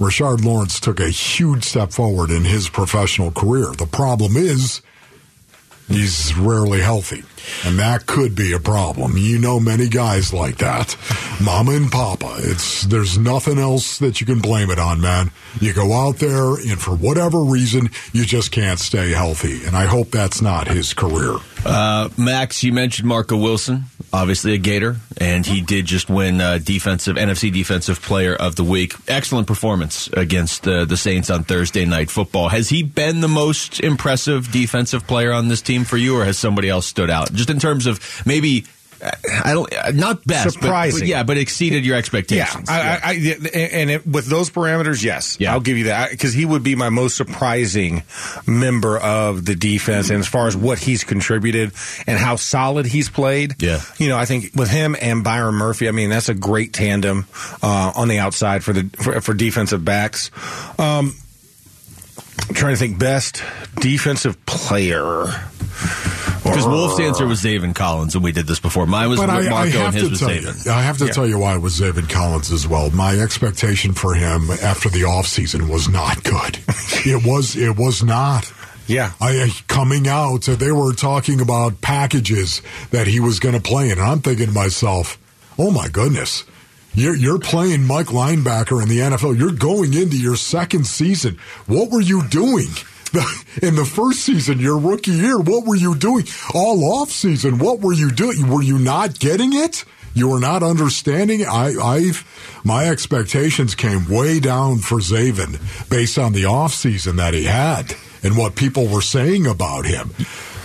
Rashard 0.00 0.42
Lawrence 0.44 0.80
took 0.80 1.00
a 1.00 1.10
huge 1.10 1.64
step 1.64 1.92
forward 1.92 2.30
in 2.30 2.44
his 2.44 2.68
professional 2.70 3.30
career. 3.30 3.72
The 3.76 3.86
problem 3.86 4.36
is 4.36 4.80
he's 5.88 6.34
rarely 6.36 6.80
healthy, 6.80 7.24
and 7.64 7.78
that 7.78 8.06
could 8.06 8.34
be 8.34 8.52
a 8.52 8.60
problem. 8.60 9.16
You 9.16 9.38
know, 9.38 9.60
many 9.60 9.88
guys 9.88 10.32
like 10.32 10.58
that, 10.58 10.96
mama 11.42 11.72
and 11.72 11.90
papa. 11.90 12.36
It's 12.38 12.82
there's 12.82 13.18
nothing 13.18 13.58
else 13.58 13.98
that 13.98 14.20
you 14.20 14.26
can 14.26 14.40
blame 14.40 14.70
it 14.70 14.78
on, 14.78 15.00
man. 15.00 15.30
You 15.60 15.72
go 15.72 15.92
out 15.92 16.16
there, 16.18 16.54
and 16.54 16.80
for 16.80 16.94
whatever 16.94 17.40
reason, 17.40 17.90
you 18.12 18.24
just 18.24 18.52
can't 18.52 18.78
stay 18.78 19.10
healthy. 19.10 19.64
And 19.64 19.76
I 19.76 19.86
hope 19.86 20.10
that's 20.10 20.40
not 20.40 20.68
his 20.68 20.94
career. 20.94 21.36
Uh, 21.64 22.08
Max, 22.16 22.62
you 22.62 22.72
mentioned 22.72 23.08
Marco 23.08 23.36
Wilson, 23.36 23.84
obviously 24.12 24.54
a 24.54 24.58
Gator, 24.58 24.96
and 25.18 25.44
he 25.44 25.60
did 25.60 25.86
just 25.86 26.08
win 26.08 26.40
uh, 26.40 26.58
defensive 26.58 27.16
NFC 27.16 27.52
Defensive 27.52 28.00
Player 28.00 28.34
of 28.34 28.56
the 28.56 28.64
Week. 28.64 28.94
Excellent 29.08 29.46
performance 29.46 30.08
against 30.08 30.66
uh, 30.68 30.84
the 30.84 30.96
Saints 30.96 31.30
on 31.30 31.44
Thursday 31.44 31.84
Night 31.84 32.10
Football. 32.10 32.48
Has 32.48 32.68
he 32.68 32.82
been 32.82 33.20
the 33.20 33.28
most 33.28 33.80
impressive 33.80 34.50
defensive 34.52 35.06
player 35.06 35.32
on 35.32 35.48
this 35.48 35.60
team 35.60 35.84
for 35.84 35.96
you, 35.96 36.16
or 36.16 36.24
has 36.24 36.38
somebody 36.38 36.68
else 36.68 36.86
stood 36.86 37.10
out? 37.10 37.27
Just 37.30 37.50
in 37.50 37.58
terms 37.58 37.86
of 37.86 38.00
maybe. 38.26 38.64
I 39.00 39.52
don't, 39.52 39.72
not 39.94 40.24
best, 40.24 40.44
but- 40.46 40.52
Surprising. 40.64 41.00
but, 41.02 41.06
yeah, 41.08 41.22
but 41.22 41.36
exceeded 41.36 41.86
your 41.86 41.94
Yeah, 41.94 41.98
expectations. 42.00 42.68
I, 42.68 42.80
I, 42.80 43.00
I, 43.04 43.12
and 43.58 43.90
it, 43.90 44.04
with 44.04 44.26
those 44.26 44.50
parameters, 44.50 45.04
yes, 45.04 45.36
Yeah. 45.38 45.52
I'll 45.52 45.60
give 45.60 45.76
you 45.76 45.84
that 45.84 46.10
because 46.10 46.32
he 46.32 46.44
would 46.44 46.64
be 46.64 46.74
my 46.74 46.88
most 46.88 47.16
surprising 47.16 48.02
member 48.44 48.98
of 48.98 49.44
the 49.44 49.54
defense, 49.54 50.10
and 50.10 50.18
as 50.18 50.26
far 50.26 50.48
as 50.48 50.56
what 50.56 50.80
he's 50.80 51.04
contributed 51.04 51.70
and 52.08 52.18
how 52.18 52.34
solid 52.34 52.86
he's 52.86 53.08
played, 53.08 53.54
Yeah. 53.62 53.80
you 53.98 54.08
know, 54.08 54.18
I 54.18 54.24
think 54.24 54.50
with 54.56 54.68
him 54.68 54.96
and 55.00 55.22
Byron 55.22 55.54
Murphy, 55.54 55.86
I 55.86 55.92
mean, 55.92 56.10
that's 56.10 56.28
a 56.28 56.34
great 56.34 56.72
tandem 56.72 57.26
uh, 57.62 57.92
on 57.94 58.08
the 58.08 58.18
outside 58.18 58.64
for 58.64 58.72
the 58.72 58.90
for, 59.00 59.20
for 59.20 59.32
defensive 59.32 59.84
backs. 59.84 60.32
Um, 60.76 61.14
I'm 62.48 62.54
trying 62.56 62.74
to 62.74 62.78
think 62.80 62.98
best 62.98 63.44
defensive 63.76 64.44
player. 64.44 65.26
Because 66.48 66.66
Wolf's 66.66 67.00
answer 67.00 67.26
was 67.26 67.42
Zaven 67.42 67.74
Collins, 67.74 68.14
and 68.14 68.24
we 68.24 68.32
did 68.32 68.46
this 68.46 68.60
before. 68.60 68.86
Mine 68.86 69.08
was 69.08 69.20
But 69.20 69.30
I, 69.30 69.46
I 69.46 69.48
Marco, 69.48 69.78
and 69.86 69.94
his 69.94 70.10
was 70.10 70.20
you, 70.22 70.72
I 70.72 70.82
have 70.82 70.98
to 70.98 71.06
Yeah. 71.06 71.12
tell 71.12 71.26
you 71.26 71.38
why 71.38 71.54
it 71.54 71.60
was 71.62 71.80
Zaven 71.80 72.08
Collins 72.08 72.50
as 72.52 72.66
well. 72.66 72.90
My 72.90 73.18
expectation 73.18 73.92
for 73.92 74.14
him 74.14 74.50
after 74.62 74.88
the 74.88 75.02
offseason 75.02 75.68
was 75.68 75.88
not 75.88 76.22
good. 76.24 76.58
it 77.06 77.24
was 77.26 77.56
it 77.56 77.76
was 77.76 78.02
not. 78.02 78.52
Yeah. 78.86 79.12
I 79.20 79.42
I- 79.42 79.50
coming 79.68 80.08
out, 80.08 80.42
they 80.42 80.72
were 80.72 80.92
talking 80.94 81.40
about 81.40 81.80
packages 81.80 82.62
that 82.90 83.06
he 83.06 83.20
was 83.20 83.38
going 83.40 83.54
to 83.54 83.60
play 83.60 83.86
in, 83.90 83.98
and 83.98 84.02
I'm 84.08 84.20
thinking 84.20 84.46
to 84.46 84.52
myself, 84.52 85.18
"Oh 85.58 85.70
my 85.70 85.88
goodness." 85.88 86.44
You're, 86.94 87.14
you're 87.14 87.38
playing 87.38 87.84
Mike 87.84 88.06
linebacker 88.06 88.82
in 88.82 88.88
the 88.88 88.98
NFL. 88.98 89.38
You're 89.38 89.52
going 89.52 89.94
into 89.94 90.16
your 90.16 90.34
second 90.34 90.84
season. 90.84 91.38
What 91.66 91.90
were 91.92 92.00
you 92.00 92.26
doing? 92.28 92.70
In 93.62 93.74
the 93.74 93.84
first 93.84 94.20
season, 94.20 94.58
your 94.58 94.78
rookie 94.78 95.12
year, 95.12 95.38
what 95.38 95.66
were 95.66 95.76
you 95.76 95.94
doing? 95.96 96.26
All 96.54 97.00
off 97.00 97.10
season, 97.10 97.58
what 97.58 97.80
were 97.80 97.92
you 97.92 98.10
doing? 98.10 98.48
Were 98.48 98.62
you 98.62 98.78
not 98.78 99.18
getting 99.18 99.54
it? 99.54 99.84
You 100.14 100.28
were 100.28 100.40
not 100.40 100.62
understanding. 100.62 101.44
I, 101.46 101.74
I've 101.76 102.60
my 102.64 102.88
expectations 102.88 103.74
came 103.74 104.08
way 104.08 104.40
down 104.40 104.78
for 104.78 104.98
Zaven 104.98 105.58
based 105.88 106.18
on 106.18 106.32
the 106.32 106.46
off 106.46 106.74
season 106.74 107.16
that 107.16 107.34
he 107.34 107.44
had 107.44 107.94
and 108.22 108.36
what 108.36 108.56
people 108.56 108.88
were 108.88 109.02
saying 109.02 109.46
about 109.46 109.86
him. 109.86 110.10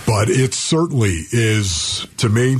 But 0.06 0.28
it 0.28 0.54
certainly 0.54 1.20
is 1.30 2.06
to 2.18 2.28
me. 2.28 2.56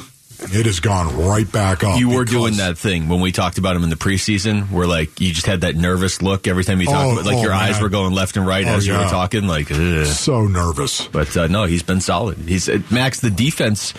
It 0.52 0.66
has 0.66 0.80
gone 0.80 1.16
right 1.26 1.50
back 1.50 1.82
up. 1.82 1.98
You 1.98 2.10
were 2.10 2.24
doing 2.24 2.54
that 2.58 2.78
thing 2.78 3.08
when 3.08 3.20
we 3.20 3.32
talked 3.32 3.58
about 3.58 3.74
him 3.76 3.82
in 3.82 3.90
the 3.90 3.96
preseason, 3.96 4.70
where 4.70 4.86
like 4.86 5.20
you 5.20 5.32
just 5.32 5.46
had 5.46 5.62
that 5.62 5.74
nervous 5.74 6.22
look 6.22 6.46
every 6.46 6.64
time 6.64 6.80
you 6.80 6.86
talked 6.86 6.96
Oh, 7.08 7.12
about, 7.12 7.24
like 7.24 7.36
oh, 7.36 7.42
your 7.42 7.52
eyes 7.52 7.80
were 7.80 7.88
going 7.88 8.12
left 8.14 8.36
and 8.36 8.46
right 8.46 8.64
Oh, 8.66 8.70
as 8.76 8.86
you 8.86 8.92
were 8.92 9.04
talking, 9.04 9.46
like. 9.46 9.70
Ugh. 9.72 10.06
So 10.06 10.46
nervous. 10.46 11.06
But 11.08 11.36
uh, 11.36 11.46
no, 11.48 11.64
he's 11.64 11.82
been 11.82 12.00
solid. 12.00 12.38
He's 12.38 12.68
uh, 12.68 12.80
Max. 12.90 13.20
The 13.20 13.30
defense 13.30 13.94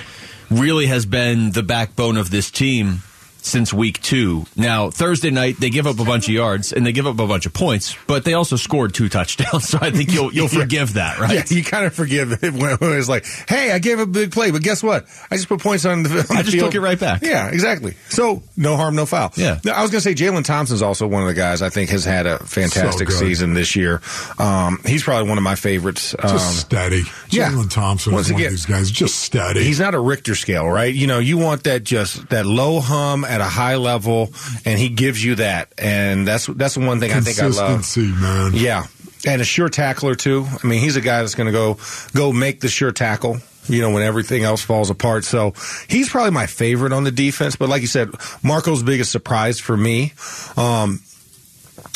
really 0.51 0.86
has 0.86 1.05
been 1.05 1.51
the 1.51 1.63
backbone 1.63 2.17
of 2.17 2.29
this 2.29 2.51
team 2.51 3.01
since 3.45 3.73
week 3.73 4.01
two. 4.01 4.45
Now 4.55 4.89
Thursday 4.89 5.29
night 5.29 5.55
they 5.60 5.69
give 5.69 5.88
up 5.88 5.99
a 5.99 6.05
bunch 6.05 6.27
of 6.27 6.34
yards 6.34 6.73
and 6.73 6.86
they 6.86 6.91
give 6.91 7.08
up 7.08 7.19
a 7.19 7.27
bunch 7.27 7.45
of 7.45 7.53
points, 7.53 7.95
but 8.08 8.25
they 8.25 8.34
also 8.34 8.55
scored 8.55 8.93
two 8.93 9.10
touchdowns. 9.17 9.69
So 9.69 9.77
I 9.81 9.91
think 9.91 10.12
you'll 10.12 10.34
you'll 10.34 10.49
Yeah. 10.51 10.62
forgive 10.62 10.93
that, 10.93 11.19
right? 11.19 11.34
Yeah, 11.49 11.58
you 11.58 11.63
kind 11.63 11.86
of 11.86 11.93
forgive 11.93 12.31
it 12.31 12.53
when 12.53 12.77
when 12.77 12.93
it's 12.97 13.10
like, 13.10 13.25
hey, 13.47 13.71
I 13.71 13.79
gave 13.79 13.99
a 13.99 14.05
big 14.05 14.31
play, 14.31 14.51
but 14.51 14.62
guess 14.62 14.81
what? 14.84 15.05
I 15.31 15.36
just 15.36 15.47
put 15.47 15.60
points 15.62 15.86
on 15.86 16.03
the, 16.03 16.10
on 16.10 16.38
I 16.38 16.41
the 16.41 16.43
just 16.43 16.51
field. 16.51 16.65
took 16.71 16.75
it 16.75 16.81
right 16.81 16.99
back. 16.99 17.21
Yeah, 17.23 17.47
exactly. 17.49 17.95
So 18.10 18.43
no 18.58 18.75
harm, 18.77 18.95
no 18.95 19.05
foul. 19.05 19.31
Yeah. 19.36 19.60
Now, 19.63 19.73
I 19.73 19.81
was 19.81 19.91
going 19.91 20.01
to 20.01 20.10
say 20.10 20.13
Jalen 20.15 20.43
Thompson's 20.45 20.81
also 20.81 21.08
one 21.08 21.21
of 21.21 21.27
the 21.27 21.34
guys 21.34 21.62
I 21.62 21.69
think 21.69 21.89
has 21.91 22.05
had 22.05 22.25
a 22.25 22.39
fantastic 22.39 23.10
So 23.12 23.17
season 23.19 23.53
this 23.53 23.75
year. 23.75 24.01
Um, 24.39 24.79
he's 24.86 25.03
probably 25.03 25.27
one 25.29 25.38
of 25.38 25.43
my 25.43 25.55
favorites. 25.55 26.13
Um, 26.17 26.29
Just 26.29 26.60
steady. 26.62 27.03
yeah. 27.29 27.49
Jalen 27.51 27.69
Thompson 27.71 28.13
Once 28.13 28.27
is 28.27 28.34
one 28.34 28.41
again- 28.41 28.47
of 28.47 28.53
these 28.53 28.65
guys. 28.65 28.91
Just 28.91 29.19
steady. 29.19 29.63
He's 29.63 29.79
not 29.79 29.93
a 29.95 29.99
Richter 29.99 30.36
scale, 30.36 30.67
right? 30.67 30.93
You 30.93 31.08
know, 31.08 31.19
you 31.19 31.38
want 31.38 31.63
that 31.65 31.84
just 31.84 32.29
that 32.29 32.45
low 32.45 32.79
hum 32.79 33.23
at 33.35 33.41
a 33.41 33.45
high 33.45 33.75
level, 33.75 34.29
and 34.63 34.79
he 34.79 34.89
gives 34.89 35.23
you 35.23 35.35
that, 35.35 35.73
and 35.77 36.25
that's 36.25 36.45
that's 36.47 36.75
the 36.75 36.85
one 36.85 36.99
thing 36.99 37.11
I 37.11 37.19
think 37.19 37.37
I 37.39 37.47
love. 37.47 37.75
Consistency, 37.75 38.21
man. 38.21 38.51
Yeah, 38.53 38.85
and 39.27 39.41
a 39.41 39.45
sure 39.45 39.69
tackler 39.69 40.15
too. 40.15 40.47
I 40.63 40.65
mean, 40.65 40.79
he's 40.79 40.95
a 40.95 41.01
guy 41.01 41.19
that's 41.19 41.35
going 41.35 41.47
to 41.47 41.51
go 41.51 41.77
go 42.13 42.31
make 42.31 42.61
the 42.61 42.69
sure 42.69 42.91
tackle. 42.91 43.37
You 43.67 43.81
know, 43.81 43.89
when 43.89 44.03
everything 44.03 44.43
else 44.43 44.61
falls 44.61 44.91
apart. 44.91 45.23
So 45.23 45.55
he's 45.89 46.07
probably 46.07 46.29
my 46.29 46.45
favorite 46.45 46.93
on 46.93 47.03
the 47.03 47.09
defense. 47.09 47.55
But 47.55 47.67
like 47.67 47.81
you 47.81 47.87
said, 47.87 48.11
Marco's 48.43 48.83
biggest 48.83 49.11
surprise 49.11 49.59
for 49.59 49.75
me. 49.75 50.13
Um, 50.55 51.01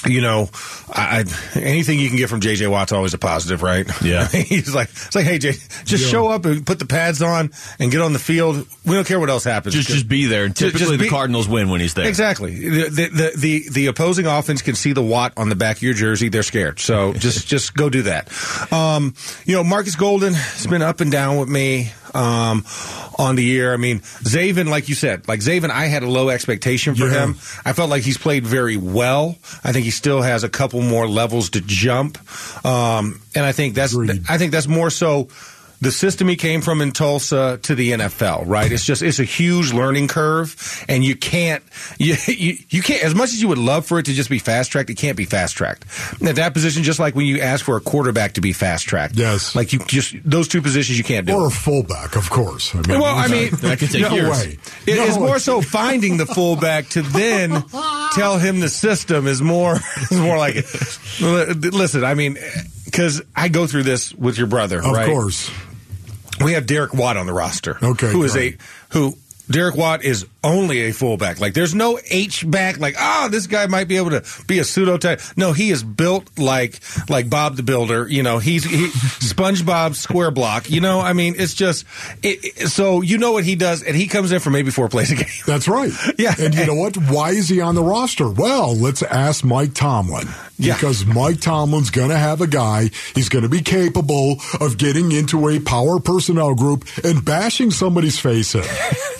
you 0.07 0.21
know, 0.21 0.49
I, 0.93 1.25
I, 1.55 1.59
anything 1.59 1.99
you 1.99 2.07
can 2.07 2.17
get 2.17 2.29
from 2.29 2.39
JJ 2.39 2.69
Watt's 2.71 2.91
always 2.93 3.13
a 3.13 3.17
positive, 3.17 3.61
right? 3.61 3.85
Yeah. 4.01 4.27
he's 4.31 4.73
like, 4.73 4.89
it's 4.89 5.13
like, 5.15 5.25
hey, 5.25 5.37
Jay, 5.39 5.53
just 5.83 6.09
show 6.09 6.29
up 6.29 6.45
and 6.45 6.65
put 6.65 6.79
the 6.79 6.85
pads 6.85 7.21
on 7.21 7.51
and 7.79 7.91
get 7.91 8.01
on 8.01 8.13
the 8.13 8.19
field. 8.19 8.65
We 8.85 8.95
don't 8.95 9.05
care 9.05 9.19
what 9.19 9.29
else 9.29 9.43
happens. 9.43 9.75
Just 9.75 9.89
just 9.89 10.07
be 10.07 10.25
there. 10.27 10.45
And 10.45 10.55
typically 10.55 10.97
the 10.97 11.09
Cardinals 11.09 11.47
win 11.49 11.69
when 11.69 11.81
he's 11.81 11.93
there. 11.95 12.07
Exactly. 12.07 12.69
The, 12.69 12.89
the 12.89 13.07
the 13.09 13.31
the 13.37 13.63
the 13.71 13.85
opposing 13.87 14.25
offense 14.25 14.61
can 14.61 14.75
see 14.75 14.93
the 14.93 15.03
Watt 15.03 15.33
on 15.35 15.49
the 15.49 15.55
back 15.55 15.77
of 15.77 15.83
your 15.83 15.93
jersey. 15.93 16.29
They're 16.29 16.43
scared. 16.43 16.79
So 16.79 17.13
just 17.17 17.47
just 17.47 17.73
go 17.73 17.89
do 17.89 18.03
that. 18.03 18.31
Um, 18.71 19.13
you 19.45 19.55
know, 19.55 19.63
Markus 19.63 19.95
Golden 19.95 20.33
has 20.33 20.65
been 20.65 20.81
up 20.81 21.01
and 21.01 21.11
down 21.11 21.37
with 21.37 21.49
me. 21.49 21.91
um, 22.15 22.65
on 23.19 23.35
the 23.35 23.43
year. 23.43 23.71
I 23.71 23.77
mean, 23.77 23.99
Zaven, 23.99 24.67
like 24.67 24.89
you 24.89 24.95
said, 24.95 25.27
like 25.27 25.41
Zaven, 25.41 25.69
I 25.69 25.85
had 25.85 26.01
a 26.01 26.09
low 26.09 26.29
expectation 26.29 26.95
for 26.95 27.05
Yeah. 27.05 27.25
him. 27.25 27.35
I 27.63 27.73
felt 27.73 27.91
like 27.91 28.01
he's 28.01 28.17
played 28.17 28.47
very 28.47 28.77
well. 28.77 29.37
I 29.63 29.73
think 29.73 29.85
he 29.89 29.91
still 29.91 30.21
has 30.21 30.43
a 30.43 30.49
couple 30.49 30.83
more 30.83 31.07
levels 31.07 31.49
to 31.49 31.61
jump, 31.61 32.19
um, 32.63 33.19
and 33.33 33.43
I 33.43 33.53
think 33.53 33.73
that's 33.73 33.97
I 33.97 34.37
think 34.37 34.51
that's 34.51 34.67
more 34.67 34.91
so. 34.91 35.29
The 35.81 35.91
system 35.93 36.27
he 36.27 36.35
came 36.35 36.59
from 36.61 36.81
in 36.81 36.91
Tulsa 36.91 37.57
to 37.63 37.73
the 37.73 37.91
NFL, 37.91 38.43
right? 38.47 38.69
It's 38.69 38.83
just 38.83 39.01
it's 39.01 39.19
a 39.19 39.23
huge 39.23 39.71
learning 39.71 40.09
curve, 40.09 40.83
and 40.89 41.05
you 41.05 41.15
can't 41.15 41.63
you 41.97 42.15
you, 42.27 42.57
you 42.69 42.81
can't 42.81 43.01
as 43.01 43.15
much 43.15 43.29
as 43.29 43.41
you 43.41 43.47
would 43.47 43.57
love 43.57 43.85
for 43.85 43.97
it 43.97 44.07
to 44.07 44.13
just 44.13 44.29
be 44.29 44.39
fast 44.39 44.71
tracked. 44.73 44.89
It 44.89 44.95
can't 44.95 45.15
be 45.15 45.23
fast 45.23 45.55
tracked 45.55 45.85
at 46.21 46.35
that 46.35 46.53
position. 46.53 46.83
Just 46.83 46.99
like 46.99 47.15
when 47.15 47.25
you 47.27 47.39
ask 47.39 47.63
for 47.63 47.77
a 47.77 47.81
quarterback 47.81 48.33
to 48.33 48.41
be 48.41 48.51
fast 48.51 48.87
tracked, 48.87 49.15
Yes. 49.15 49.55
like 49.55 49.71
you 49.71 49.79
just 49.79 50.15
those 50.25 50.49
two 50.49 50.61
positions 50.61 50.97
you 50.97 51.03
can't 51.05 51.25
do. 51.25 51.33
Or 51.35 51.47
a 51.47 51.49
fullback, 51.51 52.17
of 52.17 52.29
course. 52.29 52.75
I 52.75 52.81
mean, 52.85 52.99
Well, 52.99 53.15
I 53.15 53.27
mean, 53.29 53.49
That 53.61 53.79
could 53.79 53.91
take 53.91 54.01
no 54.01 54.13
years. 54.13 54.29
way. 54.31 54.57
It- 54.85 54.97
No 54.97 55.03
it's 55.05 55.15
way. 55.17 55.27
more 55.27 55.39
so 55.39 55.61
finding 55.61 56.17
the 56.17 56.25
fullback 56.25 56.89
to 56.89 57.01
then 57.03 57.51
tell 58.15 58.37
him 58.37 58.59
the 58.59 58.67
system 58.69 59.27
is 59.27 59.41
more 59.41 59.77
is 60.11 60.19
more 60.19 60.37
like 60.37 60.55
it. 60.57 60.65
Listen, 61.73 62.03
I 62.03 62.15
mean, 62.15 62.37
because 62.83 63.21
I 63.35 63.47
go 63.47 63.65
through 63.65 63.83
this 63.83 64.13
with 64.13 64.37
your 64.37 64.47
brother, 64.47 64.79
Of 64.79 64.91
right? 64.91 65.05
course. 65.07 65.49
We 66.43 66.53
have 66.53 66.65
Derek 66.65 66.93
Watt 66.93 67.17
on 67.17 67.25
the 67.25 67.33
roster. 67.33 67.77
Okay, 67.81 68.11
who 68.11 68.23
is 68.23 68.33
great. 68.33 68.55
a 68.55 68.93
who? 68.93 69.17
Derek 69.51 69.75
Watt 69.75 70.03
is 70.03 70.25
only 70.43 70.81
a 70.83 70.91
fullback. 70.93 71.39
Like 71.39 71.53
there's 71.53 71.73
no 71.75 71.99
H 72.09 72.49
back. 72.49 72.77
Like 72.79 72.95
oh, 72.99 73.29
this 73.29 73.47
guy 73.47 73.65
might 73.67 73.87
be 73.87 73.97
able 73.97 74.11
to 74.11 74.23
be 74.47 74.59
a 74.59 74.63
pseudo 74.63 74.97
type. 74.97 75.21
No, 75.35 75.53
he 75.53 75.71
is 75.71 75.83
built 75.83 76.37
like 76.37 76.79
like 77.09 77.29
Bob 77.29 77.55
the 77.55 77.63
Builder. 77.63 78.07
You 78.07 78.23
know, 78.23 78.37
he's 78.39 78.63
he, 78.63 78.87
SpongeBob 78.87 79.95
square 79.95 80.31
block. 80.31 80.69
You 80.69 80.81
know, 80.81 80.99
I 80.99 81.13
mean, 81.13 81.35
it's 81.37 81.53
just 81.53 81.85
it- 82.23 82.69
so 82.69 83.01
you 83.01 83.17
know 83.17 83.31
what 83.31 83.43
he 83.43 83.55
does, 83.55 83.83
and 83.83 83.95
he 83.95 84.07
comes 84.07 84.31
in 84.31 84.39
for 84.39 84.49
maybe 84.49 84.71
four 84.71 84.89
plays 84.89 85.11
a 85.11 85.15
game. 85.15 85.25
That's 85.45 85.67
right. 85.67 85.91
Yeah. 86.17 86.33
And 86.37 86.53
you 86.53 86.65
know 86.65 86.75
what? 86.75 86.97
Why 86.97 87.29
is 87.29 87.47
he 87.47 87.61
on 87.61 87.75
the 87.75 87.83
roster? 87.83 88.29
Well, 88.29 88.75
let's 88.75 89.01
ask 89.03 89.43
Mike 89.45 89.73
Tomlin. 89.73 90.27
Yeah. 90.57 90.73
Because 90.73 91.05
Mike 91.05 91.39
Tomlin's 91.39 91.91
going 91.91 92.09
to 92.09 92.17
have 92.17 92.41
a 92.41 92.47
guy, 92.47 92.89
he's 93.15 93.29
going 93.29 93.43
to 93.43 93.49
be 93.49 93.61
capable 93.61 94.41
of 94.59 94.77
getting 94.77 95.13
into 95.13 95.47
a 95.47 95.59
power 95.61 95.99
personnel 96.01 96.55
group 96.55 96.83
and 97.05 97.23
bashing 97.23 97.71
somebody's 97.71 98.19
face 98.19 98.53
in. 98.55 98.63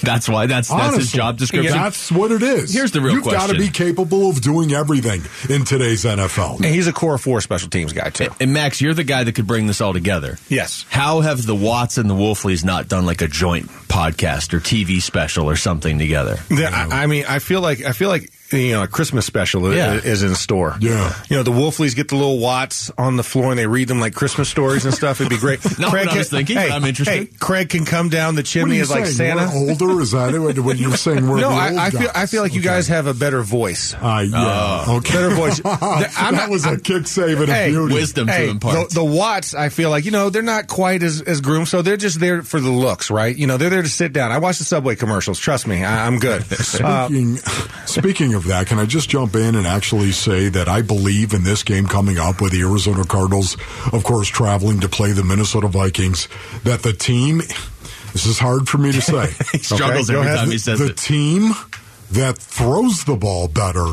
That's 0.02 0.19
why 0.28 0.48
that's 0.48 0.70
that's 0.70 0.96
his 0.98 1.12
job 1.12 1.38
description. 1.38 1.74
That's 1.74 2.12
what 2.12 2.32
it 2.32 2.42
is. 2.42 2.74
Here's 2.74 2.92
the 2.92 3.02
real 3.02 3.14
You've 3.14 3.24
got 3.24 3.50
to 3.50 3.58
be 3.58 3.70
capable 3.70 4.30
of 4.30 4.42
doing 4.42 4.74
everything 4.74 5.22
in 5.50 5.66
today's 5.66 6.04
NFL. 6.04 6.58
And 6.58 6.66
he's 6.66 6.88
a 6.88 6.94
core 6.94 7.18
four 7.18 7.42
special 7.42 7.70
teams 7.70 7.94
guy 7.94 8.10
too. 8.10 8.30
And 8.40 8.54
Max, 8.54 8.82
you're 8.82 8.94
the 8.94 9.04
guy 9.04 9.24
that 9.24 9.36
could 9.36 9.48
bring 9.48 9.68
this 9.68 9.82
all 9.82 9.94
together. 9.94 10.38
Yes. 10.50 10.86
How 10.90 11.22
have 11.22 11.46
the 11.46 11.56
Watts 11.56 11.98
and 11.98 12.10
the 12.10 12.16
Wolfleys 12.16 12.66
not 12.66 12.88
done 12.88 13.06
like 13.06 13.22
a 13.22 13.28
joint 13.28 13.68
podcast 13.88 14.54
or 14.54 14.60
TV 14.60 15.02
special 15.02 15.50
or 15.50 15.56
something 15.56 16.00
together? 16.00 16.40
Yeah, 16.50 16.88
I, 16.92 17.04
I 17.04 17.06
mean, 17.08 17.26
I 17.28 17.40
feel 17.40 17.62
like 17.62 17.84
I 17.84 17.92
feel 17.92 18.10
like 18.10 18.32
you 18.52 18.72
know 18.72 18.84
a 18.84 18.88
Christmas 18.88 19.26
special 19.26 19.74
Yeah. 19.74 19.94
is 19.96 20.24
in 20.24 20.36
store. 20.36 20.76
Yeah. 20.80 21.14
you 21.30 21.36
know 21.38 21.44
the 21.44 21.52
Wolfleys 21.52 21.96
get 21.96 22.08
the 22.10 22.16
little 22.16 22.40
Watts 22.40 22.92
on 22.98 23.16
the 23.16 23.24
floor 23.24 23.50
and 23.52 23.60
they 23.60 23.68
read 23.68 23.88
them 23.88 24.00
like 24.00 24.14
Christmas 24.14 24.50
stories 24.50 24.86
and 24.86 24.94
stuff. 24.94 25.20
It'd 25.22 25.30
be 25.30 25.38
great. 25.38 25.60
Not 25.80 25.92
what 25.94 26.08
I 26.08 26.18
was 26.18 26.30
thinking, 26.30 26.58
hey, 26.58 26.70
I'm 26.72 26.84
interested. 26.86 27.14
Hey, 27.14 27.26
Craig 27.40 27.70
can 27.70 27.86
come 27.86 28.10
down 28.10 28.36
the 28.36 28.44
chimney 28.44 28.80
as 28.80 28.90
like 28.90 29.06
saying? 29.06 29.38
Santa. 29.38 29.52
We're 29.54 29.72
older? 29.72 30.02
Is 30.02 30.12
that 30.12 30.34
it? 30.34 30.40
What 30.60 30.78
you're 30.78 30.96
saying? 30.98 31.28
We're 31.28 31.40
no, 31.42 31.50
the 31.50 31.56
I, 31.56 31.70
old 31.70 31.80
I 31.80 31.90
feel 31.90 32.00
guys. 32.02 32.12
I 32.16 32.26
feel 32.26 32.42
like 32.44 32.54
you 32.54 32.62
guys 32.62 32.88
have 32.88 33.08
a 33.08 33.14
better 33.14 33.42
voice. 33.42 33.94
Uh, 33.94 34.26
yeah. 34.30 34.86
okay. 34.98 35.14
Better 35.14 35.36
voice. 35.36 35.60
that 35.64 36.30
not- 36.34 36.50
was 36.50 36.66
a 36.66 36.80
kick 36.80 37.08
save 37.08 37.40
and 37.42 37.50
a 37.50 37.54
Hey, 37.54 37.70
beauty. 37.70 37.94
wisdom 37.94 38.28
to 38.28 38.44
impart. 38.50 38.90
the, 38.90 38.96
the 38.96 39.04
Watts, 39.06 39.54
I 39.54 39.70
feel 39.70 39.90
like 39.90 40.06
you 40.06 40.12
know 40.12 40.30
they're 40.30 40.42
not 40.42 40.68
quite 40.68 41.04
as 41.04 41.22
as 41.22 41.42
groomed, 41.42 41.68
so 41.68 41.82
they're 41.82 41.98
just 41.98 42.20
there 42.20 42.42
for 42.44 42.60
the 42.60 42.70
looks, 42.72 43.12
right? 43.12 43.36
You 43.36 43.48
know, 43.48 43.58
they're 43.58 43.70
there 43.70 43.82
to 43.82 43.90
sit 43.90 44.14
down. 44.14 44.32
I 44.32 44.38
watch 44.38 44.58
the 44.60 44.64
Subway 44.64 44.96
commercials. 44.96 45.40
Trust 45.40 45.68
me, 45.68 45.84
I, 45.84 46.08
I'm 46.08 46.20
good. 46.20 46.44
Uh, 46.52 47.08
Speaking, 47.08 47.38
speaking 47.86 48.34
of 48.40 48.48
that, 48.48 48.68
can 48.68 48.80
I 48.80 48.86
just 48.86 49.10
jump 49.10 49.36
in 49.36 49.54
and 49.56 49.68
actually 49.68 50.12
say 50.12 50.50
that 50.50 50.68
I 50.68 50.82
believe 50.82 51.34
in 51.34 51.44
this 51.44 51.62
game 51.62 51.86
coming 51.86 52.18
up 52.18 52.42
with 52.42 52.54
the 52.54 52.62
Arizona 52.62 53.04
Cardinals, 53.04 53.56
of 53.92 54.04
course, 54.04 54.28
traveling 54.28 54.80
to 54.80 54.90
play 54.90 55.12
the 55.12 55.24
Minnesota 55.24 55.68
Vikings, 55.68 56.28
that 56.64 56.82
the 56.82 56.94
team, 56.94 57.40
this 58.14 58.26
is 58.26 58.40
hard 58.40 58.68
for 58.68 58.78
me 58.78 58.92
to 58.92 59.02
say. 59.02 59.34
He 59.52 59.58
struggles 59.60 60.10
Okay, 60.10 60.20
every 60.20 60.36
time 60.36 60.52
he 60.52 60.58
says 60.58 60.80
the 60.80 60.86
it. 60.86 60.88
The 60.90 60.94
team 60.96 61.52
that 62.12 62.38
throws 62.38 63.04
the 63.04 63.16
ball 63.16 63.48
better 63.48 63.86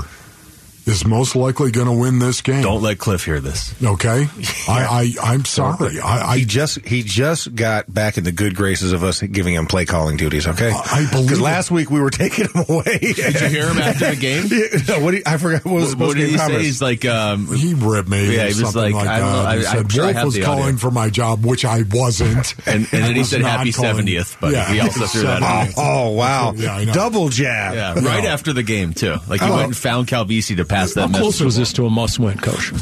is 0.86 1.04
most 1.04 1.34
likely 1.36 1.70
going 1.72 1.86
to 1.88 1.92
win 1.92 2.18
this 2.20 2.40
game. 2.40 2.62
Don't 2.62 2.80
let 2.82 2.98
Cliff 2.98 3.24
hear 3.24 3.40
this. 3.40 3.74
Okay, 3.82 4.26
I, 4.68 5.12
I 5.22 5.32
I'm 5.32 5.44
sorry. 5.44 6.00
I, 6.00 6.32
I 6.32 6.38
he 6.38 6.44
just 6.44 6.84
he 6.86 7.02
just 7.02 7.54
got 7.54 7.92
back 7.92 8.18
in 8.18 8.24
the 8.24 8.32
good 8.32 8.54
graces 8.54 8.92
of 8.92 9.02
us 9.02 9.20
giving 9.20 9.54
him 9.54 9.66
play 9.66 9.84
calling 9.84 10.16
duties. 10.16 10.46
Okay, 10.46 10.70
I 10.70 11.06
believe 11.10 11.26
because 11.26 11.40
last 11.40 11.70
week 11.70 11.90
we 11.90 12.00
were 12.00 12.10
taking 12.10 12.46
him 12.48 12.64
away. 12.68 12.98
Did 13.00 13.16
you 13.40 13.48
hear 13.48 13.68
him 13.68 13.78
after 13.78 14.14
the 14.14 14.16
game? 14.16 14.44
no, 14.88 15.04
what 15.04 15.10
do 15.10 15.16
you, 15.18 15.22
I 15.26 15.36
forgot 15.38 15.64
what 15.64 15.74
was 15.74 15.82
What, 15.84 15.90
supposed 15.90 16.08
what 16.08 16.14
to 16.14 16.20
did 16.20 16.26
be 16.26 16.32
he 16.32 16.38
say? 16.38 16.62
He's 16.62 16.82
like, 16.82 17.04
um, 17.04 17.52
he 17.54 17.74
ripped 17.74 18.08
me. 18.08 18.34
Yeah, 18.36 18.42
he 18.46 18.62
was 18.62 18.76
like, 18.76 18.94
like, 18.94 19.08
I 19.08 19.18
don't 19.18 19.32
know, 19.32 19.42
that. 19.42 19.46
I- 19.48 19.56
he 19.58 19.66
I'm 19.66 19.72
said 19.82 19.92
sure 19.92 20.04
Wolf 20.04 20.16
have 20.16 20.24
was 20.26 20.34
the 20.34 20.42
audio. 20.44 20.54
calling 20.56 20.76
for 20.76 20.90
my 20.90 21.10
job, 21.10 21.44
which 21.44 21.64
I 21.64 21.82
wasn't. 21.90 22.54
and, 22.66 22.76
and 22.76 22.86
then 22.86 23.12
he 23.14 23.18
was 23.20 23.30
said 23.30 23.42
not 23.42 23.58
happy 23.58 23.72
70th, 23.72 24.36
but 24.40 24.52
Yeah, 24.52 24.72
he 24.72 24.80
also 24.80 25.06
threw 25.06 25.22
that 25.22 25.42
seven- 25.42 25.68
in. 25.68 25.74
oh 25.76 26.10
wow, 26.12 26.52
Yeah, 26.54 26.84
double 26.92 27.28
jab. 27.28 27.74
Yeah, 27.74 27.94
right 28.04 28.24
after 28.24 28.52
the 28.52 28.62
game 28.62 28.92
too. 28.94 29.16
Like 29.28 29.40
he 29.40 29.46
Oh. 29.48 29.54
went 29.54 29.66
and 29.66 29.76
found 29.76 30.06
Calvisi 30.08 30.56
to 30.56 30.64
pass 30.80 30.94
that 30.94 31.00
How 31.02 31.06
message. 31.08 31.22
close 31.22 31.40
was 31.40 31.56
this 31.56 31.72
to 31.74 31.86
a 31.86 31.90
must-win, 31.90 32.38
Coach? 32.38 32.72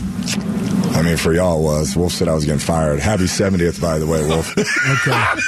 I 0.96 1.02
mean, 1.02 1.16
for 1.16 1.32
y'all 1.34 1.58
it 1.58 1.62
was. 1.62 1.96
Wolf 1.96 2.12
said 2.12 2.28
I 2.28 2.34
was 2.34 2.44
getting 2.44 2.60
fired. 2.60 3.00
Happy 3.00 3.24
70th, 3.24 3.80
by 3.80 3.98
the 3.98 4.06
way, 4.06 4.26
Wolf. 4.26 4.54
Okay. 4.58 5.40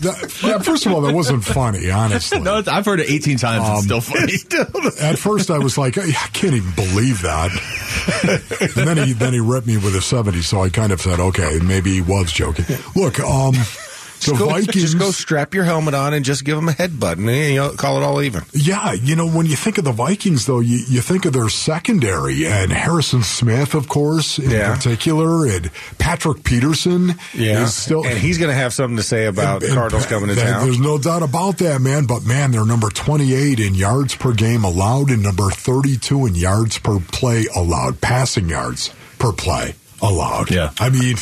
That- 0.00 0.40
yeah, 0.42 0.58
first 0.58 0.86
of 0.86 0.92
all, 0.92 1.02
that 1.02 1.14
wasn't 1.14 1.44
funny, 1.44 1.90
honestly. 1.90 2.40
no, 2.40 2.58
it's, 2.58 2.68
I've 2.68 2.86
heard 2.86 2.98
it 3.00 3.10
18 3.10 3.36
times. 3.36 3.62
Um, 3.68 3.74
it's 3.76 3.84
still 3.84 4.00
funny. 4.00 4.32
At 5.02 5.18
first, 5.18 5.50
I 5.50 5.58
was 5.58 5.76
like, 5.76 5.98
I 5.98 6.10
can't 6.32 6.54
even 6.54 6.70
believe 6.74 7.20
that. 7.22 7.50
and 8.76 8.86
then 8.86 9.06
he 9.06 9.12
then 9.12 9.32
he 9.34 9.40
ripped 9.40 9.66
me 9.66 9.76
with 9.76 9.94
a 9.94 10.00
seventy, 10.00 10.40
so 10.40 10.62
I 10.62 10.70
kind 10.70 10.92
of 10.92 11.00
said, 11.02 11.20
okay, 11.20 11.58
maybe 11.62 11.92
he 11.92 12.00
was 12.00 12.32
joking. 12.32 12.64
Look, 12.94 13.20
um, 13.20 13.54
the 14.26 14.32
Just 14.32 14.38
go, 14.44 14.48
Vikings. 14.50 14.74
just 14.74 14.98
go 14.98 15.10
strap 15.10 15.54
your 15.54 15.64
helmet 15.64 15.94
on 15.94 16.12
and 16.14 16.24
just 16.24 16.44
give 16.44 16.56
them 16.56 16.68
a 16.68 16.72
headbutt, 16.72 17.12
and 17.14 17.26
you 17.30 17.56
know, 17.56 17.70
call 17.70 17.96
it 18.00 18.04
all 18.04 18.20
even. 18.22 18.42
Yeah, 18.52 18.92
you 18.92 19.16
know, 19.16 19.28
when 19.28 19.46
you 19.46 19.56
think 19.56 19.78
of 19.78 19.84
the 19.84 19.92
Vikings, 19.92 20.46
though, 20.46 20.60
you, 20.60 20.78
you 20.88 21.00
think 21.00 21.24
of 21.24 21.32
their 21.32 21.48
secondary 21.48 22.46
and 22.46 22.72
Harrison 22.72 23.22
Smith, 23.22 23.74
of 23.74 23.88
course, 23.88 24.38
in 24.38 24.50
Yeah. 24.50 24.74
particular, 24.74 25.46
and 25.46 25.70
Patrick 25.98 26.44
Peterson 26.44 27.14
Yeah. 27.34 27.64
is 27.64 27.74
still. 27.74 28.04
and 28.04 28.18
he's 28.18 28.38
going 28.38 28.50
to 28.50 28.56
have 28.56 28.72
something 28.74 28.96
to 28.96 29.02
say 29.02 29.26
about 29.26 29.62
and- 29.62 29.72
Cardinals 29.74 30.06
coming 30.06 30.28
to 30.28 30.34
that- 30.34 30.44
town. 30.52 30.64
There's 30.64 30.78
no 30.78 30.98
doubt 30.98 31.22
about 31.22 31.58
that, 31.58 31.80
man. 31.80 32.04
But 32.06 32.24
man, 32.24 32.50
they're 32.52 32.64
number 32.64 32.90
28 32.90 33.60
in 33.60 33.74
yards 33.74 34.14
per 34.14 34.32
game 34.32 34.64
allowed, 34.64 35.10
and 35.10 35.22
number 35.22 35.50
32 35.50 36.26
in 36.26 36.34
yards 36.34 36.78
per 36.78 36.98
play 37.00 37.46
allowed, 37.54 38.00
passing 38.00 38.48
yards 38.48 38.90
per 39.18 39.32
play 39.32 39.74
allowed. 40.02 40.50
Yeah. 40.50 40.70
I 40.78 40.90
mean, 40.90 41.16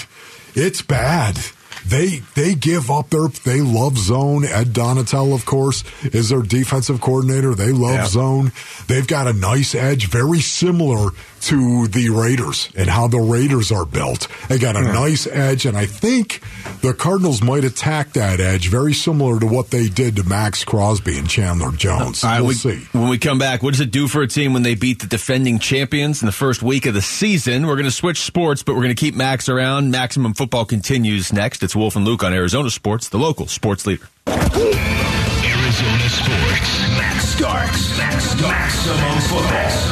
it's 0.55 0.83
bad. 0.83 1.38
They 1.87 2.23
they 2.35 2.55
give 2.55 2.90
up 2.90 3.11
their 3.11 3.29
they 3.29 3.61
love 3.61 3.99
zone. 3.99 4.44
Ed 4.44 4.68
Donatell, 4.73 5.35
of 5.35 5.44
course, 5.44 5.85
is 6.03 6.31
their 6.31 6.42
defensive 6.42 7.01
coordinator. 7.01 7.55
They 7.55 7.73
love 7.73 7.94
Yeah. 7.94 8.07
zone. 8.07 8.53
They've 8.87 9.07
got 9.07 9.29
a 9.29 9.33
nice 9.33 9.75
edge, 9.75 10.07
very 10.09 10.40
similar 10.40 11.11
to 11.45 11.87
the 11.89 12.09
Raiders 12.09 12.71
and 12.75 12.89
how 12.89 13.07
the 13.07 13.19
Raiders 13.19 13.71
are 13.71 13.85
built. 13.85 14.29
They 14.49 14.59
got 14.59 14.77
a 14.77 14.81
hmm. 14.81 14.93
nice 14.93 15.27
edge, 15.27 15.67
and 15.67 15.77
I 15.77 15.87
think 15.87 16.41
the 16.81 16.95
Cardinals 16.95 17.43
might 17.43 17.65
attack 17.65 18.15
that 18.15 18.41
edge, 18.41 18.69
very 18.69 18.95
similar 18.95 19.39
to 19.41 19.47
what 19.47 19.71
they 19.71 19.89
did 19.89 20.17
to 20.17 20.25
Maxx 20.25 20.65
Crosby 20.65 21.19
and 21.19 21.29
Chandler 21.29 21.73
Jones. 21.73 22.25
All 22.25 22.31
right, 22.31 22.41
we'll 22.41 22.49
we- 22.49 22.55
see. 22.55 22.77
When 22.93 23.09
we 23.09 23.19
come 23.19 23.39
back, 23.39 23.63
what 23.63 23.73
does 23.73 23.81
it 23.81 23.91
do 23.91 24.09
for 24.09 24.23
a 24.23 24.27
team 24.27 24.53
when 24.55 24.63
they 24.63 24.75
beat 24.75 25.01
the 25.01 25.07
defending 25.07 25.59
champions 25.59 26.23
in 26.23 26.27
the 26.27 26.33
first 26.33 26.63
week 26.63 26.87
of 26.87 26.95
the 26.95 27.03
season? 27.03 27.67
We're 27.67 27.77
going 27.77 27.85
to 27.85 27.91
switch 27.91 28.21
sports, 28.21 28.63
but 28.63 28.75
we're 28.75 28.83
going 28.83 28.97
to 28.97 29.01
keep 29.01 29.15
Max 29.15 29.49
around. 29.49 29.91
Maximum 29.91 30.33
football 30.35 30.65
continues 30.65 31.33
next. 31.33 31.63
It's 31.63 31.77
Wolf 31.77 31.97
and 31.97 32.05
Luke 32.05 32.25
on 32.25 32.33
Arizona 32.33 32.71
Sports, 32.71 33.11
the 33.11 33.19
local 33.19 33.47
sports 33.49 33.87
leader. 33.87 34.09
Arizona 34.27 36.09
Sports. 36.09 36.79
Max 36.97 37.29
Starks. 37.29 37.99
Max 37.99 38.25
Starks. 38.25 38.43
Maximum 38.43 39.21
football. 39.29 39.84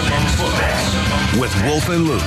With 1.40 1.55
Wolf 1.64 1.88
and 1.88 2.05
Luke. 2.05 2.21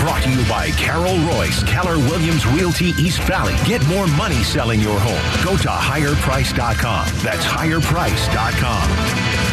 Brought 0.00 0.22
to 0.24 0.30
you 0.30 0.44
by 0.48 0.70
Carol 0.72 1.18
Royce, 1.20 1.62
Keller 1.62 1.98
Williams 1.98 2.46
Realty 2.46 2.86
East 2.98 3.22
Valley. 3.22 3.54
Get 3.64 3.86
more 3.86 4.06
money 4.06 4.42
selling 4.42 4.80
your 4.80 4.98
home. 4.98 5.44
Go 5.44 5.56
to 5.56 5.68
higherprice.com. 5.68 7.06
That's 7.22 7.44
higherprice.com. 7.44 9.47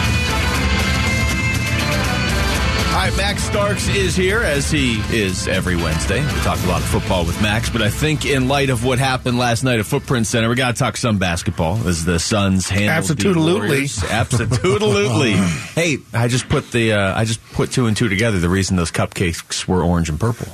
All 2.95 3.01
right, 3.01 3.17
Max 3.17 3.43
Starks 3.43 3.89
is 3.89 4.15
here, 4.15 4.39
as 4.39 4.71
he 4.71 5.01
is 5.13 5.49
every 5.49 5.75
Wednesday. 5.75 6.21
We 6.21 6.39
talk 6.39 6.57
a 6.63 6.67
lot 6.67 6.79
of 6.81 6.87
football 6.87 7.25
with 7.25 7.39
Max, 7.41 7.69
but 7.69 7.81
I 7.81 7.89
think 7.89 8.25
in 8.25 8.47
light 8.47 8.69
of 8.69 8.85
what 8.85 8.99
happened 8.99 9.37
last 9.37 9.65
night 9.65 9.79
at 9.79 9.85
Footprint 9.85 10.25
Center, 10.25 10.47
we 10.47 10.55
got 10.55 10.75
to 10.75 10.79
talk 10.79 10.95
some 10.95 11.17
basketball 11.17 11.85
as 11.89 12.05
the 12.05 12.19
Suns 12.19 12.69
handled 12.69 12.89
the 13.07 13.15
Absolutely. 14.09 14.61
Absolutely. 15.29 15.31
hey, 15.75 15.97
I 16.13 16.29
just 16.29 16.47
put 16.47 16.71
the 16.71 16.93
uh, 16.93 17.19
I 17.19 17.25
just 17.25 17.43
put 17.51 17.69
two 17.69 17.87
and 17.87 17.97
two 17.97 18.07
together. 18.07 18.39
The 18.39 18.47
reason 18.47 18.77
those 18.77 18.91
cupcakes 18.91 19.67
were 19.67 19.83
orange 19.83 20.07
and 20.07 20.17
purple. 20.17 20.47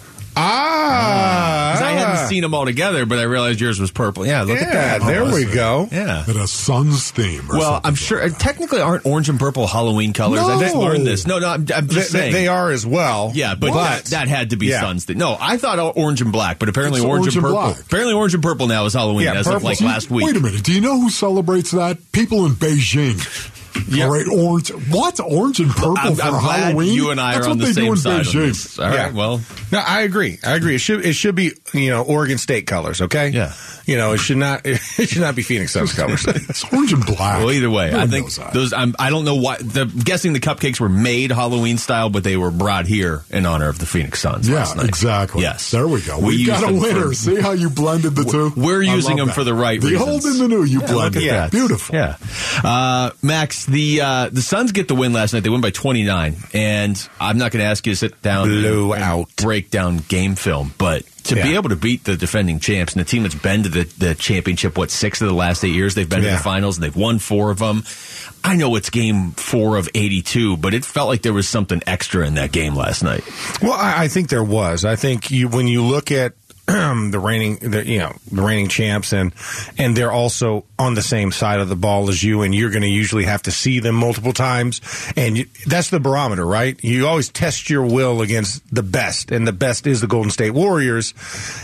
Ah, 0.44 1.72
'Cause 1.74 1.82
I 1.82 1.92
hadn't 1.92 2.08
hadn't 2.16 2.28
seen 2.30 2.42
them 2.42 2.54
all 2.54 2.66
together, 2.66 3.06
but 3.06 3.20
I 3.20 3.24
realized 3.24 3.62
yours 3.62 3.80
was 3.80 3.92
purple. 3.92 4.26
Yeah, 4.26 4.42
look 4.44 4.58
at 4.58 4.72
that. 4.74 5.02
there 5.06 5.26
we 5.26 5.46
go. 5.46 5.88
Yeah. 5.92 6.24
And 6.28 6.36
a 6.38 6.48
Suns 6.48 7.12
theme. 7.12 7.50
Or 7.52 7.58
Well. 7.60 7.82
I'm 7.84 7.96
sure. 7.96 8.22
uh, 8.24 8.30
Technically, 8.30 8.82
aren't 8.82 9.06
orange 9.06 9.30
and 9.30 9.40
purple 9.40 9.68
Halloween 9.68 10.14
colors? 10.14 10.40
I 10.42 10.60
just 10.60 10.74
No. 10.76 10.82
learned 10.82 11.06
this. 11.06 11.28
No, 11.28 11.40
no, 11.40 11.48
I'm, 11.48 11.66
I'm 11.74 11.88
They, 11.88 11.96
just 11.96 12.12
saying. 12.12 12.34
they 12.34 12.48
are 12.48 12.72
as 12.72 12.86
well. 12.86 13.32
Yeah, 13.36 13.56
but, 13.56 13.74
that, 13.74 14.06
that 14.06 14.28
had 14.28 14.50
to 14.52 14.56
be 14.58 14.68
Yeah. 14.68 14.82
Suns. 14.82 15.06
Thing. 15.06 15.18
No, 15.18 15.38
I 15.40 15.58
thought 15.58 15.80
orange 15.96 16.22
and 16.22 16.32
black, 16.32 16.60
but 16.60 16.70
apparently 16.70 17.02
orange, 17.02 17.22
orange 17.22 17.36
and 17.38 17.46
and 17.46 17.54
purple. 17.56 17.72
black. 17.74 17.80
Apparently, 17.86 18.14
orange 18.14 18.34
and 18.34 18.44
purple 18.44 18.68
now 18.68 18.86
is 18.86 18.94
Halloween 18.94 19.26
Yeah, 19.26 19.36
as 19.36 19.48
of 19.48 19.54
purple. 19.54 19.70
like 19.70 19.82
last 19.82 20.10
week. 20.10 20.26
Wait 20.26 20.36
a 20.36 20.40
minute. 20.40 20.64
Do 20.64 20.74
you 20.74 20.82
know 20.82 21.00
who 21.00 21.10
celebrates 21.10 21.72
that? 21.72 21.98
People 22.12 22.46
in 22.46 22.54
Beijing. 22.54 23.20
Yeah. 23.92 24.06
All 24.06 24.12
right, 24.14 24.28
orange. 24.28 24.70
What? 24.90 25.20
Orange 25.20 25.60
and 25.60 25.70
purple 25.72 25.98
I'm, 25.98 26.16
for 26.16 26.22
I'm 26.24 26.42
glad 26.42 26.60
Halloween? 26.64 26.94
you 26.94 27.12
and 27.12 27.20
I 27.20 27.34
That's 27.36 27.48
are 27.48 27.50
on 27.52 27.58
what 27.60 27.68
the 27.68 27.74
they 27.74 27.82
do 27.82 27.82
same 27.82 27.92
in 27.92 27.98
side 27.98 28.26
Beijing. 28.26 28.48
this. 28.48 28.80
All 28.80 28.86
right, 28.88 28.96
Yeah. 28.96 29.12
well, 29.12 29.42
No, 29.72 29.80
I 29.80 30.02
agree. 30.02 30.40
I 30.44 30.56
agree. 30.56 30.76
It 30.76 30.80
should 30.80 31.06
it 31.06 31.14
should 31.14 31.36
be 31.36 31.52
you 31.74 31.90
know 31.90 32.04
Oregon 32.04 32.38
State 32.38 32.68
colors. 32.68 33.02
Okay. 33.02 33.30
Yeah. 33.30 33.54
You 33.86 33.98
know 33.98 34.14
it 34.14 34.20
should 34.20 34.38
not 34.38 34.62
it 34.66 34.78
should 35.10 35.22
not 35.22 35.36
be 35.36 35.42
Phoenix 35.42 35.72
Suns 35.74 35.94
colors. 35.98 36.26
It's 36.28 36.64
orange 36.72 36.94
and 36.94 37.06
black. 37.06 37.40
well, 37.40 37.52
either 37.52 37.70
way, 37.70 37.92
No 37.92 38.00
I 38.00 38.08
think 38.08 38.26
knows 38.26 38.40
those. 38.54 38.74
I'm, 38.74 38.96
I 39.00 39.10
don't 39.10 39.26
know 39.26 39.36
why. 39.36 39.58
The, 39.58 39.86
guessing 39.86 40.34
the 40.34 40.40
cupcakes 40.40 40.80
were 40.80 40.90
made 40.90 41.32
Halloween 41.32 41.78
style, 41.78 42.10
but 42.10 42.24
they 42.24 42.38
were 42.38 42.52
brought 42.52 42.86
here 42.86 43.24
in 43.32 43.46
honor 43.46 43.68
of 43.70 43.80
the 43.80 43.86
Phoenix 43.86 44.20
Suns. 44.22 44.48
Yeah, 44.48 44.58
last 44.58 44.78
night. 44.78 44.88
exactly. 44.88 45.42
Yes, 45.42 45.72
There 45.72 45.88
we 45.88 46.02
go. 46.02 46.20
We 46.20 46.38
We've 46.38 46.48
got 46.48 46.64
a 46.64 46.68
them 46.68 46.76
for- 46.76 46.82
winner. 46.82 47.14
See 47.14 47.42
how 47.42 47.52
you 47.54 47.70
blended 47.70 48.16
the 48.16 48.24
two? 48.26 48.54
We're 48.56 48.82
using 48.84 49.18
them 49.18 49.28
that. 49.28 49.34
for 49.36 49.44
the 49.44 49.54
right 49.54 49.82
the 49.82 49.90
reasons. 49.92 50.10
old 50.10 50.24
and 50.26 50.40
the 50.40 50.48
new, 50.48 50.64
you 50.64 50.80
blended. 50.82 51.24
Look 51.24 51.32
at 51.32 51.50
that. 51.50 51.52
Beautiful. 51.52 51.96
Yeah. 51.96 52.18
Uh, 52.64 53.12
Max, 53.24 53.66
the 53.66 53.81
uh, 54.02 54.30
the 54.32 54.42
Suns 54.42 54.72
get 54.72 54.88
the 54.88 54.96
win 54.96 55.14
last 55.14 55.34
night. 55.34 55.44
They 55.44 55.50
win 55.50 55.62
by 55.62 55.72
29. 55.72 56.36
And 56.54 57.10
I'm 57.20 57.38
not 57.38 57.52
going 57.52 57.64
to 57.64 57.70
ask 57.70 57.86
you 57.86 57.94
to 57.94 57.98
sit 57.98 58.22
down 58.22 58.50
and 58.50 58.94
out. 58.94 59.36
break 59.38 59.70
down 59.70 59.98
game 59.98 60.36
film, 60.36 60.74
but 60.78 61.06
to 61.24 61.36
be 61.36 61.56
able 61.56 61.70
to 61.70 61.76
beat 61.76 62.04
the 62.04 62.18
defending 62.18 62.60
champs 62.60 62.94
and 62.94 63.00
the 63.00 63.06
team 63.06 63.24
that's 63.24 63.36
been 63.36 63.64
to 63.64 63.70
the, 63.70 63.84
the 63.98 64.16
championship, 64.16 64.78
what, 64.78 64.90
six 64.90 65.22
of 65.22 65.28
the 65.28 65.34
last 65.34 65.64
eight 65.64 65.74
years 65.74 65.96
they've 65.96 66.10
been 66.10 66.24
to 66.24 66.30
the 66.32 66.38
finals 66.38 66.78
and 66.78 66.84
they've 66.84 66.96
won 66.96 67.20
four 67.20 67.52
of 67.52 67.60
them. 67.60 67.84
I 68.44 68.56
know 68.56 68.76
it's 68.76 68.90
game 68.90 69.32
four 69.32 69.78
of 69.78 69.88
82, 69.94 70.58
but 70.58 70.74
it 70.74 70.84
felt 70.84 71.10
like 71.10 71.22
there 71.22 71.34
was 71.34 71.48
something 71.48 71.82
extra 71.86 72.26
in 72.26 72.34
that 72.36 72.52
game 72.52 72.74
last 72.76 73.04
night. 73.04 73.24
Well, 73.62 73.74
I, 73.74 74.06
I 74.06 74.08
think 74.08 74.30
there 74.30 74.44
was. 74.44 74.84
I 74.84 74.96
think 74.96 75.30
you 75.30 75.48
when 75.48 75.68
you 75.68 75.84
look 75.84 76.12
at 76.12 76.34
the 76.68 77.20
reigning, 77.22 77.58
the, 77.58 77.86
you 77.86 77.98
know, 77.98 78.14
the 78.32 78.42
reigning 78.42 78.68
champs, 78.68 79.14
and 79.14 79.34
and 79.78 79.96
they're 79.98 80.12
also 80.12 80.64
on 80.78 80.94
the 80.94 81.02
same 81.02 81.32
side 81.32 81.60
of 81.60 81.70
the 81.70 81.76
ball 81.76 82.08
as 82.10 82.24
you, 82.24 82.44
and 82.44 82.54
you're 82.54 82.70
going 82.70 82.84
to 82.84 82.88
usually 82.88 83.24
have 83.26 83.42
to 83.44 83.52
see 83.52 83.80
them 83.80 83.96
multiple 83.96 84.32
times, 84.32 84.80
and 85.16 85.38
you, 85.40 85.46
that's 85.66 85.90
the 85.90 86.00
barometer, 86.00 86.46
right? 86.46 86.82
You 86.84 87.08
always 87.08 87.30
test 87.30 87.70
your 87.70 87.86
will 87.86 88.22
against 88.22 88.64
the 88.74 88.84
best, 88.84 89.32
and 89.32 89.48
the 89.48 89.52
best 89.52 89.88
is 89.88 90.02
the 90.02 90.08
Golden 90.08 90.32
State 90.32 90.52
Warriors, 90.52 91.14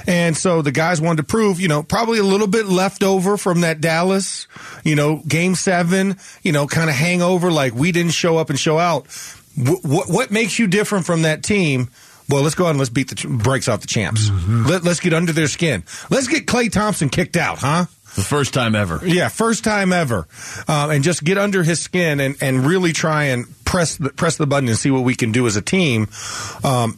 and 0.07 0.35
so 0.35 0.61
the 0.61 0.71
guys 0.71 0.99
wanted 0.99 1.17
to 1.17 1.23
prove, 1.23 1.59
you 1.59 1.67
know, 1.67 1.83
probably 1.83 2.19
a 2.19 2.23
little 2.23 2.47
bit 2.47 2.65
left 2.65 3.03
over 3.03 3.37
from 3.37 3.61
that 3.61 3.79
Dallas, 3.79 4.47
you 4.83 4.95
know, 4.95 5.21
Game 5.27 5.55
Seven, 5.55 6.17
you 6.41 6.51
know, 6.51 6.67
kind 6.67 6.89
of 6.89 6.95
hangover, 6.95 7.51
like 7.51 7.73
we 7.73 7.91
didn't 7.91 8.13
show 8.13 8.37
up 8.37 8.49
and 8.49 8.59
show 8.59 8.79
out. 8.79 9.07
Wh- 9.55 9.85
what 9.85 10.09
what 10.09 10.31
makes 10.31 10.57
you 10.57 10.67
different 10.67 11.05
from 11.05 11.21
that 11.21 11.43
team? 11.43 11.89
Well, 12.29 12.41
let's 12.43 12.55
go 12.55 12.65
ahead 12.65 12.71
and 12.71 12.79
let's 12.79 12.89
beat 12.89 13.09
the 13.09 13.15
ch- 13.15 13.27
brakes 13.27 13.67
off 13.67 13.81
the 13.81 13.87
champs. 13.87 14.29
Let, 14.47 14.83
let's 14.83 14.99
get 14.99 15.13
under 15.13 15.31
their 15.31 15.47
skin. 15.47 15.83
Let's 16.09 16.27
get 16.27 16.45
Klay 16.45 16.71
Thompson 16.71 17.09
kicked 17.09 17.37
out, 17.37 17.59
huh? 17.59 17.85
The 18.15 18.21
first 18.23 18.53
time 18.53 18.73
ever. 18.75 18.99
Yeah, 19.05 19.27
first 19.29 19.63
time 19.63 19.93
ever, 19.93 20.27
um, 20.67 20.89
and 20.89 21.03
just 21.03 21.23
get 21.23 21.37
under 21.37 21.61
his 21.63 21.79
skin 21.79 22.19
and, 22.19 22.35
and 22.41 22.65
really 22.65 22.91
try 22.91 23.25
and 23.25 23.45
press 23.63 23.97
the, 23.97 24.09
press 24.09 24.37
the 24.37 24.47
button 24.47 24.67
and 24.69 24.77
see 24.77 24.89
what 24.91 25.03
we 25.03 25.13
can 25.15 25.31
do 25.31 25.45
as 25.45 25.55
a 25.55 25.61
team. 25.61 26.07
Um, 26.63 26.97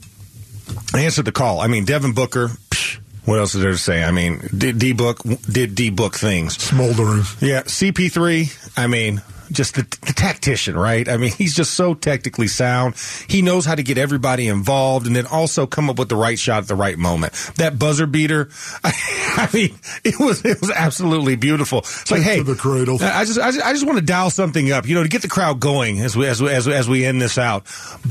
I 0.93 1.01
answered 1.01 1.25
the 1.25 1.31
call. 1.31 1.59
I 1.59 1.67
mean, 1.67 1.83
Devin 1.83 2.13
Booker. 2.13 2.47
psh, 2.69 2.99
What 3.25 3.37
else 3.39 3.53
is 3.53 3.61
there 3.61 3.71
to 3.71 3.77
say? 3.77 4.03
I 4.03 4.11
mean, 4.11 4.39
did 4.57 4.79
D 4.79 4.93
Book 4.93 5.19
did 5.51 5.75
D 5.75 5.89
Book 5.89 6.15
things? 6.15 6.55
Smoldering. 6.57 7.23
Yeah, 7.41 7.63
CP3. 7.63 8.77
I 8.77 8.87
mean, 8.87 9.21
just 9.51 9.75
the, 9.75 9.81
the 10.05 10.13
tactician, 10.13 10.77
right? 10.77 11.07
I 11.07 11.17
mean, 11.17 11.31
he's 11.37 11.55
just 11.55 11.73
so 11.73 11.93
technically 11.93 12.47
sound. 12.47 12.95
He 13.27 13.41
knows 13.41 13.65
how 13.65 13.75
to 13.75 13.83
get 13.83 13.97
everybody 13.97 14.47
involved, 14.47 15.07
and 15.07 15.15
then 15.15 15.25
also 15.25 15.65
come 15.67 15.89
up 15.89 15.97
with 15.99 16.09
the 16.09 16.15
right 16.15 16.37
shot 16.39 16.63
at 16.63 16.67
the 16.67 16.75
right 16.75 16.97
moment. 16.97 17.33
That 17.55 17.77
buzzer 17.79 18.05
beater. 18.07 18.49
I, 18.83 18.91
I 19.49 19.49
mean, 19.53 19.75
it 20.03 20.19
was 20.19 20.43
it 20.45 20.59
was 20.61 20.71
absolutely 20.71 21.35
beautiful. 21.35 21.79
It's 21.79 22.11
like, 22.11 22.21
hey, 22.21 22.41
the 22.41 22.55
cradle. 22.55 22.95
I 23.01 23.25
just 23.25 23.39
I 23.39 23.51
just, 23.51 23.65
I 23.65 23.73
just 23.73 23.85
want 23.85 23.97
to 23.99 24.05
dial 24.05 24.29
something 24.29 24.71
up, 24.71 24.87
you 24.87 24.95
know, 24.95 25.03
to 25.03 25.09
get 25.09 25.21
the 25.21 25.27
crowd 25.27 25.59
going 25.59 25.99
as 26.01 26.15
we 26.15 26.25
as 26.27 26.41
we, 26.41 26.49
as, 26.49 26.67
we- 26.67 26.73
as 26.73 26.89
we 26.89 27.05
end 27.05 27.21
this 27.21 27.37
out. 27.37 27.65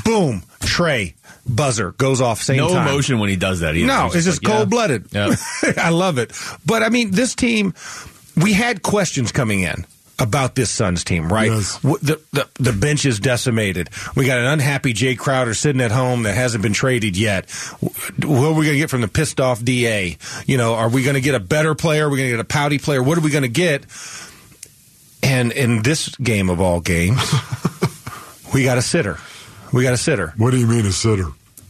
Boom, 0.05 0.43
Trey 0.61 1.15
buzzer 1.47 1.93
goes 1.93 2.21
off 2.21 2.43
same 2.43 2.59
no 2.59 2.69
time. 2.69 2.87
emotion 2.87 3.19
when 3.19 3.31
he 3.31 3.37
does 3.37 3.61
that 3.61 3.75
either. 3.75 3.87
No, 3.87 4.05
He's 4.07 4.17
it's 4.17 4.27
just 4.27 4.45
like, 4.45 4.51
yeah. 4.51 4.57
cold 4.59 4.71
blooded. 4.71 5.07
Yeah. 5.13 5.35
I 5.79 5.91
love 5.91 6.19
it. 6.19 6.33
But 6.67 6.83
I 6.83 6.91
mean, 6.91 7.11
this 7.11 7.35
team, 7.35 7.73
we 8.37 8.53
had 8.53 8.83
questions 8.83 9.33
coming 9.33 9.61
in 9.61 9.87
about 10.19 10.55
this 10.55 10.71
Suns 10.71 11.05
team, 11.05 11.33
right? 11.33 11.51
Yes. 11.51 11.79
The, 11.79 12.21
the 12.33 12.49
the 12.59 12.73
bench 12.73 13.05
is 13.05 13.21
decimated. 13.21 13.91
We 14.17 14.27
got 14.27 14.39
an 14.39 14.47
unhappy 14.47 14.93
Jae 14.93 15.17
Crowder 15.17 15.55
sitting 15.55 15.81
at 15.81 15.91
home 15.91 16.25
that 16.25 16.35
hasn't 16.35 16.63
been 16.63 16.73
traded 16.73 17.17
yet. 17.17 17.51
What 17.81 18.27
are 18.27 18.53
we 18.53 18.65
going 18.65 18.75
to 18.75 18.79
get 18.79 18.91
from 18.91 19.01
the 19.01 19.09
pissed 19.09 19.41
off 19.41 19.63
DA? 19.63 20.19
You 20.47 20.57
know, 20.57 20.75
are 20.75 20.89
we 20.89 21.03
going 21.03 21.15
to 21.15 21.21
get 21.21 21.35
a 21.35 21.41
better 21.41 21.75
player? 21.75 22.07
Are 22.07 22.11
we 22.11 22.17
going 22.17 22.31
to 22.31 22.37
get 22.37 22.41
a 22.41 22.49
pouty 22.49 22.79
player? 22.79 23.03
What 23.03 23.19
are 23.19 23.23
we 23.23 23.31
going 23.31 23.43
to 23.43 23.49
get? 23.49 23.85
And 25.23 25.53
in 25.53 25.83
this 25.83 26.15
game 26.17 26.49
of 26.49 26.61
all 26.61 26.81
games, 26.81 27.21
we 28.55 28.65
got 28.65 28.79
a 28.79 28.83
sitter. 28.83 29.19
We 29.73 29.83
got 29.83 29.93
a 29.93 29.99
sitter. 29.99 30.33
What 30.37 30.53
do 30.53 30.59
you 30.59 30.67
mean 30.67 30.87
a 30.87 30.93
sitter? 30.93 31.27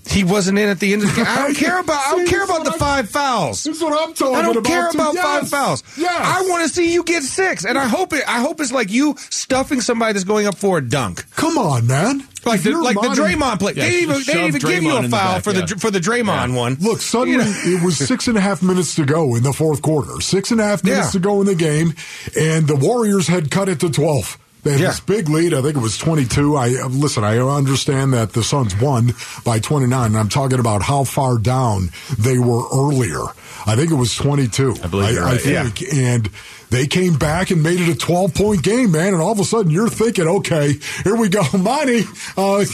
He 0.09 0.25
wasn't 0.25 0.59
in 0.59 0.69
at 0.69 0.81
the 0.81 0.93
end 0.93 1.03
of 1.03 1.09
the 1.11 1.17
game. 1.17 1.27
I 1.29 1.37
don't 1.43 1.55
care 1.57 1.79
about. 1.81 2.07
I 2.07 2.11
don't 2.13 2.29
care 2.29 2.45
about 2.45 2.65
the 2.65 2.73
I- 2.73 2.79
five 2.79 3.11
fouls. 3.11 3.65
This 3.65 3.77
is 3.77 3.83
what 3.83 3.93
I'm 3.93 4.15
talking 4.15 4.35
about. 4.35 4.39
I 4.39 4.43
don't 4.43 4.57
about. 4.57 4.67
care 4.67 4.91
too. 4.91 4.99
about 4.99 5.15
Yes. 5.15 5.25
five 5.25 5.49
fouls. 5.49 5.83
Yes. 5.97 6.21
I 6.23 6.43
want 6.49 6.67
to 6.67 6.69
see 6.75 6.93
you 6.93 7.03
get 7.05 7.23
six, 7.23 7.65
and 7.65 7.77
I 7.79 7.87
hope 7.87 8.13
it. 8.13 8.25
I 8.29 8.41
hope 8.41 8.61
it's 8.61 8.73
like 8.73 8.91
you 8.91 9.15
stuffing 9.31 9.81
somebody 9.81 10.15
that's 10.15 10.25
going 10.25 10.47
up 10.47 10.57
for 10.57 10.79
a 10.79 10.81
dunk, 10.87 11.25
Come 11.37 11.59
on, 11.59 11.87
man. 11.87 12.19
like 12.45 12.59
If 12.59 12.65
the 12.65 12.71
you're 12.71 12.83
the 12.83 12.95
Draymond 13.01 13.59
play. 13.59 13.73
Yeah, 13.75 13.85
they 13.85 13.91
didn't 13.91 14.03
even, 14.03 14.17
they 14.19 14.33
didn't 14.33 14.47
even 14.49 14.61
shove 14.61 14.71
give 14.71 14.83
you 14.83 14.93
a 14.93 14.97
in 14.97 15.03
the 15.05 15.09
foul 15.11 15.35
back, 15.35 15.45
for 15.45 15.53
the 15.53 15.61
yeah. 15.61 15.77
for 15.79 15.91
the 15.91 16.01
Draymond 16.01 16.55
one. 16.55 16.77
Look, 16.81 17.01
suddenly 17.01 17.45
it 17.45 17.83
was 17.85 17.97
six 17.99 18.29
and 18.29 18.37
a 18.39 18.41
half 18.41 18.63
minutes 18.63 18.95
to 18.97 19.05
go 19.05 19.35
in 19.35 19.43
the 19.43 19.53
fourth 19.53 19.83
quarter. 19.83 20.21
Six 20.21 20.51
and 20.51 20.61
a 20.61 20.65
half 20.65 20.83
minutes 20.85 21.07
Yeah. 21.09 21.11
to 21.13 21.19
go 21.21 21.41
in 21.41 21.47
the 21.47 21.55
game, 21.55 21.95
and 22.39 22.67
the 22.67 22.77
Warriors 22.77 23.27
had 23.29 23.51
cut 23.51 23.69
it 23.69 23.81
to 23.81 23.91
12. 23.91 24.39
They 24.65 24.73
had 24.73 24.81
Yeah. 24.81 24.87
this 24.89 25.01
big 25.01 25.29
lead. 25.29 25.55
I 25.55 25.63
think 25.63 25.77
it 25.77 25.81
was 25.81 25.97
22. 25.99 26.57
I 26.57 26.75
uh, 26.83 26.89
listen. 26.89 27.25
I 27.25 27.39
understand 27.39 28.13
that 28.13 28.33
the 28.33 28.43
Suns 28.43 28.75
won 28.81 29.15
by 29.45 29.59
29. 29.61 30.07
And 30.07 30.17
I'm 30.19 30.29
talking 30.29 30.59
about 30.59 30.83
how 30.83 31.05
far 31.05 31.39
down 31.39 31.91
they 32.19 32.39
were 32.39 32.65
earlier. 32.75 33.23
I 33.67 33.77
think 33.77 33.91
it 33.91 33.95
was 33.97 34.15
22. 34.17 34.75
I 34.83 34.87
believe 34.89 35.15
you're 35.15 35.25
right, 35.25 35.41
think, 35.41 35.83
and 35.93 36.29
they 36.71 36.87
came 36.87 37.17
back 37.17 37.51
and 37.51 37.63
made 37.63 37.81
it 37.81 37.89
a 37.89 37.95
12 37.97 38.35
point 38.35 38.63
game, 38.63 38.93
man. 38.93 39.15
And 39.15 39.23
all 39.23 39.33
of 39.33 39.39
a 39.41 39.45
sudden, 39.45 39.71
you're 39.71 39.89
thinking, 39.89 40.27
okay, 40.27 40.75
here 41.05 41.17
we 41.17 41.29
go, 41.29 41.43
Monty. 41.59 42.05
Uh, 42.37 42.65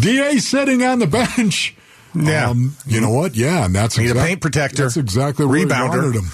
Da 0.00 0.38
sitting 0.38 0.82
on 0.82 0.98
the 0.98 1.06
bench. 1.06 1.74
Yeah. 2.14 2.50
Um, 2.50 2.76
you 2.86 3.00
know 3.00 3.10
what? 3.10 3.34
Yeah, 3.36 3.64
and 3.64 3.74
that's 3.74 3.98
Need 3.98 4.10
a 4.10 4.14
paint 4.14 4.40
protector. 4.40 4.82
That's 4.84 4.96
exactly 4.96 5.46
where 5.46 5.64
Rebounder. 5.64 5.92
he 5.92 5.98
wanted 5.98 6.14
him. 6.16 6.30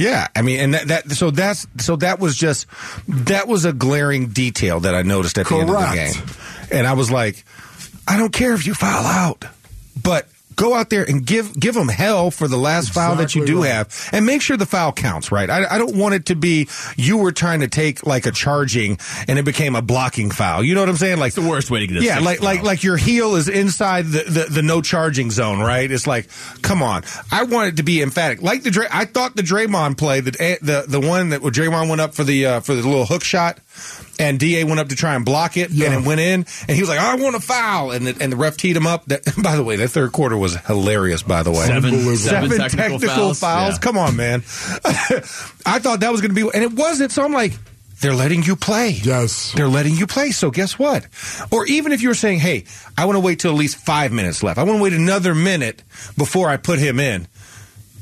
Yeah, 0.00 0.28
I 0.34 0.40
mean, 0.40 0.60
and 0.60 0.72
that, 0.72 0.88
that 0.88 1.10
so 1.10 1.30
that's 1.30 1.66
so 1.76 1.96
that 1.96 2.20
was 2.20 2.34
just 2.34 2.66
that 3.06 3.46
was 3.46 3.66
a 3.66 3.72
glaring 3.74 4.28
detail 4.28 4.80
that 4.80 4.94
I 4.94 5.02
noticed 5.02 5.36
at 5.36 5.46
the 5.46 5.56
end 5.56 5.68
of 5.68 5.76
the 5.76 5.94
game, 5.94 6.78
and 6.78 6.86
I 6.86 6.94
was 6.94 7.10
like, 7.10 7.44
I 8.08 8.16
don't 8.16 8.32
care 8.32 8.54
if 8.54 8.66
you 8.66 8.72
foul 8.72 9.04
out, 9.04 9.44
but 10.02 10.26
go 10.60 10.74
out 10.74 10.90
there 10.90 11.04
and 11.04 11.24
give 11.24 11.58
give 11.58 11.74
them 11.74 11.88
hell 11.88 12.30
for 12.30 12.46
the 12.46 12.58
last 12.58 12.92
foul 12.92 13.16
that 13.16 13.34
you 13.34 13.46
do 13.46 13.62
right. 13.62 13.70
have, 13.72 14.10
and 14.12 14.26
make 14.26 14.42
sure 14.42 14.56
the 14.56 14.66
foul 14.66 14.92
counts. 14.92 15.32
Right? 15.32 15.48
I, 15.48 15.64
I 15.74 15.78
don't 15.78 15.96
want 15.96 16.14
it 16.14 16.26
to 16.26 16.34
be 16.34 16.68
you 16.96 17.16
were 17.16 17.32
trying 17.32 17.60
to 17.60 17.68
take 17.68 18.06
like 18.06 18.26
a 18.26 18.30
charging 18.30 18.98
and 19.26 19.38
it 19.38 19.44
became 19.44 19.74
a 19.74 19.82
blocking 19.82 20.30
foul. 20.30 20.62
You 20.62 20.74
know 20.74 20.80
what 20.80 20.88
I'm 20.88 20.96
saying? 20.96 21.18
Like 21.18 21.28
It's 21.28 21.36
the 21.36 21.48
worst 21.48 21.70
way 21.70 21.80
to 21.80 21.86
get 21.86 22.02
a 22.02 22.04
yeah, 22.04 22.18
like 22.18 22.42
like 22.42 22.58
foul. 22.58 22.66
like 22.66 22.82
your 22.82 22.96
heel 22.96 23.36
is 23.36 23.48
inside 23.48 24.06
the, 24.06 24.22
the, 24.24 24.46
the 24.50 24.62
no 24.62 24.82
charging 24.82 25.30
zone, 25.30 25.60
right? 25.60 25.90
It's 25.90 26.06
like, 26.06 26.28
come 26.62 26.82
on. 26.82 27.04
I 27.30 27.44
want 27.44 27.68
it 27.68 27.76
to 27.76 27.82
be 27.82 28.02
emphatic. 28.02 28.42
Like 28.42 28.62
the 28.62 28.70
Dray- 28.70 28.88
I 28.90 29.04
thought 29.06 29.36
the 29.36 29.42
Draymond 29.42 29.96
play, 29.96 30.20
the 30.20 30.32
the 30.60 30.84
the 30.86 31.00
one 31.00 31.30
that 31.30 31.42
where 31.42 31.52
Draymond 31.52 31.88
went 31.88 32.00
up 32.00 32.14
for 32.14 32.24
the 32.24 32.46
uh, 32.46 32.60
for 32.60 32.74
the 32.74 32.82
little 32.82 33.06
hook 33.06 33.24
shot, 33.24 33.58
and 34.20 34.38
Da 34.38 34.62
went 34.64 34.78
up 34.78 34.88
to 34.90 34.96
try 34.96 35.14
and 35.14 35.24
block 35.24 35.56
it, 35.56 35.70
Yeah. 35.70 35.86
and 35.92 36.04
it 36.04 36.06
went 36.06 36.20
in, 36.20 36.46
and 36.68 36.70
he 36.76 36.80
was 36.80 36.88
like, 36.88 37.00
I 37.00 37.14
want 37.16 37.34
a 37.36 37.40
foul, 37.40 37.90
and 37.90 38.06
the, 38.06 38.16
and 38.22 38.30
the 38.32 38.36
ref 38.36 38.56
teed 38.56 38.76
him 38.76 38.86
up. 38.86 39.04
That, 39.06 39.22
by 39.42 39.56
the 39.56 39.64
way, 39.64 39.76
that 39.76 39.88
third 39.88 40.12
quarter 40.12 40.36
was 40.36 40.54
hilarious. 40.66 41.22
By 41.22 41.42
the 41.42 41.50
way, 41.50 41.66
Seven, 41.66 41.94
Unbelievable. 41.94 42.16
seven, 42.16 42.58
technical, 42.58 43.34
fouls. 43.34 43.42
Yeah. 43.42 43.78
Come 43.80 43.98
on, 43.98 44.16
man. 44.16 44.40
I 45.66 45.78
thought 45.80 46.00
that 46.00 46.12
was 46.12 46.20
going 46.20 46.34
to 46.34 46.34
be, 46.34 46.48
and 46.54 46.62
it 46.62 46.72
wasn't. 46.72 47.12
So 47.12 47.24
I'm 47.24 47.32
like, 47.32 47.52
they're 48.00 48.14
letting 48.14 48.42
you 48.42 48.56
play. 48.56 48.90
Yes. 48.90 49.52
They're 49.52 49.68
letting 49.68 49.94
you 49.94 50.06
play. 50.06 50.30
So 50.30 50.50
guess 50.50 50.78
what? 50.78 51.06
Or 51.50 51.66
even 51.66 51.92
if 51.92 52.00
you're 52.02 52.14
saying, 52.14 52.38
hey, 52.38 52.64
I 52.96 53.04
want 53.04 53.16
to 53.16 53.20
wait 53.20 53.40
till 53.40 53.50
at 53.52 53.58
least 53.58 53.76
five 53.76 54.10
minutes 54.12 54.42
left. 54.42 54.58
I 54.58 54.62
want 54.62 54.78
to 54.78 54.82
wait 54.82 54.92
another 54.94 55.34
minute 55.34 55.82
before 56.16 56.48
I 56.48 56.56
put 56.56 56.78
him 56.78 56.98
in. 56.98 57.26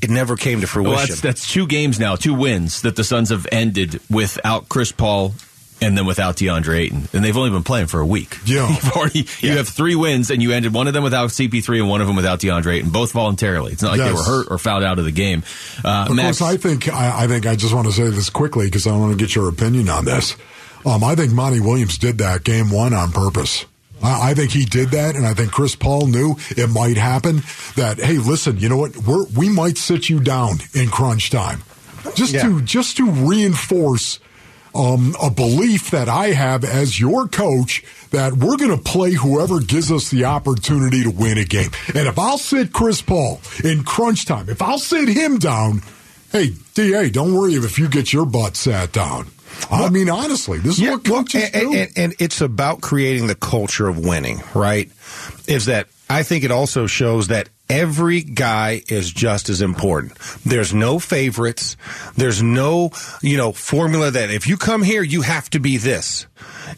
It 0.01 0.11
never 0.11 0.37
came 0.37 0.61
to 0.61 0.69
fruition. 0.69 0.93
Well, 0.95 1.05
that's, 1.07 1.21
that's 1.21 1.53
two 1.53 1.67
games 1.67 1.99
now, 1.99 2.15
two 2.15 2.35
wins 2.35 2.83
that 2.83 2.95
the 2.95 3.03
Suns 3.03 3.31
have 3.31 3.49
ended 3.51 4.01
without 4.09 4.69
Chris 4.69 4.93
Paul 4.93 5.35
and 5.81 5.97
then 5.97 6.07
without 6.07 6.37
DeAndre 6.37 6.79
Ayton, 6.79 7.09
and 7.13 7.25
they've 7.25 7.37
only 7.37 7.51
been 7.51 7.63
playing 7.63 7.87
for 7.87 8.01
a 8.01 8.07
week. 8.07 8.37
Yeah, 8.45 8.69
You've 8.75 8.93
already 8.93 9.27
you 9.41 9.57
have 9.57 9.69
three 9.69 9.95
wins, 9.95 10.31
and 10.31 10.43
you 10.43 10.53
ended 10.53 10.75
one 10.75 10.87
of 10.89 10.95
them 10.95 11.03
without 11.05 11.31
CP3 11.31 11.81
and 11.81 11.89
one 11.89 12.01
of 12.01 12.07
them 12.07 12.17
without 12.17 12.41
DeAndre 12.41 12.77
Ayton, 12.79 12.91
both 12.91 13.13
voluntarily. 13.13 13.73
It's 13.73 13.83
not 13.83 13.97
like 13.97 14.01
they 14.01 14.13
were 14.13 14.23
hurt 14.23 14.49
or 14.51 14.59
fouled 14.59 14.85
out 14.85 14.99
of 14.99 15.05
the 15.05 15.13
game. 15.13 15.43
Uh, 15.85 16.07
Of 16.09 16.17
Max, 16.17 16.39
course, 16.39 16.51
I 16.53 16.57
think 16.57 16.89
I, 16.93 17.25
I 17.25 17.27
think 17.29 17.47
I 17.47 17.55
just 17.57 17.73
want 17.75 17.87
to 17.87 17.93
say 17.93 18.09
this 18.09 18.31
quickly 18.31 18.67
because 18.67 18.87
I 18.87 18.97
want 18.97 19.13
to 19.13 19.19
get 19.25 19.35
your 19.35 19.49
opinion 19.49 19.89
on 19.89 20.05
this. 20.05 20.37
Um, 20.87 21.03
I 21.05 21.15
think 21.15 21.33
Monty 21.33 21.61
Williams 21.61 21.99
did 21.99 22.19
that 22.19 22.45
game 22.45 22.71
one 22.71 22.95
on 22.95 23.11
purpose. 23.13 23.65
I, 24.03 24.31
I 24.31 24.35
think 24.35 24.53
he 24.53 24.65
did 24.65 24.91
that, 24.91 25.17
and 25.17 25.27
I 25.27 25.35
think 25.35 25.51
Chris 25.53 25.75
Paul 25.75 26.07
knew 26.07 26.37
it 26.51 26.71
might 26.71 26.97
happen. 26.97 27.43
That 27.77 27.99
hey, 27.99 28.19
listen, 28.19 28.59
you 28.59 28.69
know 28.69 28.77
what? 28.77 28.97
We're, 28.97 29.27
we 29.37 29.49
might 29.49 29.77
sit 29.77 30.09
you 30.09 30.21
down 30.21 30.59
in 30.75 30.89
crunch 30.89 31.31
time, 31.31 31.63
just 32.15 32.33
to 32.35 32.61
just 32.63 32.97
to 32.99 33.11
reinforce 33.11 34.21
um, 34.75 35.15
a 35.23 35.31
belief 35.31 35.91
that 35.91 36.09
I 36.09 36.29
have 36.29 36.65
as 36.65 36.99
your 37.01 37.29
coach 37.29 37.85
that 38.11 38.33
we're 38.35 38.57
going 38.57 38.71
to 38.77 38.83
play 38.83 39.13
whoever 39.13 39.61
gives 39.61 39.91
us 39.93 40.11
the 40.11 40.25
opportunity 40.25 41.03
to 41.03 41.11
win 41.11 41.39
a 41.39 41.45
game. 41.45 41.71
And 41.95 42.09
if 42.09 42.19
I'll 42.19 42.39
sit 42.39 42.73
Chris 42.73 43.03
Paul 43.03 43.41
in 43.65 43.85
crunch 43.85 44.25
time, 44.27 44.49
if 44.49 44.63
I'll 44.63 44.79
sit 44.79 45.09
him 45.09 45.39
down, 45.39 45.83
hey, 46.33 46.53
DA, 46.75 47.11
don't 47.11 47.35
worry 47.35 47.55
if 47.55 47.79
you 47.79 47.89
get 47.89 48.13
your 48.13 48.27
butt 48.27 48.57
sat 48.57 48.93
down. 48.93 49.29
I 49.71 49.89
mean, 49.91 50.09
honestly, 50.09 50.59
this 50.59 50.75
is 50.75 50.81
Yeah, 50.81 50.93
what 50.93 51.09
well, 51.09 51.19
and, 51.19 51.27
do. 51.53 51.75
and, 51.75 51.91
and 51.97 52.15
it's 52.19 52.41
about 52.41 52.81
creating 52.81 53.27
the 53.27 53.35
culture 53.35 53.89
of 53.89 53.99
winning, 53.99 54.43
right? 54.55 54.91
Is 55.47 55.67
that 55.67 55.89
I 56.09 56.23
think 56.23 56.45
it 56.45 56.51
also 56.51 56.87
shows 56.87 57.29
that 57.29 57.49
every 57.69 58.23
guy 58.23 58.83
is 58.89 59.11
just 59.11 59.49
as 59.49 59.61
important. 59.61 60.15
There's 60.45 60.73
no 60.73 60.99
favorites. 60.99 61.77
There's 62.17 62.43
no, 62.43 62.91
you 63.23 63.37
know, 63.37 63.53
formula 63.53 64.11
that 64.11 64.31
if 64.31 64.47
you 64.47 64.57
come 64.57 64.83
here, 64.83 65.03
you 65.03 65.23
have 65.23 65.51
to 65.51 65.61
be 65.61 65.77
this. 65.77 66.27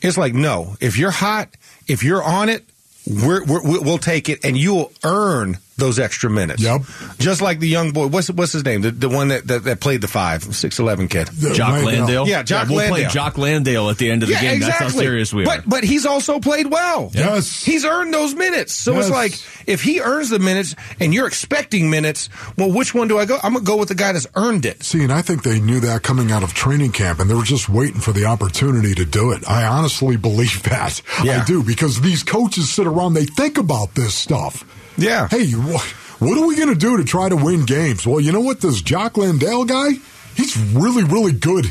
It's 0.03 0.19
like, 0.19 0.35
no, 0.35 0.77
if 0.81 0.99
you're 0.99 1.11
hot, 1.11 1.49
if 1.87 2.03
you're 2.03 2.23
on 2.23 2.49
it, 2.49 2.65
we're, 3.07 3.45
we'll 3.45 3.99
take 3.99 4.29
it 4.29 4.45
and 4.45 4.57
you'll 4.57 4.93
earn 5.05 5.59
those 5.81 5.99
extra 5.99 6.31
minutes. 6.31 6.63
Yep. 6.63 6.83
Just 7.19 7.43
like 7.43 7.59
the 7.59 7.69
young 7.69 7.91
boy, 7.91 8.07
what's 8.07 8.31
what's 8.31 8.53
his 8.53 8.65
name? 8.65 8.83
The, 8.83 8.91
the 8.93 9.09
one 9.09 9.29
that, 9.29 9.47
that, 9.49 9.65
that 9.65 9.81
played 9.81 10.01
the 10.01 10.09
five, 10.09 10.43
six 10.55 10.79
eleven 10.79 11.09
kid. 11.09 11.29
Jock 11.55 11.83
Landale. 11.85 12.29
Yeah, 12.29 12.43
Jock 12.43 12.69
we'll 12.69 12.79
Landale. 12.79 12.95
play 12.95 13.05
Jock 13.09 13.39
Landale 13.39 13.91
at 13.91 13.99
the 13.99 14.11
end 14.11 14.23
of 14.23 14.29
the 14.29 14.35
Yeah, 14.35 14.41
game. 14.43 14.61
That's 14.61 14.75
exactly. 14.75 14.97
how 14.99 15.01
serious 15.03 15.33
we 15.35 15.43
are. 15.43 15.47
But 15.47 15.69
but 15.69 15.85
he's 15.85 16.07
also 16.07 16.39
played 16.39 16.67
well. 16.71 17.11
Yes, 17.13 17.65
he's 17.65 17.85
earned 17.85 18.15
those 18.15 18.35
minutes. 18.35 18.73
So 18.73 18.99
it's 18.99 19.11
like 19.11 19.33
if 19.67 19.83
he 19.83 20.01
earns 20.01 20.31
the 20.31 20.39
minutes 20.39 20.75
and 21.01 21.13
you're 21.13 21.27
expecting 21.27 21.91
minutes, 21.91 22.29
well, 22.57 22.73
which 22.73 22.95
one 22.95 23.09
do 23.09 23.19
I 23.19 23.25
go? 23.25 23.39
I'm 23.43 23.55
gonna 23.55 23.65
go 23.65 23.77
with 23.77 23.89
the 23.89 23.95
guy 23.95 24.13
that's 24.13 24.27
earned 24.37 24.67
it. 24.67 24.83
See, 24.83 25.03
and 25.03 25.13
I 25.13 25.23
think 25.23 25.43
they 25.43 25.59
knew 25.61 25.81
that 25.81 26.03
coming 26.03 26.31
out 26.31 26.43
of 26.43 26.55
training 26.55 26.93
camp, 26.93 27.19
and 27.21 27.29
they 27.31 27.35
were 27.35 27.43
just 27.43 27.69
waiting 27.69 28.01
for 28.01 28.13
the 28.13 28.27
opportunity 28.27 28.95
to 28.95 29.05
do 29.05 29.33
it. 29.33 29.49
I 29.49 29.65
honestly 29.65 30.17
believe 30.17 30.63
that. 30.65 31.01
I 31.19 31.43
do, 31.47 31.63
because 31.63 32.01
these 32.01 32.23
coaches 32.23 32.71
sit 32.71 32.87
around, 32.87 33.15
they 33.15 33.25
think 33.25 33.57
about 33.59 33.95
this 33.95 34.15
stuff. 34.15 34.65
Yeah. 35.01 35.29
Hey, 35.29 35.51
wh- 35.51 36.23
what 36.23 36.39
are 36.39 36.47
we 36.47 36.57
going 36.57 36.69
to 36.69 36.75
do 36.75 36.97
to 36.99 37.05
try 37.05 37.29
to 37.29 37.37
win 37.37 37.65
games? 37.65 38.07
Well, 38.07 38.21
you 38.21 38.33
know 38.33 38.41
what? 38.41 38.61
This 38.61 38.83
Jock 38.83 39.17
Landale 39.17 39.65
guy, 39.65 39.91
he's 40.37 40.57
really, 40.75 41.05
really 41.05 41.33
good. 41.33 41.67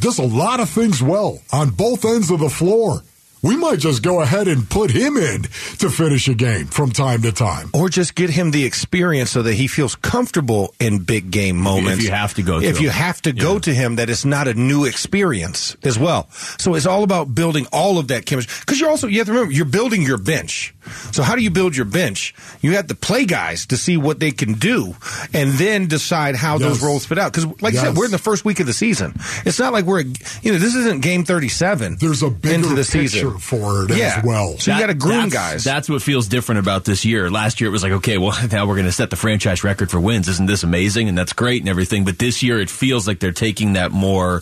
Does 0.00 0.18
a 0.18 0.24
lot 0.26 0.60
of 0.60 0.68
things 0.68 1.02
well 1.02 1.40
on 1.52 1.70
both 1.70 2.04
ends 2.04 2.30
of 2.30 2.40
the 2.40 2.50
floor. 2.50 3.02
We 3.42 3.56
might 3.56 3.80
just 3.80 4.04
go 4.04 4.20
ahead 4.20 4.46
and 4.46 4.70
put 4.70 4.92
him 4.92 5.16
in 5.16 5.42
to 5.78 5.90
finish 5.90 6.28
a 6.28 6.34
game 6.34 6.66
from 6.66 6.92
time 6.92 7.22
to 7.22 7.32
time. 7.32 7.70
Or 7.74 7.88
just 7.88 8.14
get 8.14 8.30
him 8.30 8.52
the 8.52 8.64
experience 8.64 9.32
so 9.32 9.42
that 9.42 9.54
he 9.54 9.66
feels 9.66 9.96
comfortable 9.96 10.72
in 10.78 11.00
big 11.00 11.32
game 11.32 11.56
moments. 11.56 11.98
If 11.98 12.04
you 12.04 12.10
have 12.12 12.34
to 12.34 12.42
go 12.42 12.60
to 12.60 12.66
if 12.66 12.76
him. 12.76 12.84
you 12.84 12.90
have 12.90 13.20
to 13.22 13.32
go 13.32 13.58
to 13.58 13.74
him, 13.74 13.96
that 13.96 14.08
it's 14.08 14.24
not 14.24 14.46
a 14.46 14.54
new 14.54 14.84
experience 14.84 15.76
as 15.82 15.98
well. 15.98 16.30
So 16.30 16.74
it's 16.76 16.86
all 16.86 17.02
about 17.02 17.34
building 17.34 17.66
all 17.72 17.98
of 17.98 18.08
that 18.08 18.26
chemistry. 18.26 18.54
Because 18.60 18.78
you're 18.78 18.90
also 18.90 19.08
you 19.08 19.18
have 19.18 19.26
to 19.26 19.32
remember 19.32 19.52
you're 19.52 19.64
building 19.64 20.02
your 20.02 20.18
bench. 20.18 20.72
So 21.10 21.24
how 21.24 21.34
do 21.34 21.42
you 21.42 21.50
build 21.50 21.74
your 21.76 21.86
bench? 21.86 22.34
You 22.60 22.76
have 22.76 22.86
to 22.88 22.94
play 22.94 23.24
guys 23.24 23.66
to 23.66 23.76
see 23.76 23.96
what 23.96 24.20
they 24.20 24.30
can 24.30 24.54
do, 24.54 24.94
and 25.32 25.52
then 25.52 25.86
decide 25.86 26.36
how 26.36 26.58
those 26.58 26.82
roles 26.82 27.06
fit 27.06 27.18
out. 27.18 27.32
Because 27.32 27.46
like 27.60 27.74
I 27.74 27.82
said, 27.82 27.96
we're 27.96 28.04
in 28.04 28.10
the 28.12 28.18
first 28.18 28.44
week 28.44 28.60
of 28.60 28.66
the 28.66 28.72
season. 28.72 29.14
It's 29.44 29.58
not 29.58 29.72
like 29.72 29.84
we're 29.84 30.00
you 30.00 30.52
know 30.52 30.58
this 30.58 30.74
isn't 30.76 31.02
game 31.02 31.24
37. 31.24 31.96
There's 31.98 32.22
a 32.22 32.30
bigger 32.30 32.54
into 32.54 32.68
the 32.74 32.84
picture 32.84 33.31
season 33.40 33.58
for 33.58 33.84
it 33.84 33.96
yeah. 33.96 34.18
as 34.18 34.24
well. 34.24 34.58
So 34.58 34.72
you 34.72 34.80
got 34.80 34.86
to 34.88 34.94
groom 34.94 35.30
that's, 35.30 35.32
guys. 35.32 35.64
That's 35.64 35.88
what 35.88 36.02
feels 36.02 36.28
different 36.28 36.60
about 36.60 36.84
this 36.84 37.04
year. 37.04 37.30
Last 37.30 37.60
year 37.60 37.68
it 37.68 37.72
was 37.72 37.82
like, 37.82 37.92
okay, 37.92 38.18
well 38.18 38.36
now 38.52 38.66
we're 38.66 38.76
going 38.76 38.86
to 38.86 38.92
set 38.92 39.10
the 39.10 39.16
franchise 39.16 39.64
record 39.64 39.90
for 39.90 40.00
wins. 40.00 40.28
Isn't 40.28 40.46
this 40.46 40.62
amazing? 40.62 41.08
And 41.08 41.16
that's 41.16 41.32
great 41.32 41.62
and 41.62 41.68
everything. 41.68 42.04
But 42.04 42.18
this 42.18 42.42
year 42.42 42.60
it 42.60 42.70
feels 42.70 43.06
like 43.06 43.20
they're 43.20 43.32
taking 43.32 43.74
that 43.74 43.92
more 43.92 44.40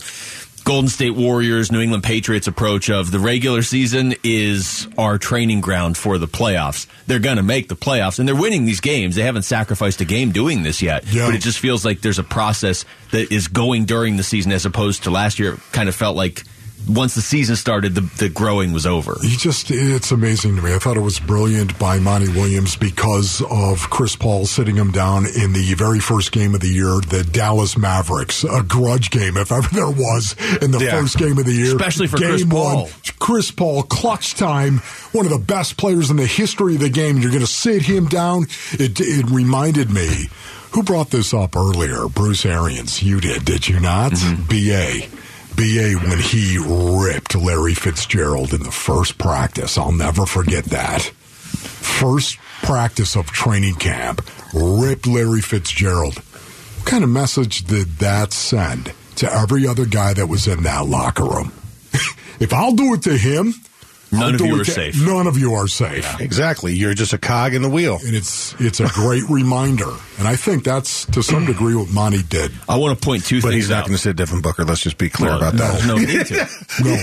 Golden 0.63 0.89
State 0.89 1.15
Warriors, 1.15 1.71
New 1.71 1.81
England 1.81 2.03
Patriots 2.03 2.45
approach 2.45 2.91
of 2.91 3.09
the 3.09 3.17
regular 3.17 3.63
season 3.63 4.13
is 4.23 4.87
our 4.95 5.17
training 5.17 5.59
ground 5.59 5.97
for 5.97 6.19
the 6.19 6.27
playoffs. 6.27 6.85
They're 7.07 7.17
going 7.17 7.37
to 7.37 7.43
make 7.43 7.67
the 7.67 7.75
playoffs 7.75 8.19
and 8.19 8.27
they're 8.27 8.35
winning 8.35 8.65
these 8.65 8.79
games. 8.79 9.15
They 9.15 9.23
haven't 9.23 9.41
sacrificed 9.41 10.01
a 10.01 10.05
game 10.05 10.31
doing 10.31 10.61
this 10.61 10.79
yet. 10.79 11.11
Yeah. 11.11 11.25
But 11.25 11.35
it 11.35 11.41
just 11.41 11.57
feels 11.57 11.83
like 11.83 12.01
there's 12.01 12.19
a 12.19 12.23
process 12.23 12.85
that 13.09 13.31
is 13.31 13.47
going 13.47 13.85
during 13.85 14.17
the 14.17 14.23
season 14.23 14.51
as 14.51 14.67
opposed 14.67 15.03
to 15.03 15.09
last 15.09 15.39
year. 15.39 15.53
It 15.53 15.59
kind 15.71 15.89
of 15.89 15.95
felt 15.95 16.15
like 16.15 16.43
once 16.87 17.15
the 17.15 17.21
season 17.21 17.55
started, 17.55 17.95
the, 17.95 18.01
the 18.17 18.29
growing 18.29 18.73
was 18.73 18.85
over. 18.85 19.17
He 19.21 19.35
just, 19.37 19.71
it's 19.71 20.11
amazing 20.11 20.55
to 20.55 20.61
me. 20.61 20.73
I 20.73 20.79
thought 20.79 20.97
it 20.97 21.01
was 21.01 21.19
brilliant 21.19 21.77
by 21.79 21.99
Monty 21.99 22.29
Williams 22.29 22.75
because 22.75 23.41
of 23.49 23.89
Chris 23.89 24.15
Paul 24.15 24.45
sitting 24.45 24.75
him 24.75 24.91
down 24.91 25.25
in 25.25 25.53
the 25.53 25.73
very 25.75 25.99
first 25.99 26.31
game 26.31 26.53
of 26.55 26.61
the 26.61 26.67
year, 26.69 26.99
the 27.07 27.23
Dallas 27.31 27.77
Mavericks, 27.77 28.43
a 28.43 28.63
grudge 28.63 29.09
game, 29.11 29.37
if 29.37 29.51
ever 29.51 29.67
there 29.73 29.89
was, 29.89 30.35
in 30.61 30.71
the 30.71 30.79
Yeah. 30.79 30.99
first 30.99 31.17
game 31.17 31.37
of 31.37 31.45
the 31.45 31.53
year. 31.53 31.75
Especially 31.75 32.07
for 32.07 32.17
game 32.17 32.29
Chris 32.29 32.45
Paul. 32.45 32.83
One, 32.83 32.91
Chris 33.19 33.51
Paul, 33.51 33.83
clutch 33.83 34.35
time, 34.35 34.79
one 35.11 35.25
of 35.25 35.31
the 35.31 35.37
best 35.39 35.77
players 35.77 36.09
in 36.09 36.17
the 36.17 36.25
history 36.25 36.75
of 36.75 36.81
the 36.81 36.89
game. 36.89 37.17
You're 37.19 37.31
going 37.31 37.41
to 37.41 37.47
sit 37.47 37.83
him 37.83 38.07
down. 38.07 38.47
It, 38.73 38.99
it 38.99 39.29
reminded 39.29 39.89
me. 39.89 40.27
Who 40.71 40.83
brought 40.83 41.09
this 41.09 41.33
up 41.33 41.55
earlier? 41.57 42.07
Bruce 42.07 42.45
Arians. 42.45 43.03
You 43.03 43.19
did, 43.19 43.43
did 43.43 43.67
you 43.67 43.79
not? 43.81 44.13
Mm-hmm. 44.13 45.09
BA. 45.09 45.20
BA 45.55 45.99
when 46.07 46.19
he 46.19 46.57
ripped 46.57 47.35
Larry 47.35 47.73
Fitzgerald 47.73 48.53
in 48.53 48.63
the 48.63 48.71
first 48.71 49.17
practice. 49.17 49.77
I'll 49.77 49.91
never 49.91 50.25
forget 50.25 50.65
that. 50.65 51.01
First 51.01 52.37
practice 52.63 53.15
of 53.15 53.27
training 53.27 53.75
camp, 53.75 54.27
ripped 54.53 55.07
Larry 55.07 55.41
Fitzgerald. 55.41 56.15
What 56.17 56.85
kind 56.85 57.03
of 57.03 57.09
message 57.09 57.65
did 57.65 57.97
that 57.97 58.33
send 58.33 58.93
to 59.17 59.31
every 59.31 59.67
other 59.67 59.85
guy 59.85 60.13
that 60.13 60.27
was 60.27 60.47
in 60.47 60.63
that 60.63 60.87
locker 60.87 61.25
room? 61.25 61.51
if 62.39 62.53
I'll 62.53 62.73
do 62.73 62.93
it 62.93 63.03
to 63.03 63.17
him, 63.17 63.53
None 64.11 64.35
of 64.35 64.41
you 64.41 64.59
are 64.59 64.63
to- 64.63 64.71
safe. 64.71 65.01
None 65.05 65.27
of 65.27 65.37
you 65.37 65.53
are 65.53 65.67
safe. 65.67 66.19
Exactly. 66.19 66.73
You're 66.73 66.93
just 66.93 67.13
a 67.13 67.17
cog 67.17 67.53
in 67.53 67.61
the 67.61 67.69
wheel. 67.69 67.97
And 68.05 68.15
it's 68.15 68.53
it's 68.59 68.79
a 68.79 68.87
great 68.87 69.23
reminder. 69.29 69.89
And 70.19 70.27
I 70.27 70.35
think 70.35 70.63
that's 70.63 71.05
to 71.07 71.23
some 71.23 71.45
degree 71.45 71.73
what 71.75 71.89
Monty 71.89 72.21
did. 72.23 72.51
I 72.69 72.77
want 72.77 72.99
to 72.99 73.03
point 73.05 73.25
two 73.25 73.37
But 73.41 73.49
things 73.49 73.51
But 73.51 73.53
he's 73.55 73.69
not 73.69 73.81
going 73.85 73.93
to 73.93 73.97
sit 73.97 74.15
Devin 74.15 74.41
Booker. 74.41 74.63
Let's 74.65 74.81
just 74.81 74.97
be 74.97 75.09
clear 75.09 75.29
Well, 75.31 75.39
about 75.39 75.53
no, 75.55 75.67
that. 75.71 75.87
no 75.87 75.95
need 75.95 76.25
to. 76.27 76.47
No. 76.83 76.93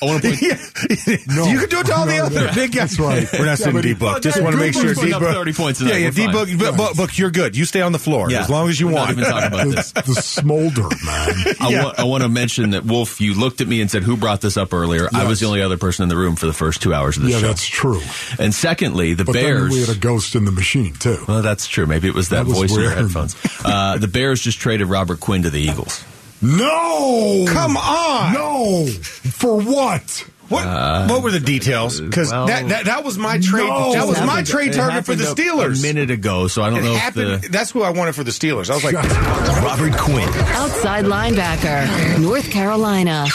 I 0.00 0.04
want 0.06 0.22
to 0.22 0.28
point. 0.30 1.26
No. 1.28 1.44
you 1.46 1.58
can 1.60 1.68
do 1.68 1.78
it 1.80 1.86
to 1.86 1.94
all 1.94 2.06
the 2.06 2.16
No, 2.16 2.24
other 2.26 2.44
yeah, 2.46 2.54
big 2.54 2.72
guys. 2.72 2.96
that's 2.96 3.00
right. 3.00 3.28
We're 3.38 3.46
not 3.46 3.58
Yeah, 3.60 3.80
D 3.80 3.94
Book. 3.94 4.22
Just 4.22 4.40
want 4.40 4.52
to 4.54 4.58
make 4.60 4.72
sure 4.74 4.82
D-Book's 4.82 4.98
D 4.98 5.00
putting 5.12 5.14
up 5.14 5.20
Book 5.22 5.34
30 5.34 5.52
points 5.52 5.78
tonight. 5.78 5.90
Yeah, 5.92 5.96
yeah, 5.98 6.04
We're 6.06 6.10
D 6.12 6.26
Book. 6.26 6.48
fine. 6.48 6.76
Book, 6.76 6.96
Book, 6.96 7.18
you're 7.18 7.30
good. 7.30 7.56
You 7.56 7.64
stay 7.64 7.80
on 7.82 7.92
the 7.92 7.98
floor 7.98 8.30
Yeah. 8.30 8.40
as 8.42 8.50
long 8.50 8.68
as 8.68 8.78
you 8.80 8.86
We're 8.86 8.92
not 8.94 9.06
want. 9.08 9.18
even 9.18 9.24
talking 9.30 9.46
about 9.48 9.64
The, 9.66 9.74
this. 9.74 9.92
the 9.92 10.14
smolder, 10.22 10.82
man. 10.82 11.54
I, 11.60 11.82
want, 11.82 11.98
I 11.98 12.04
want 12.04 12.22
to 12.22 12.28
mention 12.28 12.70
that 12.70 12.84
Wolf. 12.84 13.20
You 13.20 13.34
looked 13.34 13.60
at 13.60 13.68
me 13.68 13.80
and 13.80 13.90
said, 13.90 14.02
"Who 14.02 14.16
brought 14.16 14.40
this 14.40 14.56
up 14.56 14.72
earlier?" 14.72 15.08
I 15.12 15.24
was 15.26 15.40
the 15.40 15.46
only 15.46 15.62
other 15.62 15.76
person 15.78 16.02
in 16.04 16.08
the 16.08 16.16
room 16.16 16.31
for 16.36 16.46
the 16.46 16.52
first 16.52 16.82
two 16.82 16.92
hours 16.94 17.16
of 17.16 17.22
the 17.24 17.30
Yeah, 17.30 17.40
show. 17.40 17.46
that's 17.48 17.66
true. 17.66 18.00
And 18.38 18.54
secondly, 18.54 19.14
the 19.14 19.24
But 19.24 19.32
then 19.34 19.44
Bears. 19.44 19.70
we 19.72 19.80
had 19.80 19.88
a 19.90 19.98
ghost 19.98 20.34
in 20.34 20.44
the 20.44 20.52
machine 20.52 20.94
too. 20.94 21.22
well, 21.28 21.42
that's 21.42 21.66
true. 21.66 21.86
Maybe 21.86 22.08
it 22.08 22.14
was 22.14 22.28
that, 22.30 22.44
That 22.44 22.46
was 22.48 22.58
voice 22.58 22.72
in 22.74 22.80
your 22.80 22.90
headphones. 22.92 23.36
Uh, 23.64 23.98
the 23.98 24.08
Bears 24.08 24.40
just 24.40 24.58
traded 24.58 24.86
Robert 24.88 25.20
Quinn 25.20 25.42
to 25.42 25.50
the 25.50 25.60
Eagles. 25.60 26.04
No, 26.44 27.44
Come 27.48 27.76
on. 27.76 28.32
no. 28.32 28.86
For 28.88 29.60
what? 29.60 30.26
What, 30.52 30.66
uh, 30.66 31.06
what 31.08 31.22
were 31.22 31.30
the 31.30 31.40
details? 31.40 32.00
Because 32.00 32.30
well- 32.30 32.46
that, 32.46 32.68
that 32.68 32.84
that 32.86 33.04
was 33.04 33.16
my 33.18 33.38
trade. 33.38 33.66
No. 33.68 33.92
that 33.94 34.06
was 34.06 34.20
my 34.20 34.42
trade 34.42 34.72
target 34.72 35.04
for 35.04 35.14
the 35.14 35.24
happened 35.24 35.38
a- 35.38 35.42
Steelers. 35.42 35.78
a 35.78 35.82
minute 35.82 36.10
ago. 36.10 36.46
So 36.48 36.62
I 36.62 36.70
don't 36.70 36.80
it 36.80 36.82
know 36.84 36.94
happened. 36.94 37.30
if 37.32 37.40
the 37.42 37.48
That's 37.48 37.70
who 37.70 37.82
I 37.82 37.90
wanted 37.90 38.14
for 38.14 38.22
the 38.24 38.30
Steelers. 38.32 38.70
I 38.70 38.74
was 38.74 38.84
like, 38.84 38.94
Robert 39.62 39.96
Quinn. 39.98 40.28
Outside 40.28 41.04
linebacker, 41.06 42.20
North 42.20 42.50
Carolina. 42.50 43.26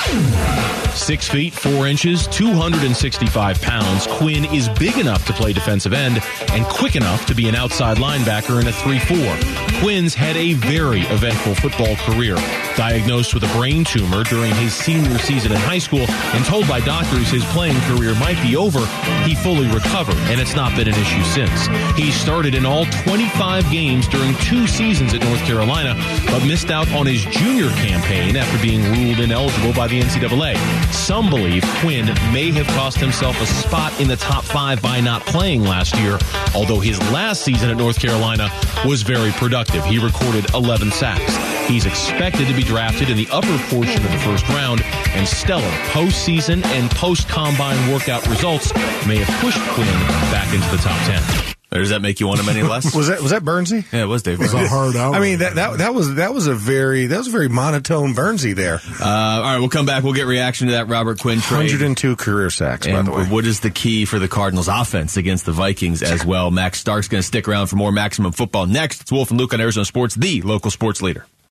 Six 0.93 1.27
feet, 1.29 1.53
four 1.53 1.87
inches, 1.87 2.25
265 2.27 3.61
pounds. 3.61 4.07
Quinn 4.07 4.45
is 4.45 4.67
big 4.69 4.97
enough 4.97 5.25
to 5.27 5.33
play 5.33 5.53
defensive 5.53 5.93
end 5.93 6.21
and 6.51 6.65
quick 6.65 6.95
enough 6.95 7.25
to 7.27 7.35
be 7.35 7.47
an 7.47 7.55
outside 7.55 7.97
linebacker 7.97 8.59
in 8.61 8.67
a 8.67 8.71
3 8.71 8.99
4. 8.99 9.66
Quinn's 9.79 10.15
had 10.15 10.35
a 10.35 10.53
very 10.53 11.01
eventful 11.01 11.53
football 11.53 11.95
career. 11.97 12.35
Diagnosed 12.75 13.35
with 13.35 13.43
a 13.43 13.57
brain 13.57 13.83
tumor 13.83 14.23
during 14.23 14.53
his 14.55 14.73
senior 14.73 15.19
season 15.19 15.51
in 15.51 15.57
high 15.59 15.77
school 15.77 16.05
and 16.09 16.43
told 16.45 16.67
by 16.67 16.79
doctors 16.79 17.29
his 17.29 17.45
playing 17.45 17.79
career 17.81 18.15
might 18.15 18.41
be 18.41 18.55
over, 18.55 18.79
he 19.23 19.35
fully 19.35 19.67
recovered, 19.67 20.17
and 20.31 20.41
it's 20.41 20.55
not 20.55 20.75
been 20.75 20.87
an 20.87 20.95
issue 20.95 21.23
since. 21.23 21.67
He 21.95 22.11
started 22.11 22.55
in 22.55 22.65
all 22.65 22.85
25 23.03 23.69
games 23.69 24.07
during 24.07 24.33
two 24.37 24.65
seasons 24.65 25.13
at 25.13 25.21
North 25.21 25.43
Carolina, 25.45 25.93
but 26.25 26.43
missed 26.45 26.71
out 26.71 26.91
on 26.93 27.05
his 27.05 27.23
junior 27.25 27.69
campaign 27.77 28.35
after 28.35 28.59
being 28.61 28.81
ruled 28.93 29.19
ineligible 29.19 29.73
by 29.73 29.87
the 29.87 30.01
NCAA. 30.01 30.57
Some 30.91 31.29
believe 31.29 31.63
Quinn 31.81 32.05
may 32.33 32.51
have 32.51 32.67
cost 32.67 32.97
himself 32.97 33.39
a 33.41 33.45
spot 33.45 33.99
in 34.01 34.07
the 34.07 34.17
top 34.17 34.43
five 34.43 34.81
by 34.81 35.01
not 35.01 35.21
playing 35.27 35.63
last 35.63 35.95
year, 35.97 36.17
although 36.55 36.79
his 36.79 36.99
last 37.11 37.43
season 37.43 37.69
at 37.69 37.77
North 37.77 37.99
Carolina 37.99 38.49
was 38.83 39.03
very 39.03 39.31
productive. 39.31 39.66
If 39.73 39.85
he 39.85 39.99
recorded 39.99 40.53
11 40.53 40.91
sacks. 40.91 41.35
He's 41.67 41.85
expected 41.85 42.47
to 42.47 42.53
be 42.53 42.63
drafted 42.63 43.09
in 43.09 43.17
the 43.17 43.27
upper 43.31 43.57
portion 43.69 44.05
of 44.05 44.11
the 44.11 44.19
first 44.19 44.47
round, 44.49 44.81
and 44.83 45.27
stellar 45.27 45.69
postseason 45.91 46.65
and 46.67 46.89
post 46.91 47.27
combine 47.27 47.91
workout 47.91 48.25
results 48.27 48.73
may 49.05 49.17
have 49.17 49.41
pushed 49.41 49.61
Quinn 49.73 49.87
back 50.31 50.53
into 50.53 50.69
the 50.69 50.77
top 50.77 50.97
10. 51.07 51.56
Or 51.69 51.79
does 51.79 51.89
that 51.89 52.01
make 52.01 52.21
you 52.21 52.27
want 52.27 52.39
him 52.39 52.47
any 52.47 52.61
less? 52.67 52.95
was 52.95 53.07
that 53.09 53.21
was 53.21 53.31
that 53.31 53.43
Bernsey? 53.43 53.85
Yeah, 53.91 54.03
it 54.03 54.07
was 54.07 54.23
Dave. 54.23 54.39
It 54.39 54.43
was 54.43 54.53
a 54.53 54.67
hard 54.67 54.95
out. 54.95 55.15
I 55.15 55.19
mean 55.19 55.39
that, 55.39 55.55
that 55.55 55.79
that 55.79 55.93
was 55.93 56.15
that 56.15 56.33
was 56.33 56.47
a 56.47 56.55
very 56.55 57.07
that 57.07 57.17
was 57.17 57.27
a 57.27 57.31
very 57.31 57.49
monotone 57.49 58.13
Bernsey 58.13 58.55
there. 58.55 58.75
Uh, 59.01 59.05
all 59.05 59.41
right, 59.41 59.59
we'll 59.59 59.67
come 59.69 59.85
back. 59.85 60.03
We'll 60.03 60.13
get 60.13 60.27
reaction 60.27 60.67
to 60.67 60.73
that 60.73 60.87
Robert 60.87 61.19
Quinn 61.19 61.41
trade. 61.41 61.57
102 61.71 62.15
career 62.15 62.49
sacks, 62.49 62.87
by 62.87 63.01
the 63.01 63.11
way. 63.11 63.25
what 63.25 63.45
is 63.45 63.59
the 63.59 63.69
key 63.71 64.05
for 64.05 64.17
the 64.17 64.29
Cardinals 64.29 64.69
offense 64.69 65.17
against 65.17 65.45
the 65.45 65.51
Vikings 65.51 66.01
as 66.01 66.25
well? 66.25 66.51
Max 66.51 66.79
Starks 66.79 67.09
going 67.09 67.19
to 67.21 67.27
stick 67.27 67.47
around 67.49 67.67
for 67.67 67.75
more 67.75 67.91
maximum 67.91 68.31
football 68.31 68.65
next. 68.65 69.01
It's 69.01 69.11
Wolf 69.11 69.31
and 69.31 69.39
Luke 69.39 69.53
on 69.53 69.59
Arizona 69.59 69.83
Sports, 69.85 70.15
the 70.15 70.41
local 70.43 70.71
sports 70.71 71.01
leader. 71.01 71.25